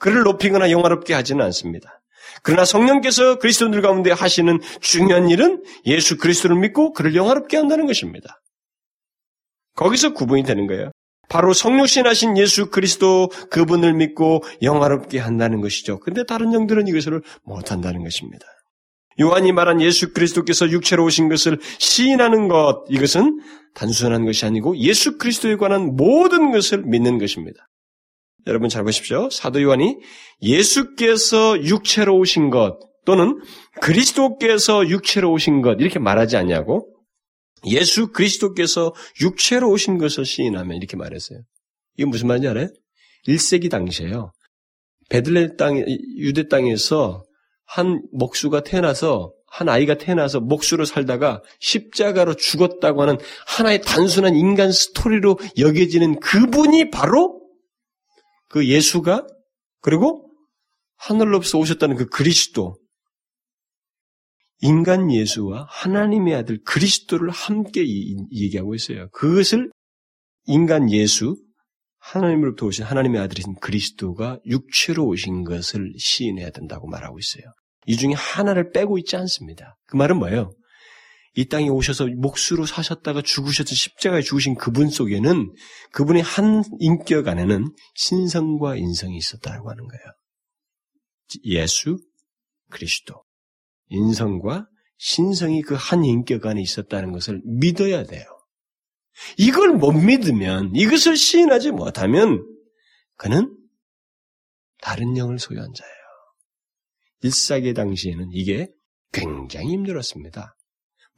그를 0.02 0.24
높이거나 0.24 0.72
영화롭게 0.72 1.14
하지는 1.14 1.46
않습니다. 1.46 2.02
그러나 2.42 2.66
성령께서 2.66 3.38
그리스도인들 3.38 3.84
가운데 3.84 4.12
하시는 4.12 4.60
중요한 4.80 5.30
일은 5.30 5.64
예수 5.86 6.18
그리스도를 6.18 6.58
믿고 6.58 6.92
그를 6.92 7.16
영화롭게 7.16 7.56
한다는 7.56 7.86
것입니다. 7.86 8.42
거기서 9.76 10.14
구분이 10.14 10.44
되는 10.44 10.66
거예요. 10.66 10.92
바로 11.30 11.54
성육신 11.54 12.08
하신 12.08 12.36
예수 12.38 12.72
그리스도 12.72 13.30
그분을 13.52 13.94
믿고 13.94 14.44
영화롭게 14.64 15.20
한다는 15.20 15.62
것이죠. 15.62 16.00
근데 16.00 16.26
다른 16.26 16.52
영들은 16.52 16.88
이것을 16.88 17.22
못한다는 17.44 18.04
것입니다. 18.04 18.46
요한이 19.20 19.52
말한 19.52 19.82
예수 19.82 20.14
그리스도께서 20.14 20.72
육체로 20.72 21.06
오신 21.06 21.30
것을 21.30 21.60
시인하는 21.78 22.48
것, 22.48 22.86
이것은 22.90 23.40
단순한 23.76 24.26
것이 24.26 24.46
아니고 24.48 24.78
예수 24.78 25.20
그리스도에 25.20 25.58
관한 25.58 25.96
모든 25.96 26.52
것을 26.52 26.82
믿는 26.86 27.20
것입니다. 27.20 27.68
여러분 28.48 28.70
잘 28.70 28.84
보십시오. 28.84 29.30
사도 29.30 29.62
요한이 29.62 29.98
예수께서 30.42 31.62
육체로 31.64 32.18
오신 32.18 32.50
것 32.50 32.80
또는 33.06 33.40
그리스도께서 33.82 34.88
육체로 34.88 35.32
오신 35.32 35.62
것 35.62 35.80
이렇게 35.80 36.00
말하지 36.00 36.38
않냐고 36.38 36.88
예수 37.66 38.12
그리스도께서 38.12 38.94
육체로 39.22 39.70
오신 39.70 39.98
것을 39.98 40.26
시인하면 40.26 40.78
이렇게 40.78 40.98
말했어요. 40.98 41.40
이게 41.98 42.06
무슨 42.06 42.28
말인지 42.28 42.48
알아요? 42.48 42.68
1세기 43.28 43.70
당시에요. 43.70 44.32
베들레 45.10 45.56
땅, 45.58 45.78
유대 46.18 46.48
땅에서 46.48 47.24
한 47.66 48.02
목수가 48.12 48.62
태어나서 48.64 49.34
한 49.48 49.68
아이가 49.68 49.96
태어나서 49.96 50.40
목수로 50.40 50.86
살다가 50.86 51.42
십자가로 51.60 52.36
죽었다고 52.36 53.02
하는 53.02 53.18
하나의 53.46 53.82
단순한 53.82 54.36
인간 54.36 54.72
스토리로 54.72 55.38
여겨지는 55.58 56.22
그분이 56.22 56.90
바로 56.90 57.41
그 58.52 58.68
예수가 58.68 59.26
그리고 59.80 60.30
하늘로부터 60.98 61.58
오셨다는 61.58 61.96
그 61.96 62.06
그리스도 62.08 62.76
인간 64.60 65.12
예수와 65.12 65.68
하나님의 65.70 66.36
아들 66.36 66.62
그리스도를 66.64 67.32
함께 67.32 67.84
얘기하고 68.32 68.76
있어요. 68.76 69.10
그것을 69.12 69.72
인간 70.46 70.92
예수, 70.92 71.38
하나님으로부터 72.00 72.68
오신 72.68 72.84
하나님의 72.84 73.22
아들이신 73.22 73.56
그리스도가 73.62 74.40
육체로 74.46 75.08
오신 75.08 75.44
것을 75.46 75.94
시인해야 75.98 76.52
된다고 76.52 76.88
말하고 76.88 77.18
있어요. 77.20 77.54
이 77.88 77.96
중에 77.96 78.14
하나를 78.14 78.72
빼고 78.72 78.98
있지 79.00 79.16
않습니다. 79.16 79.78
그 79.88 79.96
말은 79.96 80.18
뭐예요? 80.18 80.52
이 81.34 81.46
땅에 81.46 81.70
오셔서 81.70 82.08
목수로 82.08 82.66
사셨다가 82.66 83.22
죽으셔서 83.22 83.74
십자가에 83.74 84.22
죽으신 84.22 84.56
그분 84.56 84.90
속에는 84.90 85.54
그분의 85.94 86.22
한 86.24 86.64
인격 86.80 87.28
안에는 87.28 87.74
신성과 87.96 88.76
인성이 88.76 89.18
있었다고 89.18 89.70
하는 89.70 89.88
거예요. 89.88 90.04
예수 91.46 91.98
그리스도 92.70 93.24
인성과 93.88 94.68
신성이 94.98 95.62
그 95.62 95.76
한 95.76 96.04
인격 96.04 96.46
안에 96.46 96.62
있었다는 96.62 97.12
것을 97.12 97.42
믿어야 97.46 98.04
돼요. 98.04 98.26
이걸 99.38 99.74
못 99.74 99.92
믿으면 99.92 100.76
이것을 100.76 101.16
시인하지 101.16 101.72
못하면 101.72 102.46
그는 103.16 103.58
다른 104.82 105.16
영을 105.18 105.40
소유한 105.40 105.72
자예요. 105.74 105.94
일사기 107.24 107.74
당시에는 107.74 108.30
이게 108.32 108.68
굉장히 109.14 109.74
힘들었습니다. 109.74 110.56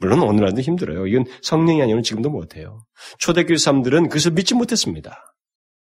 물론 0.04 0.22
오늘날도 0.22 0.60
힘들어요. 0.60 1.08
이건 1.08 1.24
성령이 1.42 1.82
아니면 1.82 2.04
지금도 2.04 2.30
못해요. 2.30 2.86
초대교회 3.20 3.56
사람들은 3.56 4.10
그것을 4.10 4.32
믿지 4.32 4.54
못했습니다. 4.54 5.18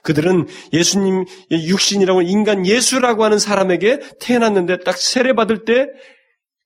그들은 0.02 0.48
예수님 0.74 1.26
육신이라고 1.52 2.24
인간 2.24 2.66
예수라고 2.66 3.24
하는 3.24 3.38
사람에게 3.38 4.00
태어났는데 4.20 4.80
딱 4.80 4.98
세례받을 4.98 5.66
때 5.66 5.86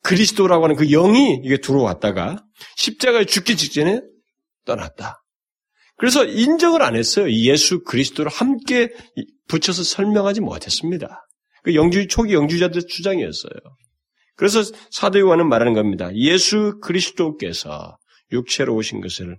그리스도라고 0.04 0.64
하는 0.64 0.78
그 0.78 0.88
영이 0.88 1.42
이게 1.44 1.58
들어왔다가 1.58 2.38
십자가에 2.78 3.26
죽기 3.26 3.58
직전에 3.58 4.02
떠났다. 4.66 5.22
그래서 5.98 6.24
인정을 6.24 6.82
안 6.82 6.96
했어요. 6.96 7.30
예수 7.32 7.84
그리스도를 7.84 8.32
함께 8.32 8.90
붙여서 9.50 9.84
설명하지 9.84 10.40
못했습니다. 10.40 11.28
그 11.64 11.76
영주 11.76 12.08
초기 12.08 12.34
영주자들 12.34 12.88
주장이었어요. 12.88 13.52
그래서 14.36 14.64
사도 14.90 15.20
요한은 15.20 15.50
말하는 15.50 15.74
겁니다. 15.74 16.10
예수 16.16 16.80
그리스도께서 16.82 17.98
육체로 18.32 18.76
오신 18.76 19.02
것을 19.02 19.38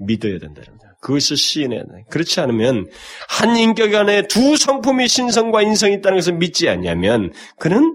믿어야 0.00 0.38
된다는 0.38 0.78
거죠. 0.78 0.88
그것을 1.02 1.36
시인해야 1.36 1.80
된다. 1.80 1.94
그렇지 2.10 2.40
않으면 2.40 2.86
한 3.28 3.56
인격 3.56 3.94
안에 3.94 4.28
두 4.28 4.56
성품이 4.56 5.08
신성과 5.08 5.62
인성이 5.62 5.94
있다는 5.94 6.18
것을 6.18 6.34
믿지 6.34 6.68
않냐면 6.68 7.32
그는 7.58 7.94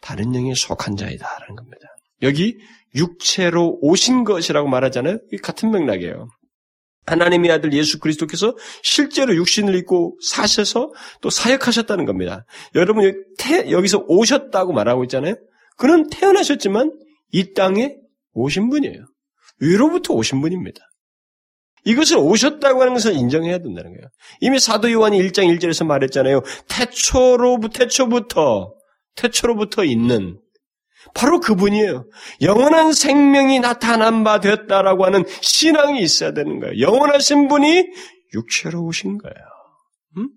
다른 0.00 0.34
영에 0.34 0.54
속한 0.54 0.96
자이다라는 0.96 1.56
겁니다. 1.56 1.86
여기 2.22 2.58
육체로 2.94 3.78
오신 3.80 4.24
것이라고 4.24 4.68
말하잖아요. 4.68 5.18
같은 5.42 5.70
맥락이에요. 5.70 6.28
하나님의 7.06 7.50
아들 7.50 7.72
예수 7.72 7.98
그리스도께서 7.98 8.56
실제로 8.82 9.34
육신을 9.34 9.74
입고 9.76 10.18
사셔서 10.22 10.92
또 11.22 11.30
사역하셨다는 11.30 12.04
겁니다. 12.04 12.44
여러분 12.74 13.12
여기서 13.70 14.04
오셨다고 14.06 14.72
말하고 14.72 15.04
있잖아요. 15.04 15.34
그는 15.80 16.10
태어나셨지만 16.10 16.92
이 17.32 17.54
땅에 17.54 17.96
오신 18.34 18.68
분이에요. 18.68 19.02
위로부터 19.60 20.12
오신 20.12 20.42
분입니다. 20.42 20.78
이것을 21.86 22.18
오셨다고 22.18 22.82
하는 22.82 22.92
것을 22.92 23.14
인정해야 23.14 23.58
된다는 23.58 23.92
거예요. 23.94 24.10
이미 24.40 24.58
사도 24.58 24.92
요한이 24.92 25.18
1장 25.18 25.46
1절에서 25.56 25.86
말했잖아요. 25.86 26.42
태초로부터, 26.68 27.78
태초부터, 27.78 28.74
태초로부터 29.16 29.84
있는 29.84 30.38
바로 31.14 31.40
그분이에요. 31.40 32.04
영원한 32.42 32.92
생명이 32.92 33.60
나타난 33.60 34.22
바 34.22 34.38
되었다라고 34.38 35.06
하는 35.06 35.24
신앙이 35.40 36.02
있어야 36.02 36.32
되는 36.34 36.60
거예요. 36.60 36.78
영원하신 36.78 37.48
분이 37.48 37.86
육체로 38.34 38.84
오신 38.84 39.16
거예요. 39.16 39.34
음? 40.18 40.28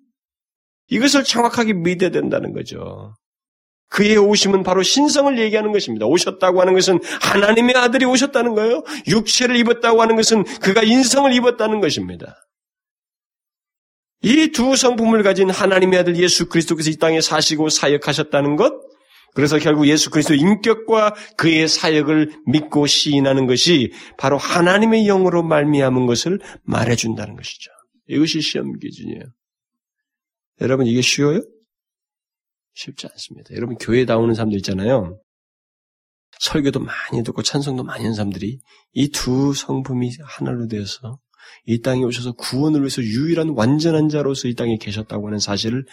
이것을 0.87 1.25
정확하게 1.25 1.73
믿어야 1.73 2.11
된다는 2.11 2.53
거죠. 2.53 3.13
그의 3.93 4.17
오심은 4.17 4.63
바로 4.63 4.81
신성을 4.81 5.37
얘기하는 5.37 5.71
것입니다. 5.71 6.07
오셨다고 6.07 6.59
하는 6.59 6.73
것은 6.73 6.99
하나님의 7.21 7.75
아들이 7.75 8.05
오셨다는 8.05 8.55
거예요. 8.55 8.83
육체를 9.07 9.55
입었다고 9.55 10.01
하는 10.01 10.15
것은 10.15 10.43
그가 10.61 10.81
인성을 10.81 11.31
입었다는 11.31 11.79
것입니다. 11.79 12.35
이 14.23 14.51
두 14.51 14.75
성품을 14.75 15.21
가진 15.21 15.51
하나님의 15.51 15.99
아들 15.99 16.15
예수 16.17 16.49
그리스도께서 16.49 16.89
이 16.89 16.95
땅에 16.95 17.21
사시고 17.21 17.69
사역하셨다는 17.69 18.55
것, 18.55 18.73
그래서 19.35 19.59
결국 19.59 19.87
예수 19.87 20.09
그리스도 20.09 20.33
인격과 20.33 21.13
그의 21.37 21.67
사역을 21.67 22.31
믿고 22.47 22.87
시인하는 22.87 23.45
것이 23.45 23.91
바로 24.17 24.37
하나님의 24.37 25.05
영으로 25.05 25.43
말미암은 25.43 26.07
것을 26.07 26.39
말해준다는 26.63 27.35
것이죠. 27.35 27.69
이것이 28.07 28.41
시험 28.41 28.79
기준이에요. 28.79 29.23
여러분 30.61 30.87
이게 30.87 31.01
쉬워요? 31.01 31.41
쉽지 32.73 33.07
않습니다. 33.07 33.53
여러분 33.55 33.77
교회 33.77 34.05
나오는 34.05 34.33
사람들 34.33 34.57
있잖아요. 34.59 35.19
설교도 36.39 36.79
많이 36.79 37.23
듣고 37.23 37.41
찬송도 37.43 37.83
많이 37.83 38.03
하는 38.03 38.15
사람들이 38.15 38.59
이 38.93 39.09
두 39.09 39.53
성품이 39.53 40.11
하나로 40.23 40.67
되어서 40.67 41.19
이 41.65 41.81
땅에 41.81 42.03
오셔서 42.03 42.33
구원을 42.33 42.81
위해서 42.81 43.01
유일한 43.01 43.49
완전한 43.49 44.09
자로서 44.09 44.47
이 44.47 44.55
땅에 44.55 44.77
계셨다고 44.77 45.27
하는 45.27 45.39
사실을 45.39 45.85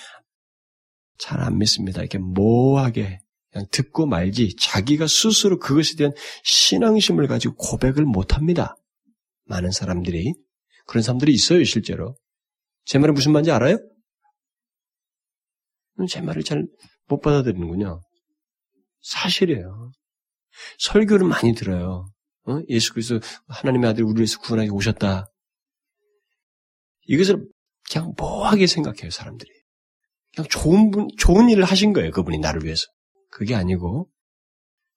잘 1.19 1.41
안 1.41 1.59
믿습니다. 1.59 2.01
이렇게 2.01 2.19
모호하게 2.19 3.21
그냥 3.53 3.67
듣고 3.71 4.07
말지 4.07 4.57
자기가 4.57 5.07
스스로 5.07 5.59
그것에 5.59 5.97
대한 5.97 6.13
신앙심을 6.45 7.27
가지고 7.27 7.57
고백을 7.57 8.05
못 8.05 8.35
합니다. 8.35 8.77
많은 9.45 9.71
사람들이 9.71 10.33
그런 10.87 11.03
사람들이 11.03 11.33
있어요 11.33 11.63
실제로. 11.65 12.17
제 12.87 12.99
말은 12.99 13.15
무슨 13.15 13.33
말인지 13.33 13.51
알아요? 13.51 13.79
제 16.07 16.21
말을 16.21 16.43
잘 16.43 16.67
못 17.11 17.21
받아들이는군요. 17.21 18.01
사실이에요. 19.03 19.91
설교를 20.79 21.27
많이 21.27 21.55
들어요. 21.55 22.07
어? 22.47 22.61
예수 22.69 22.93
그리스도 22.93 23.19
하나님의 23.49 23.91
아들 23.91 24.05
우리를 24.05 24.21
위해서 24.21 24.39
구원하게 24.39 24.71
오셨다. 24.71 25.27
이것을 27.09 27.45
그냥 27.91 28.15
뭐하게 28.17 28.69
생각해요 28.69 29.11
사람들이. 29.11 29.51
그냥 30.35 30.49
좋은 30.49 30.91
분, 30.93 31.09
좋은 31.19 31.51
일을 31.51 31.65
하신 31.65 31.93
거예요 31.93 32.13
그분이 32.13 32.39
나를 32.39 32.65
위해서. 32.65 32.87
그게 33.31 33.57
아니고 33.57 34.09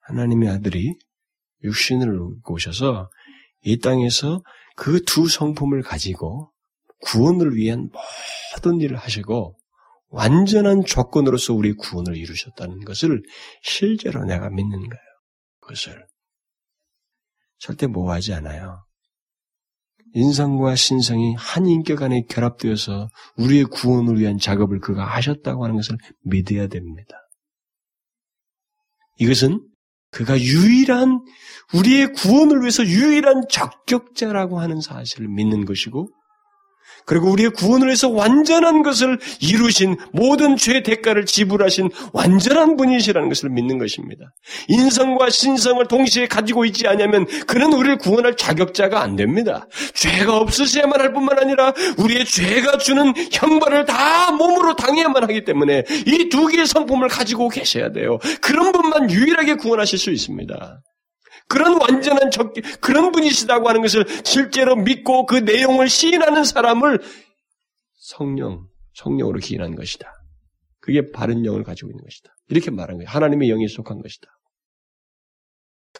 하나님의 0.01 0.49
아들이 0.49 0.95
육신을 1.63 2.19
오셔서 2.45 3.09
이 3.61 3.79
땅에서 3.79 4.43
그 4.75 5.03
두 5.03 5.27
성품을 5.27 5.81
가지고 5.81 6.51
구원을 7.01 7.55
위한 7.55 7.89
모든 8.53 8.79
일을 8.81 8.97
하시고 8.97 9.57
완전한 10.13 10.85
조건으로서 10.85 11.55
우리 11.55 11.73
구원을 11.73 12.15
이루셨다는 12.15 12.85
것을 12.85 13.23
실제로 13.63 14.23
내가 14.23 14.49
믿는 14.49 14.77
거예요. 14.77 15.01
그것을. 15.61 16.05
절대 17.57 17.87
모호하지 17.87 18.33
않아요. 18.35 18.85
인성과 20.13 20.75
신성이 20.75 21.33
한 21.35 21.65
인격 21.65 22.03
안에 22.03 22.25
결합되어서 22.29 23.09
우리의 23.37 23.65
구원을 23.65 24.19
위한 24.19 24.37
작업을 24.37 24.79
그가 24.79 25.03
하셨다고 25.03 25.63
하는 25.63 25.77
것을 25.77 25.97
믿어야 26.21 26.67
됩니다. 26.67 27.17
이것은 29.17 29.67
그가 30.11 30.39
유일한 30.39 31.25
우리의 31.73 32.13
구원을 32.13 32.61
위해서 32.61 32.85
유일한 32.85 33.47
적격자라고 33.49 34.59
하는 34.59 34.79
사실을 34.79 35.27
믿는 35.27 35.65
것이고 35.65 36.07
그리고 37.05 37.29
우리의 37.31 37.51
구원을 37.51 37.87
위해서 37.87 38.09
완전한 38.09 38.81
것을 38.83 39.19
이루신 39.41 39.97
모든 40.11 40.57
죄 40.57 40.83
대가를 40.83 41.25
지불하신 41.25 41.89
완전한 42.13 42.75
분이시라는 42.77 43.29
것을 43.29 43.49
믿는 43.49 43.77
것입니다. 43.77 44.33
인성과 44.67 45.29
신성을 45.29 45.85
동시에 45.87 46.27
가지고 46.27 46.65
있지 46.65 46.87
않으면 46.87 47.25
그는 47.47 47.73
우리를 47.73 47.97
구원할 47.97 48.35
자격자가 48.35 49.01
안 49.01 49.15
됩니다. 49.15 49.67
죄가 49.93 50.37
없으셔야만 50.37 50.99
할 50.99 51.13
뿐만 51.13 51.39
아니라 51.39 51.73
우리의 51.97 52.25
죄가 52.25 52.77
주는 52.77 53.13
형벌을 53.31 53.85
다 53.85 54.31
몸으로 54.31 54.75
당해야만 54.75 55.23
하기 55.23 55.45
때문에 55.45 55.83
이 56.07 56.29
두 56.33 56.47
개의 56.47 56.65
성품을 56.65 57.09
가지고 57.09 57.47
계셔야 57.47 57.91
돼요. 57.91 58.17
그런 58.41 58.71
분만 58.71 59.11
유일하게 59.11 59.55
구원하실 59.55 59.99
수 59.99 60.09
있습니다. 60.09 60.81
그런 61.53 61.79
완전한 61.79 62.31
적, 62.31 62.51
그런 62.81 63.11
분이시다고 63.11 63.69
하는 63.69 63.83
것을 63.83 64.05
실제로 64.23 64.75
믿고 64.75 65.27
그 65.27 65.35
내용을 65.35 65.87
시인하는 65.87 66.45
사람을 66.45 66.99
성령, 67.93 68.65
성령으로 68.95 69.39
기인한 69.39 69.75
것이다. 69.75 70.11
그게 70.79 71.11
바른 71.11 71.45
영을 71.45 71.63
가지고 71.63 71.91
있는 71.91 72.03
것이다. 72.03 72.35
이렇게 72.49 72.71
말한 72.71 72.97
거예요. 72.97 73.07
하나님의 73.07 73.51
영에 73.51 73.67
속한 73.67 74.01
것이다. 74.01 74.27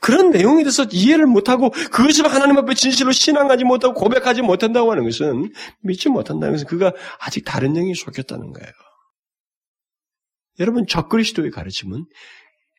그런 0.02 0.32
내용에 0.32 0.64
대해서 0.64 0.86
이해를 0.92 1.28
못하고 1.28 1.70
그것을 1.70 2.28
하나님 2.28 2.58
앞에 2.58 2.74
진실로 2.74 3.12
신앙하지 3.12 3.64
못하고 3.64 3.94
고백하지 3.94 4.42
못한다고 4.42 4.92
하는 4.92 5.04
것은 5.04 5.54
믿지 5.82 6.10
못한다는 6.10 6.56
것은 6.56 6.66
그가 6.66 6.94
아직 7.20 7.46
다른 7.46 7.74
영이 7.74 7.94
속였다는 7.94 8.54
거예요. 8.54 8.72
여러분 10.60 10.88
적그리스도의 10.88 11.52
가르침은 11.52 12.06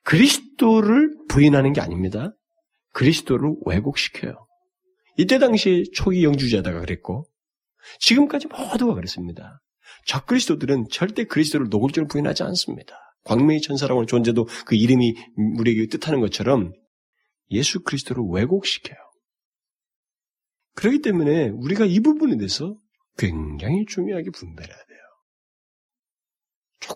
그리스도를 0.03 1.17
부인하는 1.29 1.73
게 1.73 1.81
아닙니다. 1.81 2.33
그리스도를 2.95 3.55
왜곡시켜요. 3.67 4.47
이때 5.19 5.39
당시 5.39 5.85
초기 5.95 6.25
영주자다가 6.25 6.81
그랬고 6.81 7.27
지금까지 8.01 8.47
모두가 8.49 8.95
그랬습니다. 8.95 9.61
적그리스도들은 10.07 10.87
절대 10.91 11.25
그리스도를 11.25 11.69
노골적으로 11.69 12.09
부인하지 12.09 12.43
않습니다. 12.43 12.97
광명의 13.25 13.61
천사라고 13.61 14.01
하는 14.01 14.07
존재도 14.07 14.47
그 14.67 14.75
이름이 14.75 15.15
우리에게 15.59 15.87
뜻하는 15.87 16.21
것처럼 16.21 16.73
예수 17.51 17.83
그리스도를 17.83 18.23
왜곡시켜요. 18.31 18.99
그렇기 20.75 21.01
때문에 21.03 21.49
우리가 21.51 21.85
이 21.85 22.01
부분에 22.01 22.37
대해서 22.37 22.77
굉장히 23.17 23.85
중요하게 23.87 24.31
분별해야 24.31 24.77
돼요. 24.77 24.99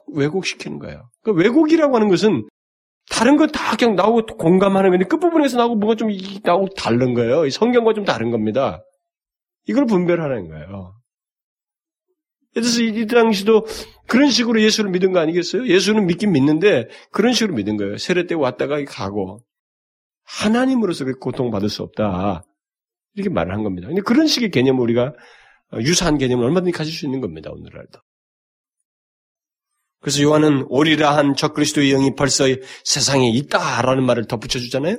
왜곡시키는 0.09 0.79
거예요. 0.79 1.11
그러니까 1.23 1.43
왜곡이라고 1.43 1.95
하는 1.95 2.09
것은 2.09 2.49
다른 3.11 3.37
건 3.37 3.49
다 3.51 3.77
그냥 3.77 3.97
나오고 3.97 4.37
공감하는 4.37 4.91
건데 4.91 5.05
끝부분에서 5.07 5.57
나오고 5.59 5.77
뭐가 5.77 5.97
좀 5.97 6.11
나오고 6.43 6.69
다른 6.77 7.15
거예요. 7.15 7.49
성경과 7.51 7.95
좀 7.95 8.05
다른 8.05 8.31
겁니다. 8.31 8.83
이걸 9.67 9.87
분별하는 9.87 10.49
거예요. 10.49 10.95
그래서 12.55 12.83
이 12.83 13.07
당시도 13.07 13.67
그런 14.07 14.31
식으로 14.31 14.61
예수를 14.63 14.91
믿은 14.91 15.13
거 15.13 15.21
아니겠어요? 15.21 15.67
예수는 15.67 16.07
믿긴 16.07 16.33
믿는데 16.33 16.89
그런 17.13 17.33
식으로 17.33 17.55
믿은 17.55 17.77
거예요. 17.77 17.99
세례 17.99 18.27
때 18.27 18.35
왔다가 18.35 18.83
가고 18.85 19.41
하나님으로서 20.25 21.05
고통받을 21.21 21.69
수 21.69 21.83
없다. 21.83 22.43
이렇게 23.15 23.31
말을 23.31 23.53
한 23.53 23.63
겁니다. 23.63 23.89
근데 23.89 24.03
그런 24.03 24.27
식의 24.27 24.51
개념을 24.51 24.81
우리가 24.83 25.13
유사한 25.81 26.19
개념을 26.19 26.45
얼마든지 26.47 26.73
가질 26.73 26.93
수 26.93 27.05
있는 27.07 27.21
겁니다. 27.21 27.51
오늘날도. 27.53 28.01
그래서 30.01 30.23
요한은 30.23 30.67
오리라 30.69 31.17
한 31.17 31.35
적그리스도의 31.35 31.91
영이 31.91 32.15
벌써 32.15 32.45
세상에 32.85 33.31
있다라는 33.31 34.05
말을 34.05 34.27
덧붙여 34.27 34.59
주잖아요. 34.59 34.99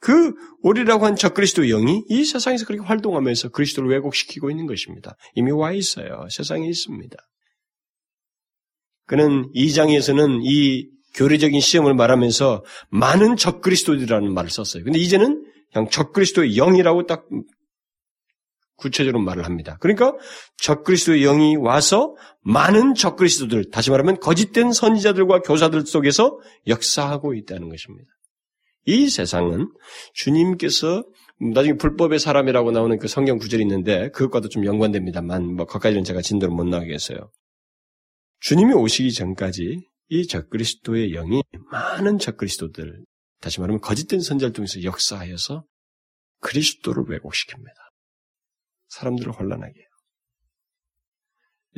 그 0.00 0.34
오리라고 0.60 1.06
한 1.06 1.16
적그리스도의 1.16 1.70
영이 1.70 2.04
이 2.08 2.24
세상에서 2.24 2.66
그렇게 2.66 2.84
활동하면서 2.84 3.48
그리스도를 3.50 3.88
왜곡시키고 3.88 4.50
있는 4.50 4.66
것입니다. 4.66 5.16
이미 5.34 5.50
와 5.50 5.72
있어요. 5.72 6.26
세상에 6.30 6.68
있습니다. 6.68 7.16
그는 9.06 9.48
이 9.54 9.72
장에서는 9.72 10.40
이 10.42 10.88
교리적인 11.14 11.58
시험을 11.58 11.94
말하면서 11.94 12.64
많은 12.90 13.36
적그리스도들이라는 13.36 14.34
말을 14.34 14.50
썼어요. 14.50 14.84
근데 14.84 14.98
이제는 14.98 15.42
그냥 15.72 15.88
적그리스도의 15.88 16.54
영이라고 16.56 17.06
딱 17.06 17.24
구체적으로 18.76 19.22
말을 19.22 19.44
합니다. 19.44 19.76
그러니까 19.80 20.14
적그리스도의 20.58 21.22
영이 21.22 21.56
와서 21.56 22.14
많은 22.42 22.94
적그리스도들, 22.94 23.70
다시 23.70 23.90
말하면 23.90 24.18
거짓된 24.20 24.72
선지자들과 24.72 25.40
교사들 25.40 25.86
속에서 25.86 26.38
역사하고 26.66 27.34
있다는 27.34 27.68
것입니다. 27.68 28.08
이 28.86 29.08
세상은 29.08 29.72
주님께서 30.12 31.04
나중에 31.52 31.76
불법의 31.76 32.18
사람이라고 32.18 32.70
나오는 32.70 32.98
그 32.98 33.08
성경 33.08 33.38
구절이 33.38 33.62
있는데 33.62 34.10
그것과도 34.10 34.48
좀 34.48 34.64
연관됩니다만 34.64 35.54
뭐 35.54 35.66
거기까지는 35.66 36.04
제가 36.04 36.20
진도를 36.20 36.54
못 36.54 36.64
나가겠어요. 36.64 37.30
주님이 38.40 38.74
오시기 38.74 39.12
전까지 39.12 39.88
이 40.10 40.26
적그리스도의 40.26 41.12
영이 41.12 41.42
많은 41.70 42.18
적그리스도들, 42.18 43.04
다시 43.40 43.60
말하면 43.60 43.80
거짓된 43.80 44.20
선지자를 44.20 44.52
통해서 44.52 44.82
역사하여서 44.82 45.64
그리스도를 46.40 47.04
왜곡시킵니다. 47.04 47.83
사람들을 48.94 49.32
혼란하게 49.32 49.72
해요. 49.78 49.88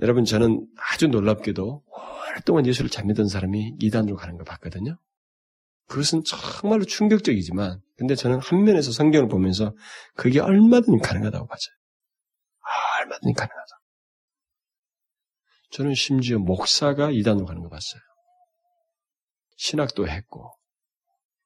여러분, 0.02 0.24
저는 0.24 0.66
아주 0.76 1.09
놀랍게도 1.09 1.82
오랫동안 2.28 2.66
예수를 2.66 2.90
잘 2.90 3.06
믿던 3.06 3.28
사람이 3.28 3.76
이단으로 3.80 4.16
가는 4.16 4.36
걸 4.36 4.44
봤거든요. 4.44 4.98
그것은 5.88 6.22
정말로 6.24 6.84
충격적이지만, 6.84 7.80
근데 7.97 8.14
저는 8.14 8.40
한 8.40 8.64
면에서 8.64 8.93
성경을 8.93 9.28
보면서 9.28 9.74
그게 10.14 10.40
얼마든지 10.40 11.01
가능하다고. 11.02 11.48
아, 11.51 13.01
얼마든지 13.01 13.32
가능하다. 13.32 13.80
저는 15.70 15.94
심지어 15.94 16.38
목사가 16.38 17.10
이단으로 17.10 17.47
가는 17.47 17.62
거 17.62 17.68
봤어요. 17.68 18.01
신학도 19.56 20.09
했고, 20.09 20.52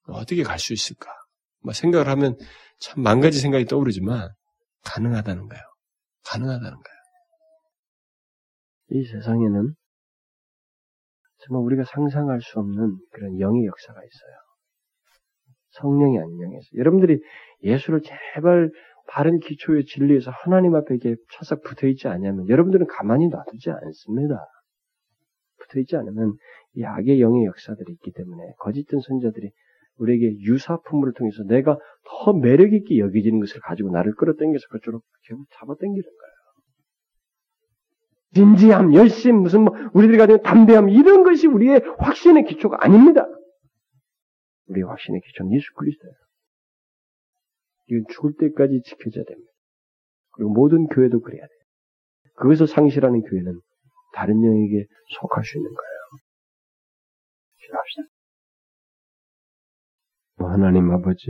어떻게 0.09 0.43
갈 0.43 0.59
수 0.59 0.73
있을까? 0.73 1.09
막 1.61 1.75
생각을 1.75 2.09
하면 2.09 2.37
참 2.81 3.01
만 3.03 3.21
가지 3.21 3.39
생각이 3.39 3.67
떠오르지만, 3.67 4.31
가능하다는 4.85 5.49
거예요. 5.49 5.63
가능하다는 6.27 6.71
거예요. 6.71 7.01
이 8.93 9.05
세상에는 9.05 9.75
정말 11.39 11.65
우리가 11.65 11.85
상상할 11.85 12.41
수 12.41 12.59
없는 12.59 12.99
그런 13.13 13.41
영의 13.41 13.67
역사가 13.67 14.01
있어요. 14.01 14.37
성령이 15.71 16.17
영에서. 16.17 16.67
여러분들이 16.77 17.21
예수를 17.63 18.03
제발 18.03 18.71
바른 19.07 19.39
기초의 19.39 19.85
진리에서 19.87 20.31
하나님 20.31 20.75
앞에 20.75 20.95
이게 20.95 21.17
차싹 21.33 21.63
붙어 21.63 21.87
있지 21.87 22.09
않냐면 22.09 22.49
여러분들은 22.49 22.87
가만히 22.87 23.29
놔두지 23.29 23.71
않습니다. 23.71 24.47
붙어 25.59 25.81
있지 25.81 25.97
않으면 25.97 26.35
이 26.75 26.85
악의 26.85 27.21
영의 27.21 27.45
역사들이 27.47 27.93
있기 27.93 28.13
때문에 28.13 28.53
거짓된 28.59 29.01
선자들이 29.01 29.51
우리에게 30.01 30.41
유사품을 30.41 31.13
통해서 31.13 31.45
내가 31.45 31.79
더 32.05 32.33
매력 32.33 32.73
있게 32.73 32.99
여기지는 32.99 33.41
것을 33.41 33.61
가지고 33.61 33.91
나를 33.91 34.15
끌어당겨서 34.15 34.67
그쪽으로 34.71 35.03
결국 35.27 35.47
잡아당기는 35.53 36.03
거예요. 36.03 36.31
진지함, 38.33 38.95
열심, 38.95 39.43
무슨 39.43 39.63
뭐 39.65 39.75
우리들이 39.93 40.17
가진 40.17 40.41
담대함 40.43 40.89
이런 40.89 41.25
것이 41.25 41.47
우리의 41.47 41.83
확신의 41.99 42.45
기초가 42.45 42.79
아닙니다. 42.81 43.27
우리의 44.69 44.87
확신의 44.87 45.21
기초는 45.21 45.53
예수 45.53 45.67
그리스도예요. 45.75 46.15
이건 47.89 48.05
죽을 48.09 48.33
때까지 48.39 48.83
지켜져야 48.85 49.25
됩니다. 49.25 49.51
그리고 50.33 50.53
모든 50.53 50.87
교회도 50.87 51.21
그래야 51.21 51.43
돼요. 51.43 51.61
그것을 52.37 52.69
상실하는 52.69 53.23
교회는 53.23 53.61
다른 54.15 54.43
영에게 54.45 54.87
속할 55.19 55.45
수 55.45 55.59
있는 55.59 55.71
거예요. 55.71 55.91
기도합시다. 57.59 58.20
하나님 60.49 60.91
아버지, 60.91 61.29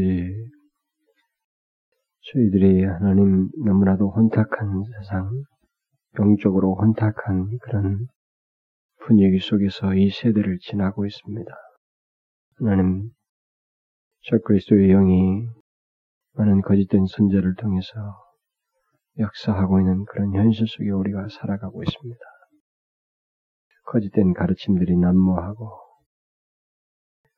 저희들이 2.33 2.85
하나님 2.85 3.49
너무나도 3.65 4.09
혼탁한 4.09 4.85
세상, 4.85 5.29
영적으로 6.19 6.77
혼탁한 6.77 7.59
그런 7.61 8.07
분위기 8.99 9.39
속에서 9.39 9.95
이 9.95 10.11
세대를 10.11 10.59
지나고 10.61 11.07
있습니다. 11.07 11.53
하나님, 12.59 13.11
저 14.23 14.39
그리스도의 14.39 14.89
영이 14.89 15.49
많은 16.35 16.63
거짓된 16.63 17.07
선제를 17.07 17.57
통해서 17.57 17.91
역사하고 19.19 19.81
있는 19.81 20.05
그런 20.05 20.35
현실 20.35 20.69
속에 20.69 20.89
우리가 20.89 21.27
살아가고 21.29 21.83
있습니다. 21.83 22.21
거짓된 23.87 24.35
가르침들이 24.35 24.97
난무하고 24.97 25.69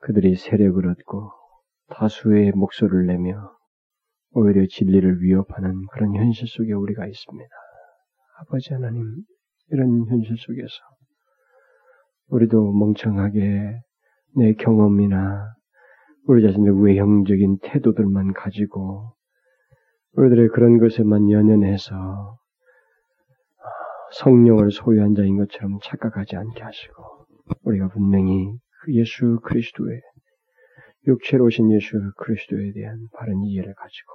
그들이 0.00 0.36
세력을 0.36 0.86
얻고 0.86 1.41
다수의 1.94 2.52
목소리를 2.52 3.06
내며 3.06 3.52
오히려 4.32 4.66
진리를 4.66 5.22
위협하는 5.22 5.86
그런 5.92 6.14
현실 6.14 6.48
속에 6.48 6.72
우리가 6.72 7.06
있습니다. 7.06 7.50
아버지 8.40 8.72
하나님, 8.72 9.04
이런 9.68 10.06
현실 10.08 10.36
속에서 10.36 10.74
우리도 12.28 12.72
멍청하게 12.72 13.80
내 14.36 14.54
경험이나 14.54 15.54
우리 16.26 16.42
자신의 16.42 16.82
외형적인 16.82 17.58
태도들만 17.62 18.32
가지고 18.32 19.14
우리들의 20.12 20.48
그런 20.48 20.78
것에만 20.78 21.30
연연해서 21.30 22.38
성령을 24.12 24.70
소유한 24.70 25.14
자인 25.14 25.36
것처럼 25.38 25.78
착각하지 25.82 26.36
않게 26.36 26.62
하시고 26.62 27.26
우리가 27.64 27.88
분명히 27.88 28.56
그 28.82 28.94
예수 28.94 29.40
그리스도의 29.42 30.00
육체로 31.06 31.46
오신 31.46 31.72
예수 31.72 31.98
그리스도에 32.16 32.72
대한 32.72 33.08
바른 33.14 33.42
이해를 33.42 33.74
가지고 33.74 34.12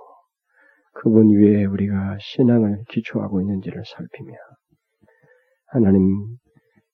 그분 0.94 1.30
위에 1.30 1.66
우리가 1.66 2.18
신앙을 2.20 2.84
기초하고 2.90 3.42
있는지를 3.42 3.84
살피며 3.86 4.34
하나님 5.68 6.38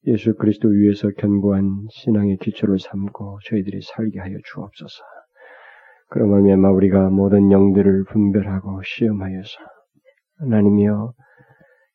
예수 0.06 0.36
그리스도 0.36 0.68
위에서 0.68 1.10
견고한 1.12 1.88
신앙의 1.90 2.38
기초를 2.38 2.80
삼고 2.80 3.40
저희들이 3.46 3.80
살게 3.82 4.20
하여 4.20 4.38
주옵소서. 4.44 5.04
말미암아 6.16 6.70
우리가 6.72 7.10
모든 7.10 7.52
영들을 7.52 8.04
분별하고 8.06 8.82
시험하여서 8.84 9.60
하나님이여 10.40 11.14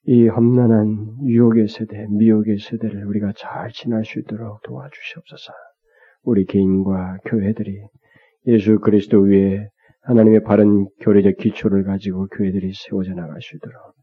이 0.05 0.27
험난한 0.27 1.27
유혹의 1.27 1.69
세대, 1.69 2.07
미혹의 2.09 2.59
세대를 2.59 3.05
우리가 3.05 3.33
잘 3.37 3.71
지날 3.71 4.05
수 4.05 4.19
있도록 4.21 4.63
도와주시옵소서. 4.63 5.53
우리 6.23 6.45
개인과 6.45 7.19
교회들이 7.25 7.81
예수 8.47 8.79
그리스도 8.79 9.21
위에 9.21 9.69
하나님의 10.03 10.43
바른 10.43 10.87
교리적 11.01 11.37
기초를 11.37 11.85
가지고 11.85 12.27
교회들이 12.29 12.73
세워져 12.73 13.15
나갈 13.15 13.41
수 13.43 13.57
있도록 13.57 13.95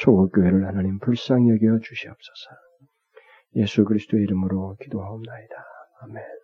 초국교회를 0.00 0.66
하나님 0.66 0.98
불쌍히 0.98 1.48
여겨 1.50 1.78
주시옵소서. 1.78 2.50
예수 3.56 3.84
그리스도의 3.84 4.24
이름으로 4.24 4.76
기도하옵나이다. 4.80 5.54
아멘. 6.02 6.43